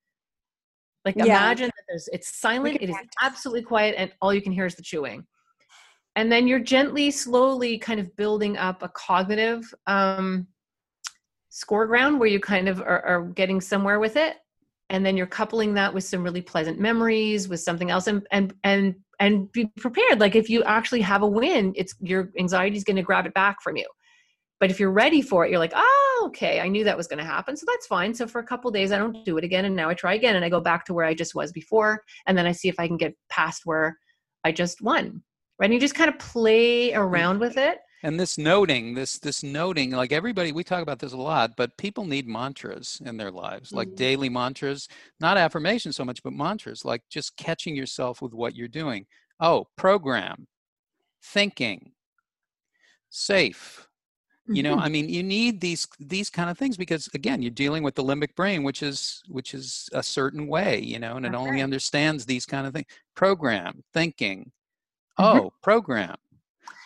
Like 1.04 1.16
Yeah. 1.16 1.24
imagine 1.24 1.66
that 1.68 1.84
there's 1.88 2.08
it's 2.12 2.36
silent 2.40 2.78
it 2.80 2.90
is 2.90 2.96
absolutely 3.22 3.62
quiet 3.62 3.94
and 3.96 4.12
all 4.20 4.34
you 4.34 4.42
can 4.42 4.52
hear 4.52 4.66
is 4.66 4.74
the 4.74 4.82
chewing. 4.82 5.24
And 6.16 6.30
then 6.30 6.48
you're 6.48 6.58
gently 6.58 7.12
slowly 7.12 7.78
kind 7.78 8.00
of 8.00 8.14
building 8.16 8.56
up 8.56 8.82
a 8.82 8.88
cognitive 8.88 9.72
um 9.86 10.48
score 11.50 11.86
ground 11.86 12.18
where 12.18 12.28
you 12.28 12.40
kind 12.40 12.68
of 12.68 12.80
are, 12.80 13.04
are 13.04 13.24
getting 13.24 13.60
somewhere 13.60 14.00
with 14.00 14.16
it. 14.16 14.36
And 14.88 15.04
then 15.04 15.16
you're 15.16 15.26
coupling 15.26 15.74
that 15.74 15.92
with 15.92 16.04
some 16.04 16.24
really 16.24 16.40
pleasant 16.40 16.80
memories 16.80 17.48
with 17.48 17.60
something 17.60 17.90
else 17.90 18.06
and 18.06 18.26
and 18.32 18.54
and 18.64 18.94
and 19.20 19.52
be 19.52 19.66
prepared. 19.76 20.18
Like 20.18 20.34
if 20.34 20.48
you 20.48 20.64
actually 20.64 21.02
have 21.02 21.22
a 21.22 21.26
win 21.26 21.74
it's 21.76 21.94
your 22.00 22.30
anxiety 22.38 22.76
is 22.76 22.84
going 22.84 22.96
to 22.96 23.02
grab 23.02 23.26
it 23.26 23.34
back 23.34 23.62
from 23.62 23.76
you. 23.76 23.86
But 24.58 24.70
if 24.70 24.80
you're 24.80 24.90
ready 24.90 25.22
for 25.22 25.44
it 25.44 25.50
you're 25.50 25.60
like 25.60 25.72
oh 25.74 26.24
okay 26.26 26.60
i 26.60 26.68
knew 26.68 26.84
that 26.84 26.96
was 26.96 27.06
going 27.06 27.18
to 27.18 27.24
happen. 27.24 27.56
So 27.56 27.66
that's 27.68 27.86
fine. 27.86 28.14
So 28.14 28.26
for 28.26 28.40
a 28.40 28.46
couple 28.46 28.70
days 28.70 28.90
i 28.90 28.98
don't 28.98 29.24
do 29.24 29.36
it 29.36 29.44
again 29.44 29.64
and 29.64 29.76
now 29.76 29.88
i 29.88 29.94
try 29.94 30.14
again 30.14 30.36
and 30.36 30.44
i 30.44 30.48
go 30.48 30.60
back 30.60 30.84
to 30.86 30.94
where 30.94 31.06
i 31.06 31.14
just 31.14 31.34
was 31.34 31.52
before 31.52 32.02
and 32.26 32.36
then 32.36 32.46
i 32.46 32.52
see 32.52 32.68
if 32.68 32.80
i 32.80 32.86
can 32.88 32.96
get 32.96 33.14
past 33.28 33.62
where 33.64 33.96
i 34.44 34.50
just 34.50 34.82
won. 34.82 35.22
Right? 35.58 35.66
And 35.66 35.74
you 35.74 35.80
just 35.80 35.94
kind 35.94 36.10
of 36.10 36.18
play 36.18 36.94
around 36.94 37.38
with 37.38 37.56
it 37.58 37.78
And 38.02 38.18
this 38.18 38.38
noting, 38.38 38.94
this 38.94 39.18
this 39.18 39.42
noting, 39.42 39.90
like 39.90 40.10
everybody, 40.12 40.52
we 40.52 40.64
talk 40.64 40.82
about 40.82 40.98
this 40.98 41.12
a 41.12 41.16
lot, 41.18 41.52
but 41.56 41.76
people 41.76 42.06
need 42.06 42.26
mantras 42.26 43.00
in 43.04 43.16
their 43.18 43.30
lives, 43.30 43.72
like 43.72 43.88
Mhm. 43.88 43.96
daily 43.96 44.28
mantras, 44.30 44.88
not 45.20 45.36
affirmation 45.36 45.92
so 45.92 46.04
much, 46.04 46.22
but 46.22 46.32
mantras, 46.32 46.84
like 46.84 47.02
just 47.10 47.36
catching 47.36 47.76
yourself 47.76 48.22
with 48.22 48.32
what 48.32 48.56
you're 48.56 48.68
doing. 48.68 49.06
Oh, 49.38 49.68
program, 49.76 50.46
thinking, 51.22 51.92
safe. 53.10 53.86
You 54.52 54.62
know. 54.62 54.76
I 54.78 54.88
mean, 54.88 55.08
you 55.08 55.22
need 55.22 55.60
these 55.60 55.86
these 55.98 56.30
kind 56.30 56.50
of 56.50 56.58
things 56.58 56.76
because 56.76 57.08
again, 57.14 57.42
you're 57.42 57.50
dealing 57.50 57.82
with 57.82 57.94
the 57.94 58.02
limbic 58.04 58.34
brain, 58.34 58.62
which 58.62 58.82
is 58.82 59.22
which 59.28 59.54
is 59.54 59.88
a 59.92 60.02
certain 60.02 60.46
way, 60.46 60.80
you 60.80 60.98
know, 60.98 61.16
and 61.16 61.26
it 61.26 61.32
That's 61.32 61.40
only 61.40 61.60
understands 61.62 62.24
these 62.26 62.46
kind 62.46 62.66
of 62.66 62.72
things. 62.72 62.86
Program, 63.14 63.84
thinking. 63.92 64.52
Mhm. 65.18 65.40
Oh, 65.40 65.52
program. 65.62 66.16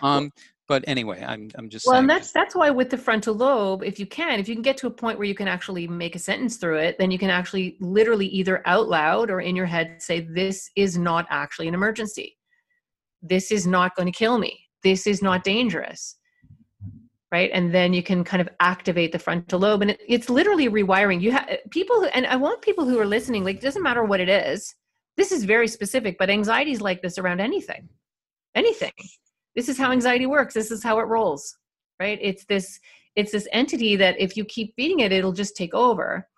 Um, 0.03 0.33
but 0.67 0.83
anyway, 0.87 1.23
I'm 1.23 1.51
I'm 1.57 1.69
just 1.69 1.87
well 1.87 1.95
saying. 1.95 2.03
and 2.03 2.11
that's 2.11 2.33
that's 2.33 2.55
why 2.55 2.71
with 2.71 2.89
the 2.89 2.97
frontal 2.97 3.35
lobe 3.35 3.83
if 3.85 3.99
you 3.99 4.07
can 4.07 4.41
if 4.41 4.49
you 4.49 4.55
can 4.55 4.63
get 4.63 4.77
to 4.79 4.87
a 4.87 4.91
point 4.91 5.19
where 5.19 5.27
you 5.27 5.35
can 5.35 5.49
actually 5.49 5.87
make 5.87 6.15
a 6.15 6.19
sentence 6.19 6.57
through 6.57 6.79
it 6.79 6.97
then 6.99 7.11
you 7.11 7.19
can 7.19 7.31
actually 7.31 7.77
literally 7.81 8.27
either 8.27 8.63
out 8.67 8.89
loud 8.89 9.31
or 9.31 9.41
in 9.41 9.55
your 9.55 9.67
head 9.67 10.01
say 10.01 10.21
this 10.21 10.71
is 10.75 10.97
not 10.97 11.27
actually 11.31 11.69
an 11.69 11.75
emergency. 11.75 12.39
This 13.21 13.51
is 13.51 13.67
not 13.67 13.95
going 13.95 14.07
to 14.07 14.19
kill 14.19 14.39
me. 14.39 14.59
This 14.83 15.07
is 15.07 15.23
not 15.23 15.45
dangerous. 15.45 16.17
Right? 17.31 17.51
And 17.53 17.75
then 17.75 17.93
you 17.93 18.03
can 18.03 18.23
kind 18.23 18.41
of 18.41 18.49
activate 18.61 19.11
the 19.11 19.19
frontal 19.19 19.59
lobe 19.59 19.83
and 19.83 19.91
it, 19.91 20.01
it's 20.07 20.31
literally 20.31 20.69
rewiring. 20.69 21.21
You 21.21 21.33
have 21.33 21.49
people 21.71 21.97
who, 22.01 22.07
and 22.07 22.27
i 22.27 22.37
want 22.37 22.63
people 22.63 22.85
who 22.85 22.99
are 22.99 23.07
listening 23.07 23.45
like 23.45 23.57
it 23.57 23.63
doesn't 23.63 23.83
matter 23.83 24.05
what 24.05 24.21
it 24.21 24.29
is. 24.31 24.75
This 25.17 25.31
is 25.31 25.45
very 25.45 25.69
specific 25.69 26.17
but 26.19 26.31
anxiety 26.31 26.73
is 26.73 26.81
like 26.81 27.03
this 27.03 27.19
around 27.19 27.41
anything. 27.41 27.89
Anything 28.55 28.93
this 29.55 29.69
is 29.69 29.79
how 29.79 29.93
anxiety 29.93 30.27
works. 30.27 30.55
This 30.55 30.71
is 30.71 30.83
how 30.83 30.99
it 30.99 31.05
rolls 31.05 31.57
right? 32.01 32.19
It's 32.21 32.45
this 32.45 32.79
it's 33.17 33.33
this 33.33 33.47
entity 33.53 33.95
that 33.97 34.17
if 34.19 34.37
you 34.37 34.45
keep 34.45 34.75
feeding 34.75 35.01
it 35.01 35.13
it'll 35.13 35.33
just 35.33 35.57
take 35.57 35.75
over. 35.75 36.29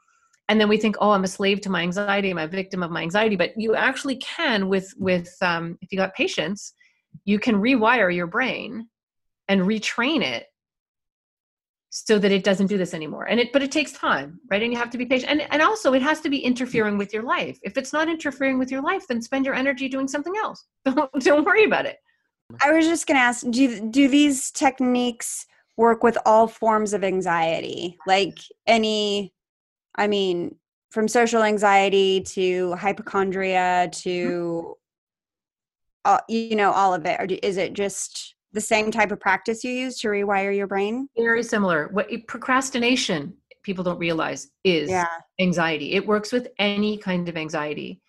And 0.49 0.61
then 0.61 0.69
we 0.69 0.77
think 0.77 0.97
oh 1.01 1.11
i'm 1.11 1.25
a 1.25 1.29
slave 1.29 1.61
to 1.63 1.71
my 1.71 1.83
anxiety 1.83 2.31
i'm 2.31 2.39
a 2.39 2.47
victim 2.47 2.83
of 2.83 2.91
my 2.91 3.03
anxiety. 3.03 3.37
But 3.37 3.53
you 3.57 3.75
actually 3.75 4.17
can 4.17 4.69
with 4.69 4.93
with 4.97 5.35
um, 5.43 5.79
if 5.81 5.93
you 5.93 5.99
got 5.99 6.15
patience 6.15 6.73
you 7.25 7.39
can 7.39 7.57
rewire 7.57 8.15
your 8.15 8.27
brain 8.27 8.89
and 9.49 9.63
retrain 9.63 10.23
it 10.23 10.47
so 11.89 12.19
that 12.19 12.31
it 12.31 12.45
doesn't 12.45 12.67
do 12.67 12.77
this 12.77 12.93
anymore. 12.93 13.25
And 13.25 13.41
it 13.41 13.53
but 13.53 13.63
it 13.63 13.73
takes 13.73 13.93
time 13.93 14.39
right? 14.51 14.63
And 14.63 14.73
you 14.73 14.79
have 14.79 14.91
to 14.91 14.99
be 14.99 15.07
patient. 15.07 15.31
And 15.31 15.43
and 15.51 15.63
also 15.63 15.95
it 15.95 16.03
has 16.03 16.21
to 16.21 16.29
be 16.29 16.39
interfering 16.39 16.99
with 16.99 17.13
your 17.15 17.23
life. 17.23 17.59
If 17.63 17.77
it's 17.79 17.93
not 17.93 18.09
interfering 18.09 18.59
with 18.59 18.71
your 18.71 18.83
life 18.83 19.07
then 19.09 19.23
spend 19.23 19.47
your 19.47 19.55
energy 19.55 19.89
doing 19.89 20.09
something 20.09 20.37
else. 20.37 20.67
Don't 20.85 21.11
don't 21.21 21.45
worry 21.45 21.65
about 21.65 21.87
it 21.87 21.97
I 22.63 22.73
was 22.73 22.87
just 22.87 23.07
going 23.07 23.17
to 23.17 23.23
ask 23.23 23.49
do 23.51 23.89
do 23.91 24.09
these 24.09 24.51
techniques 24.51 25.47
work 25.77 26.03
with 26.03 26.17
all 26.25 26.47
forms 26.47 26.93
of 26.93 27.05
anxiety? 27.05 27.99
Like 28.07 28.39
any 28.67 29.33
I 29.97 30.07
mean 30.07 30.57
from 30.91 31.09
social 31.09 31.43
anxiety 31.43 32.21
to 32.23 32.75
hypochondria 32.75 33.91
to 33.93 34.75
uh, 36.05 36.21
you 36.29 36.55
know 36.57 36.71
all 36.71 36.95
of 36.95 37.05
it 37.05 37.21
or 37.21 37.27
do, 37.27 37.39
is 37.43 37.57
it 37.57 37.73
just 37.73 38.35
the 38.53 38.61
same 38.61 38.91
type 38.91 39.11
of 39.13 39.21
practice 39.21 39.65
you 39.65 39.73
use 39.73 39.99
to 39.99 40.09
rewire 40.09 40.57
your 40.57 40.67
brain? 40.67 41.09
very 41.17 41.43
similar 41.43 41.89
what 41.89 42.09
procrastination 42.29 43.35
people 43.63 43.83
don't 43.83 43.99
realize 43.99 44.49
is 44.65 44.89
Yeah. 44.89 45.07
anxiety 45.41 45.93
it 45.95 46.07
works 46.07 46.31
with 46.31 46.49
any 46.59 46.97
kind 46.99 47.29
of 47.29 47.37
anxiety 47.37 48.01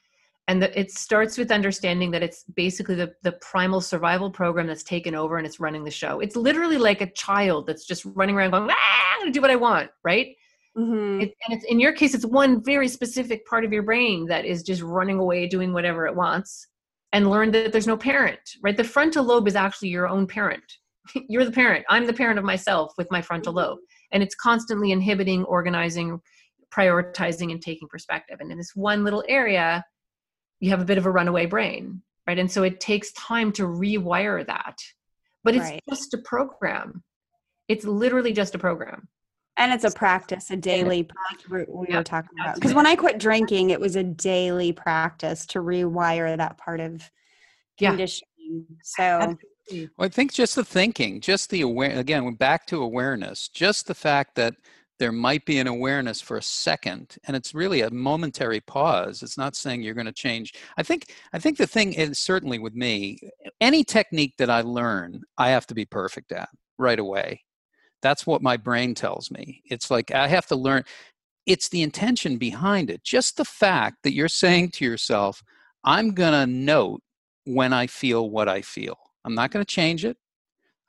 and 0.47 0.61
the, 0.61 0.79
it 0.79 0.91
starts 0.91 1.37
with 1.37 1.51
understanding 1.51 2.09
that 2.11 2.23
it's 2.23 2.43
basically 2.55 2.95
the, 2.95 3.13
the 3.21 3.33
primal 3.33 3.81
survival 3.81 4.31
program 4.31 4.67
that's 4.67 4.83
taken 4.83 5.13
over 5.13 5.37
and 5.37 5.45
it's 5.45 5.59
running 5.59 5.83
the 5.83 5.91
show. 5.91 6.21
It's 6.21 6.37
literally 6.37 6.77
like 6.77 7.01
a 7.01 7.11
child 7.11 7.67
that's 7.67 7.85
just 7.85 8.05
running 8.05 8.35
around 8.35 8.51
going 8.51 8.69
ah, 8.71 9.13
i'm 9.13 9.21
gonna 9.21 9.31
do 9.31 9.41
what 9.41 9.51
i 9.51 9.55
want 9.55 9.89
right? 10.03 10.35
Mhm. 10.77 11.23
it, 11.23 11.33
and 11.47 11.57
it's 11.57 11.65
in 11.65 11.79
your 11.79 11.91
case 11.91 12.13
it's 12.13 12.25
one 12.25 12.63
very 12.63 12.87
specific 12.87 13.45
part 13.47 13.65
of 13.65 13.73
your 13.73 13.83
brain 13.83 14.25
that 14.27 14.45
is 14.45 14.61
just 14.63 14.81
running 14.81 15.19
away 15.19 15.47
doing 15.47 15.73
whatever 15.73 16.05
it 16.05 16.15
wants 16.15 16.67
and 17.13 17.29
learn 17.29 17.51
that 17.51 17.71
there's 17.71 17.87
no 17.87 17.97
parent 17.97 18.39
right? 18.63 18.77
The 18.77 18.83
frontal 18.83 19.25
lobe 19.25 19.47
is 19.47 19.55
actually 19.55 19.89
your 19.89 20.07
own 20.07 20.27
parent. 20.27 20.63
You're 21.29 21.45
the 21.45 21.51
parent. 21.51 21.85
I'm 21.89 22.05
the 22.05 22.13
parent 22.13 22.37
of 22.37 22.45
myself 22.45 22.93
with 22.97 23.09
my 23.11 23.21
frontal 23.21 23.53
lobe. 23.53 23.79
And 24.11 24.21
it's 24.21 24.35
constantly 24.35 24.91
inhibiting 24.91 25.43
organizing 25.45 26.19
prioritizing 26.75 27.51
and 27.51 27.61
taking 27.61 27.87
perspective. 27.87 28.37
And 28.39 28.51
in 28.51 28.57
this 28.57 28.75
one 28.75 29.03
little 29.03 29.23
area 29.27 29.83
you 30.59 30.69
have 30.71 30.81
a 30.81 30.85
bit 30.85 30.97
of 30.97 31.05
a 31.05 31.11
runaway 31.11 31.45
brain 31.45 32.01
right 32.27 32.39
and 32.39 32.51
so 32.51 32.63
it 32.63 32.79
takes 32.79 33.11
time 33.13 33.51
to 33.51 33.63
rewire 33.63 34.45
that 34.45 34.77
but 35.43 35.55
it's 35.55 35.65
Right. 35.69 35.81
just 35.89 36.13
a 36.13 36.17
program 36.19 37.03
it's 37.67 37.85
literally 37.85 38.33
just 38.33 38.55
a 38.55 38.59
program 38.59 39.07
And 39.57 39.73
it's 39.73 39.83
a 39.83 39.91
practice, 39.91 40.49
a 40.51 40.55
daily 40.57 41.03
practice 41.03 41.49
we 41.49 41.63
we 41.67 41.87
Yeah, 41.89 41.97
were 41.97 42.03
talking 42.03 42.29
about. 42.39 42.55
Because 42.55 42.73
when 42.73 42.85
I 42.85 42.95
quit 42.95 43.17
drinking, 43.17 43.71
it 43.71 43.79
was 43.79 43.95
a 43.95 44.03
daily 44.03 44.71
practice 44.71 45.45
to 45.47 45.59
rewire 45.59 46.37
that 46.37 46.57
part 46.57 46.79
of 46.79 47.09
Yeah. 47.79 47.89
conditioning. 47.91 48.65
So 48.83 49.37
Well, 49.97 50.05
I 50.05 50.07
think 50.09 50.31
just 50.31 50.55
the 50.55 50.63
thinking, 50.63 51.19
just 51.21 51.49
the 51.49 51.61
aware. 51.61 51.97
Again, 51.99 52.23
we're 52.23 52.31
back 52.31 52.65
to 52.67 52.81
awareness. 52.81 53.49
Just 53.49 53.87
the 53.87 53.95
fact 53.95 54.35
that 54.35 54.55
there 54.99 55.11
might 55.11 55.45
be 55.45 55.59
an 55.59 55.67
awareness 55.67 56.21
for 56.21 56.37
a 56.37 56.41
second, 56.41 57.17
and 57.25 57.35
it's 57.35 57.53
really 57.53 57.81
a 57.81 57.91
momentary 57.91 58.59
pause. 58.61 59.21
It's 59.21 59.37
not 59.37 59.55
saying 59.55 59.81
you're 59.81 59.93
going 59.93 60.05
to 60.07 60.11
change. 60.11 60.53
I 60.77 60.83
think. 60.83 61.13
I 61.33 61.39
think 61.39 61.57
the 61.57 61.67
thing 61.67 61.93
is 61.93 62.17
certainly 62.19 62.59
with 62.59 62.75
me, 62.75 63.19
any 63.61 63.83
technique 63.83 64.35
that 64.37 64.49
I 64.49 64.61
learn, 64.61 65.21
I 65.37 65.49
have 65.49 65.67
to 65.67 65.75
be 65.75 65.85
perfect 65.85 66.31
at 66.31 66.49
right 66.77 66.99
away. 66.99 67.43
That's 68.01 68.27
what 68.27 68.41
my 68.41 68.57
brain 68.57 68.95
tells 68.95 69.31
me. 69.31 69.61
It's 69.65 69.91
like 69.91 70.11
I 70.11 70.27
have 70.27 70.47
to 70.47 70.55
learn. 70.55 70.83
It's 71.45 71.69
the 71.69 71.81
intention 71.81 72.37
behind 72.37 72.89
it. 72.89 73.03
Just 73.03 73.37
the 73.37 73.45
fact 73.45 73.97
that 74.03 74.13
you're 74.13 74.27
saying 74.27 74.71
to 74.71 74.85
yourself, 74.85 75.43
"I'm 75.83 76.13
going 76.13 76.33
to 76.33 76.47
note 76.47 77.01
when 77.45 77.73
I 77.73 77.87
feel 77.87 78.29
what 78.29 78.49
I 78.49 78.61
feel." 78.61 78.97
I'm 79.25 79.35
not 79.35 79.51
going 79.51 79.63
to 79.63 79.69
change 79.69 80.05
it. 80.05 80.17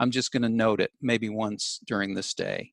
I'm 0.00 0.10
just 0.12 0.30
going 0.32 0.42
to 0.42 0.48
note 0.48 0.80
it 0.80 0.92
maybe 1.02 1.28
once 1.28 1.80
during 1.86 2.14
this 2.14 2.34
day. 2.34 2.72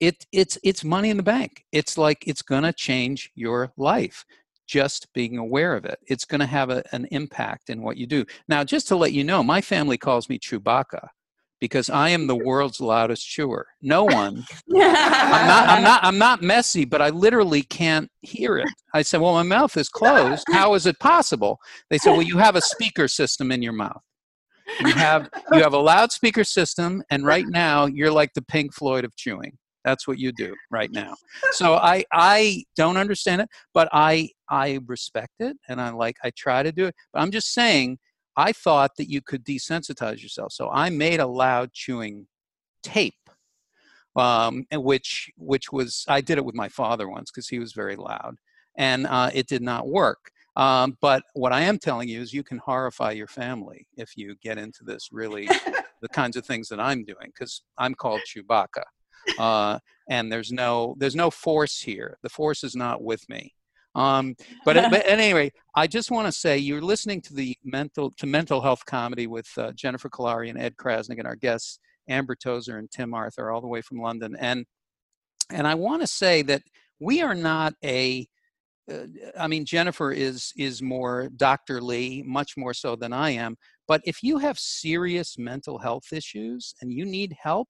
It, 0.00 0.26
it's, 0.32 0.58
it's 0.62 0.84
money 0.84 1.10
in 1.10 1.16
the 1.16 1.22
bank. 1.22 1.64
It's 1.72 1.98
like 1.98 2.24
it's 2.26 2.42
going 2.42 2.62
to 2.62 2.72
change 2.72 3.30
your 3.34 3.72
life. 3.76 4.24
just 4.68 5.12
being 5.14 5.38
aware 5.38 5.74
of 5.74 5.84
it. 5.84 5.98
It's 6.06 6.24
going 6.24 6.40
to 6.40 6.46
have 6.46 6.70
a, 6.70 6.82
an 6.92 7.06
impact 7.10 7.70
in 7.70 7.82
what 7.82 7.96
you 7.96 8.06
do. 8.06 8.24
Now, 8.48 8.62
just 8.64 8.86
to 8.88 8.96
let 8.96 9.12
you 9.12 9.24
know, 9.24 9.42
my 9.42 9.60
family 9.60 9.96
calls 9.96 10.28
me 10.28 10.38
Chewbacca 10.38 11.08
because 11.60 11.90
I 11.90 12.10
am 12.10 12.26
the 12.26 12.36
world's 12.44 12.80
loudest 12.80 13.26
chewer. 13.26 13.66
No 13.82 14.04
one. 14.04 14.44
I'm 14.70 15.46
not. 15.46 15.68
I'm 15.68 15.82
not. 15.90 16.04
I'm 16.04 16.18
not 16.18 16.42
messy, 16.42 16.84
but 16.84 17.02
I 17.02 17.08
literally 17.08 17.62
can't 17.62 18.10
hear 18.22 18.58
it. 18.58 18.68
I 18.94 19.02
said, 19.02 19.20
"Well, 19.20 19.32
my 19.32 19.42
mouth 19.42 19.76
is 19.76 19.88
closed. 19.88 20.44
How 20.50 20.74
is 20.74 20.86
it 20.86 20.98
possible?" 21.00 21.58
They 21.90 21.98
said, 21.98 22.12
"Well, 22.12 22.22
you 22.22 22.38
have 22.38 22.56
a 22.56 22.60
speaker 22.60 23.08
system 23.08 23.50
in 23.50 23.62
your 23.62 23.72
mouth. 23.72 24.02
You 24.80 24.92
have 24.92 25.30
you 25.52 25.62
have 25.62 25.72
a 25.72 25.78
loudspeaker 25.78 26.44
system, 26.44 27.02
and 27.10 27.24
right 27.24 27.46
now 27.48 27.86
you're 27.86 28.12
like 28.12 28.34
the 28.34 28.42
Pink 28.42 28.74
Floyd 28.74 29.04
of 29.04 29.16
chewing. 29.16 29.56
That's 29.84 30.06
what 30.06 30.18
you 30.18 30.32
do 30.32 30.54
right 30.70 30.90
now. 30.90 31.14
So 31.52 31.74
I 31.74 32.04
I 32.12 32.64
don't 32.76 32.96
understand 32.96 33.40
it, 33.42 33.48
but 33.72 33.88
I 33.92 34.30
I 34.48 34.80
respect 34.86 35.34
it, 35.40 35.56
and 35.68 35.80
I 35.80 35.90
like 35.90 36.16
I 36.22 36.30
try 36.30 36.62
to 36.62 36.72
do 36.72 36.86
it. 36.86 36.94
But 37.12 37.22
I'm 37.22 37.30
just 37.30 37.52
saying 37.52 37.98
I 38.36 38.52
thought 38.52 38.92
that 38.98 39.10
you 39.10 39.20
could 39.20 39.44
desensitize 39.44 40.22
yourself. 40.22 40.52
So 40.52 40.70
I 40.70 40.90
made 40.90 41.20
a 41.20 41.26
loud 41.26 41.72
chewing 41.72 42.26
tape, 42.82 43.30
um, 44.16 44.64
which 44.72 45.30
which 45.36 45.72
was 45.72 46.04
I 46.08 46.20
did 46.20 46.38
it 46.38 46.44
with 46.44 46.54
my 46.54 46.68
father 46.68 47.08
once 47.08 47.30
because 47.30 47.48
he 47.48 47.58
was 47.58 47.72
very 47.72 47.96
loud, 47.96 48.36
and 48.76 49.06
uh, 49.06 49.30
it 49.34 49.48
did 49.48 49.62
not 49.62 49.88
work. 49.88 50.30
Um, 50.56 50.98
but 51.00 51.22
what 51.34 51.52
I 51.52 51.62
am 51.62 51.78
telling 51.78 52.08
you 52.08 52.20
is 52.20 52.32
you 52.32 52.42
can 52.42 52.58
horrify 52.58 53.12
your 53.12 53.28
family 53.28 53.86
if 53.96 54.16
you 54.16 54.34
get 54.42 54.58
into 54.58 54.82
this 54.84 55.08
really 55.12 55.46
the 56.02 56.08
kinds 56.08 56.36
of 56.36 56.44
things 56.44 56.68
that 56.68 56.80
I'm 56.80 57.04
doing 57.04 57.26
because 57.26 57.62
I'm 57.78 57.94
called 57.94 58.20
Chewbacca, 58.26 58.82
uh, 59.38 59.78
and 60.08 60.32
there's 60.32 60.52
no 60.52 60.94
there's 60.98 61.16
no 61.16 61.30
force 61.30 61.80
here. 61.80 62.18
The 62.22 62.28
force 62.28 62.64
is 62.64 62.74
not 62.74 63.02
with 63.02 63.28
me. 63.28 63.54
Um, 63.94 64.36
but, 64.64 64.76
but 64.90 65.04
anyway, 65.08 65.52
I 65.74 65.86
just 65.86 66.10
want 66.10 66.26
to 66.26 66.32
say 66.32 66.58
you're 66.58 66.82
listening 66.82 67.20
to 67.22 67.34
the 67.34 67.56
mental 67.64 68.10
to 68.18 68.26
mental 68.26 68.60
health 68.60 68.84
comedy 68.86 69.26
with 69.26 69.48
uh, 69.56 69.72
Jennifer 69.72 70.08
Kolari 70.08 70.50
and 70.50 70.60
Ed 70.60 70.76
Crasnick 70.76 71.18
and 71.18 71.26
our 71.26 71.36
guests 71.36 71.78
Amber 72.08 72.36
Tozer 72.36 72.78
and 72.78 72.90
Tim 72.90 73.14
Arthur 73.14 73.50
all 73.50 73.60
the 73.60 73.66
way 73.66 73.82
from 73.82 74.00
London. 74.00 74.36
And 74.38 74.66
and 75.50 75.66
I 75.66 75.74
want 75.74 76.02
to 76.02 76.06
say 76.06 76.42
that 76.42 76.62
we 77.00 77.22
are 77.22 77.34
not 77.34 77.74
a 77.84 78.26
uh, 78.90 79.06
I 79.38 79.46
mean, 79.48 79.64
Jennifer 79.64 80.12
is 80.12 80.52
is 80.56 80.82
more 80.82 81.28
doctorly, 81.36 82.22
much 82.22 82.56
more 82.56 82.74
so 82.74 82.96
than 82.96 83.12
I 83.12 83.30
am. 83.30 83.56
But 83.86 84.02
if 84.04 84.22
you 84.22 84.38
have 84.38 84.58
serious 84.58 85.38
mental 85.38 85.78
health 85.78 86.12
issues 86.12 86.74
and 86.80 86.92
you 86.92 87.04
need 87.04 87.36
help, 87.40 87.68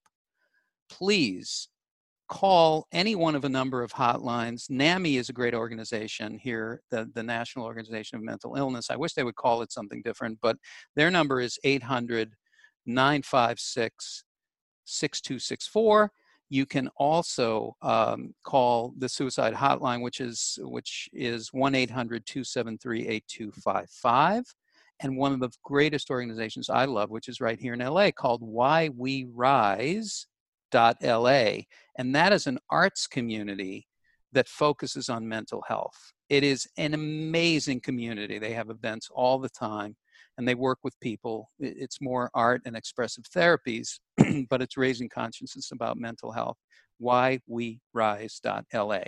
please 0.89 1.68
call 2.28 2.86
any 2.93 3.14
one 3.14 3.34
of 3.34 3.45
a 3.45 3.49
number 3.49 3.82
of 3.82 3.91
hotlines. 3.93 4.68
NAMI 4.70 5.16
is 5.16 5.30
a 5.30 5.32
great 5.32 5.55
organization 5.55 6.39
here, 6.39 6.82
the, 6.91 7.11
the 7.14 7.22
National 7.22 7.64
Organization 7.64 8.18
of 8.18 8.22
Mental 8.22 8.55
Illness. 8.55 8.91
I 8.91 8.97
wish 8.97 9.14
they 9.14 9.24
would 9.24 9.36
call 9.36 9.62
it 9.62 9.72
something 9.72 10.03
different, 10.03 10.39
but 10.43 10.59
their 10.95 11.11
number 11.11 11.41
is 11.41 11.59
800 11.64 12.34
956 12.86 14.24
6264. 14.84 16.12
You 16.51 16.64
can 16.64 16.89
also 16.97 17.76
um, 17.82 18.34
call 18.43 18.95
the 18.97 19.09
suicide 19.09 19.53
hotline, 19.53 20.03
which 20.03 20.20
is 20.20 20.59
which 20.62 21.11
is 21.12 21.51
1-800-273-8255. 21.51 24.45
And 25.01 25.16
one 25.16 25.32
of 25.32 25.39
the 25.41 25.51
greatest 25.62 26.11
organizations 26.11 26.68
I 26.70 26.86
love, 26.86 27.11
which 27.11 27.28
is 27.28 27.41
right 27.41 27.61
here 27.61 27.74
in 27.74 27.80
LA, 27.80 28.11
called 28.11 28.43
Why 28.43 28.89
We 28.89 29.28
Rise 29.32 30.26
La, 30.73 30.93
and 31.99 32.14
that 32.14 32.33
is 32.33 32.47
an 32.47 32.59
arts 32.71 33.07
community 33.07 33.87
that 34.33 34.49
focuses 34.49 35.09
on 35.09 35.29
mental 35.29 35.62
health. 35.66 36.12
It 36.29 36.45
is 36.45 36.69
an 36.77 36.95
amazing 36.95 37.81
community. 37.81 38.39
They 38.39 38.53
have 38.53 38.71
events 38.71 39.09
all 39.12 39.39
the 39.39 39.49
time 39.49 39.97
and 40.37 40.47
they 40.47 40.55
work 40.55 40.79
with 40.85 40.99
people. 41.01 41.51
It's 41.59 42.01
more 42.01 42.31
art 42.35 42.62
and 42.64 42.77
expressive 42.77 43.25
therapies, 43.25 43.99
but 44.49 44.62
it's 44.62 44.77
raising 44.77 45.09
consciousness 45.09 45.73
about 45.73 45.97
mental 45.97 46.31
health. 46.31 46.57
Why 46.99 47.41
we 47.47 47.81
rise.la. 47.93 49.01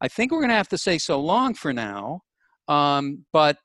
I 0.00 0.08
think 0.08 0.32
we're 0.32 0.40
going 0.40 0.50
to 0.50 0.56
have 0.56 0.68
to 0.68 0.78
say 0.78 0.98
so 0.98 1.20
long 1.20 1.54
for 1.54 1.72
now, 1.72 2.20
um, 2.68 3.24
but 3.32 3.58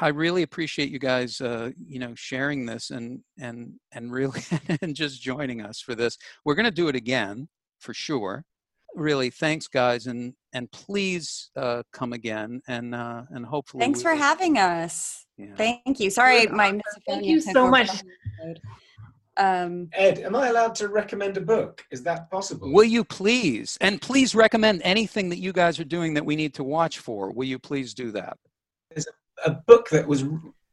I 0.00 0.08
really 0.08 0.42
appreciate 0.42 0.90
you 0.90 0.98
guys, 0.98 1.40
uh, 1.40 1.70
you 1.86 1.98
know, 1.98 2.14
sharing 2.14 2.66
this 2.66 2.90
and 2.90 3.20
and 3.38 3.74
and 3.92 4.10
really 4.10 4.40
and 4.82 4.94
just 4.94 5.20
joining 5.22 5.60
us 5.60 5.80
for 5.80 5.94
this. 5.94 6.16
We're 6.44 6.54
going 6.54 6.64
to 6.64 6.70
do 6.70 6.88
it 6.88 6.96
again 6.96 7.48
for 7.78 7.92
sure. 7.94 8.44
Really, 8.96 9.30
thanks, 9.30 9.68
guys, 9.68 10.06
and 10.06 10.34
and 10.52 10.70
please 10.72 11.50
uh, 11.54 11.82
come 11.92 12.12
again 12.12 12.60
and 12.66 12.94
uh, 12.94 13.22
and 13.30 13.46
hopefully. 13.46 13.82
Thanks 13.82 14.02
for 14.02 14.14
having 14.14 14.58
us. 14.58 15.26
Yeah. 15.36 15.54
Thank 15.56 16.00
you. 16.00 16.10
Sorry, 16.10 16.46
my 16.48 16.80
thank 17.06 17.24
you 17.24 17.40
so 17.40 17.68
much. 17.68 17.90
Um, 19.36 19.88
Ed, 19.94 20.18
am 20.18 20.34
I 20.36 20.48
allowed 20.48 20.74
to 20.76 20.88
recommend 20.88 21.36
a 21.36 21.40
book? 21.40 21.82
Is 21.90 22.02
that 22.02 22.30
possible? 22.30 22.70
Will 22.72 22.84
you 22.84 23.04
please? 23.04 23.78
And 23.80 24.00
please 24.02 24.34
recommend 24.34 24.82
anything 24.84 25.28
that 25.30 25.38
you 25.38 25.52
guys 25.52 25.78
are 25.78 25.84
doing 25.84 26.12
that 26.14 26.26
we 26.26 26.36
need 26.36 26.52
to 26.54 26.64
watch 26.64 26.98
for. 26.98 27.30
Will 27.32 27.46
you 27.46 27.58
please 27.58 27.94
do 27.94 28.10
that? 28.10 28.36
A 29.44 29.50
book 29.50 29.88
that 29.90 30.06
was 30.06 30.24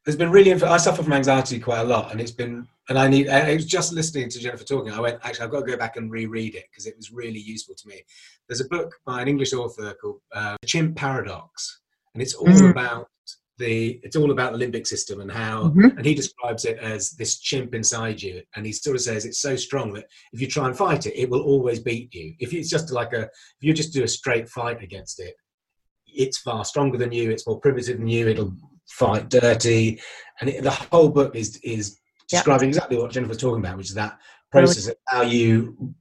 has 0.07 0.15
been 0.15 0.31
really. 0.31 0.51
I 0.51 0.77
suffer 0.77 1.03
from 1.03 1.13
anxiety 1.13 1.59
quite 1.59 1.81
a 1.81 1.83
lot, 1.83 2.11
and 2.11 2.19
it's 2.19 2.31
been. 2.31 2.67
And 2.89 2.97
I 2.97 3.07
need. 3.09 3.27
I 3.27 3.53
was 3.53 3.65
just 3.65 3.93
listening 3.93 4.29
to 4.29 4.39
Jennifer 4.39 4.63
talking. 4.63 4.91
I 4.91 4.99
went. 4.99 5.19
Actually, 5.23 5.45
I've 5.45 5.51
got 5.51 5.59
to 5.65 5.71
go 5.71 5.77
back 5.77 5.97
and 5.97 6.09
reread 6.09 6.55
it 6.55 6.65
because 6.71 6.87
it 6.87 6.95
was 6.95 7.11
really 7.11 7.39
useful 7.39 7.75
to 7.75 7.87
me. 7.87 8.01
There's 8.47 8.61
a 8.61 8.69
book 8.69 8.95
by 9.05 9.21
an 9.21 9.27
English 9.27 9.53
author 9.53 9.93
called 10.01 10.21
uh, 10.33 10.55
Chimp 10.65 10.95
Paradox, 10.95 11.81
and 12.13 12.23
it's 12.23 12.33
all 12.33 12.47
mm. 12.47 12.71
about 12.71 13.09
the. 13.57 13.99
It's 14.03 14.15
all 14.15 14.31
about 14.31 14.53
the 14.53 14.65
limbic 14.65 14.87
system 14.87 15.19
and 15.19 15.29
how. 15.29 15.65
Mm-hmm. 15.65 15.97
And 15.97 16.05
he 16.05 16.15
describes 16.15 16.63
it 16.63 16.79
as 16.79 17.11
this 17.11 17.39
chimp 17.39 17.75
inside 17.75 18.21
you, 18.21 18.41
and 18.55 18.65
he 18.65 18.71
sort 18.71 18.95
of 18.95 19.01
says 19.01 19.25
it's 19.25 19.41
so 19.41 19.57
strong 19.57 19.91
that 19.93 20.05
if 20.31 20.39
you 20.39 20.47
try 20.47 20.67
and 20.67 20.77
fight 20.77 21.05
it, 21.05 21.19
it 21.19 21.29
will 21.29 21.41
always 21.41 21.79
beat 21.79 22.13
you. 22.15 22.33
If 22.39 22.53
it's 22.53 22.69
just 22.69 22.91
like 22.91 23.11
a, 23.11 23.23
if 23.23 23.61
you 23.61 23.73
just 23.73 23.91
do 23.93 24.03
a 24.03 24.07
straight 24.07 24.47
fight 24.47 24.81
against 24.81 25.19
it, 25.19 25.35
it's 26.17 26.39
far 26.39 26.65
stronger 26.65 26.97
than 26.97 27.11
you. 27.11 27.31
It's 27.31 27.47
more 27.47 27.59
primitive 27.59 27.97
than 27.97 28.07
you. 28.07 28.27
It'll 28.27 28.53
fight 28.89 29.29
dirty, 29.29 29.99
and 30.41 30.49
it, 30.49 30.63
the 30.63 30.71
whole 30.71 31.09
book 31.09 31.35
is 31.35 31.57
is 31.63 31.99
describing 32.29 32.69
exactly 32.69 32.97
what 32.97 33.11
Jennifer's 33.11 33.37
talking 33.37 33.63
about, 33.63 33.77
which 33.77 33.89
is 33.89 33.95
that 33.95 34.17
process 34.51 34.87
of 34.87 34.95
how 35.07 35.21
you 35.21 35.93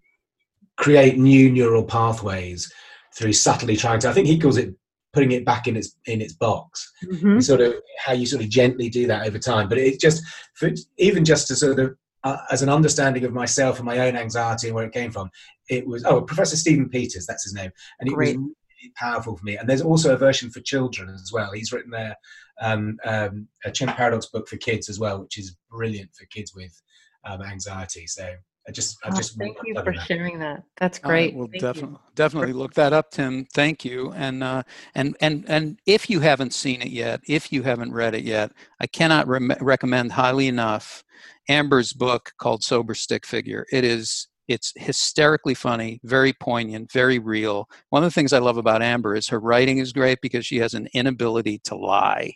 create 0.76 1.18
new 1.18 1.50
neural 1.50 1.84
pathways 1.84 2.72
through 3.14 3.32
subtly 3.32 3.76
trying 3.76 4.00
to. 4.00 4.08
I 4.08 4.12
think 4.12 4.26
he 4.26 4.38
calls 4.38 4.56
it 4.56 4.74
putting 5.12 5.32
it 5.32 5.46
back 5.46 5.66
in 5.66 5.76
its 5.76 5.96
in 6.06 6.20
its 6.20 6.34
box. 6.34 6.92
Mm-hmm. 7.04 7.40
Sort 7.40 7.60
of 7.60 7.74
how 7.98 8.12
you 8.12 8.26
sort 8.26 8.42
of 8.42 8.50
gently 8.50 8.88
do 8.88 9.06
that 9.06 9.26
over 9.26 9.38
time. 9.38 9.68
But 9.68 9.78
it's 9.78 9.98
just 9.98 10.22
for, 10.54 10.70
even 10.98 11.24
just 11.24 11.48
to 11.48 11.56
sort 11.56 11.78
of 11.78 11.96
uh, 12.24 12.38
as 12.50 12.62
an 12.62 12.68
understanding 12.68 13.24
of 13.24 13.32
myself 13.32 13.78
and 13.78 13.86
my 13.86 14.00
own 14.00 14.16
anxiety 14.16 14.68
and 14.68 14.74
where 14.74 14.84
it 14.84 14.92
came 14.92 15.10
from. 15.10 15.30
It 15.68 15.86
was 15.86 16.04
oh 16.04 16.22
Professor 16.22 16.56
Stephen 16.56 16.88
Peters, 16.88 17.26
that's 17.26 17.44
his 17.44 17.54
name, 17.54 17.70
and 17.98 18.08
it 18.10 18.14
Great. 18.14 18.36
was 18.36 18.50
powerful 18.96 19.36
for 19.36 19.44
me. 19.44 19.56
And 19.56 19.68
there's 19.68 19.82
also 19.82 20.14
a 20.14 20.18
version 20.18 20.50
for 20.50 20.60
children 20.60 21.08
as 21.08 21.30
well. 21.32 21.52
He's 21.52 21.72
written 21.72 21.90
there 21.90 22.16
um, 22.60 22.98
um, 23.04 23.48
a 23.64 23.70
Chimp 23.70 23.96
Paradox 23.96 24.26
book 24.26 24.48
for 24.48 24.56
kids 24.56 24.88
as 24.88 24.98
well, 24.98 25.20
which 25.20 25.38
is 25.38 25.56
brilliant 25.70 26.10
for 26.14 26.26
kids 26.26 26.54
with 26.54 26.80
um, 27.24 27.42
anxiety. 27.42 28.06
So 28.06 28.28
I 28.68 28.72
just, 28.72 28.98
I 29.04 29.10
oh, 29.12 29.16
just 29.16 29.36
oh, 29.36 29.44
thank 29.44 29.56
you 29.64 29.74
for 29.74 29.92
that. 29.92 30.06
sharing 30.06 30.38
that. 30.40 30.64
That's 30.78 30.98
great. 30.98 31.34
Uh, 31.34 31.38
we'll 31.38 31.46
definitely, 31.46 31.98
definitely 32.14 32.52
look 32.52 32.74
that 32.74 32.92
up, 32.92 33.10
Tim. 33.10 33.46
Thank 33.54 33.84
you. 33.84 34.12
And 34.12 34.42
uh, 34.42 34.64
and 34.94 35.16
and 35.20 35.44
and 35.46 35.78
if 35.86 36.10
you 36.10 36.20
haven't 36.20 36.52
seen 36.52 36.82
it 36.82 36.90
yet, 36.90 37.20
if 37.28 37.52
you 37.52 37.62
haven't 37.62 37.92
read 37.92 38.14
it 38.14 38.24
yet, 38.24 38.52
I 38.80 38.86
cannot 38.86 39.28
re- 39.28 39.56
recommend 39.60 40.12
highly 40.12 40.48
enough 40.48 41.04
Amber's 41.48 41.92
book 41.92 42.32
called 42.38 42.64
Sober 42.64 42.94
Stick 42.94 43.24
Figure. 43.24 43.66
It 43.70 43.84
is 43.84 44.26
it's 44.48 44.72
hysterically 44.76 45.54
funny, 45.54 46.00
very 46.04 46.32
poignant, 46.32 46.92
very 46.92 47.18
real. 47.18 47.68
One 47.90 48.04
of 48.04 48.06
the 48.10 48.14
things 48.14 48.32
I 48.32 48.38
love 48.38 48.56
about 48.56 48.82
Amber 48.82 49.16
is 49.16 49.28
her 49.28 49.40
writing 49.40 49.78
is 49.78 49.92
great 49.92 50.18
because 50.22 50.46
she 50.46 50.58
has 50.58 50.74
an 50.74 50.88
inability 50.94 51.60
to 51.64 51.76
lie. 51.76 52.34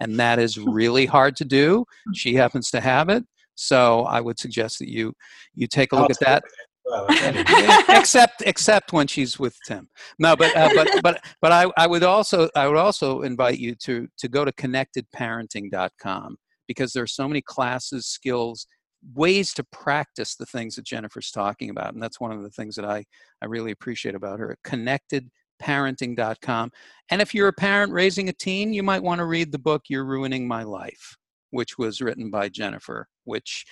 And 0.00 0.18
that 0.20 0.38
is 0.38 0.58
really 0.58 1.06
hard 1.06 1.36
to 1.36 1.44
do. 1.44 1.84
She 2.14 2.34
happens 2.34 2.70
to 2.70 2.80
have 2.80 3.08
it. 3.08 3.24
So 3.54 4.02
I 4.02 4.20
would 4.20 4.38
suggest 4.38 4.78
that 4.78 4.90
you 4.90 5.12
you 5.54 5.66
take 5.66 5.92
a 5.92 5.96
look 5.96 6.10
at 6.10 6.20
that. 6.20 6.42
Except 7.88 8.42
except 8.44 8.92
when 8.92 9.06
she's 9.06 9.38
with 9.38 9.56
Tim. 9.66 9.88
No, 10.18 10.34
but 10.34 10.54
uh, 10.56 10.68
but 10.74 10.88
but 11.02 11.24
but 11.40 11.52
I, 11.52 11.70
I 11.76 11.86
would 11.86 12.02
also 12.02 12.48
I 12.56 12.66
would 12.66 12.76
also 12.76 13.22
invite 13.22 13.58
you 13.58 13.74
to 13.76 14.08
to 14.18 14.28
go 14.28 14.44
to 14.44 14.52
connectedparenting.com 14.52 16.36
because 16.66 16.92
there 16.92 17.04
are 17.04 17.08
so 17.08 17.28
many 17.28 17.40
classes, 17.40 18.06
skills, 18.06 18.66
ways 19.14 19.52
to 19.54 19.64
practice 19.64 20.36
the 20.36 20.46
things 20.46 20.76
that 20.76 20.84
Jennifer's 20.84 21.30
talking 21.30 21.70
about. 21.70 21.94
And 21.94 22.02
that's 22.02 22.20
one 22.20 22.32
of 22.32 22.42
the 22.42 22.50
things 22.50 22.76
that 22.76 22.84
I, 22.84 23.04
I 23.42 23.46
really 23.46 23.72
appreciate 23.72 24.14
about 24.14 24.38
her. 24.38 24.56
Connectedparenting.com. 24.64 26.70
And 27.10 27.22
if 27.22 27.34
you're 27.34 27.48
a 27.48 27.52
parent 27.52 27.92
raising 27.92 28.28
a 28.28 28.32
teen, 28.32 28.72
you 28.72 28.82
might 28.82 29.02
want 29.02 29.18
to 29.18 29.26
read 29.26 29.52
the 29.52 29.58
book 29.58 29.82
You're 29.88 30.04
Ruining 30.04 30.46
My 30.46 30.62
Life, 30.62 31.16
which 31.50 31.78
was 31.78 32.00
written 32.00 32.30
by 32.30 32.48
Jennifer, 32.48 33.08
which 33.24 33.64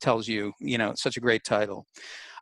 tells 0.00 0.28
you, 0.28 0.52
you 0.60 0.78
know, 0.78 0.92
such 0.96 1.16
a 1.16 1.20
great 1.20 1.44
title. 1.44 1.86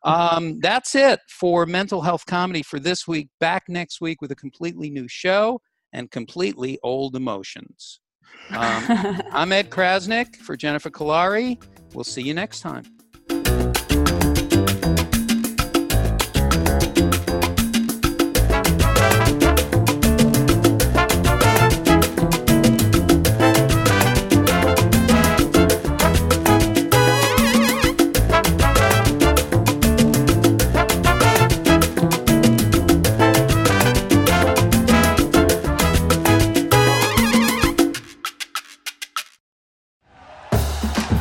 Um, 0.05 0.59
that's 0.61 0.97
it 0.97 1.21
for 1.29 1.65
mental 1.65 2.03
health 2.03 2.27
comedy 2.27 2.63
for 2.63 2.81
this 2.81 3.07
week. 3.07 3.29
Back 3.39 3.65
next 3.69 4.01
week 4.01 4.21
with 4.21 4.33
a 4.33 4.37
completely 4.37 4.91
new 4.91 5.07
show. 5.09 5.61
and 5.93 6.11
completely 6.11 6.79
old 6.83 7.17
emotions. 7.17 8.01
Um, 8.51 9.23
I'm 9.33 9.53
Ed 9.53 9.71
Crasnick 9.71 10.37
for 10.37 10.57
Jennifer 10.57 10.91
Kolari. 10.91 11.63
We'll 11.95 12.05
see 12.05 12.23
you 12.23 12.35
next 12.35 12.61
time. 12.61 12.85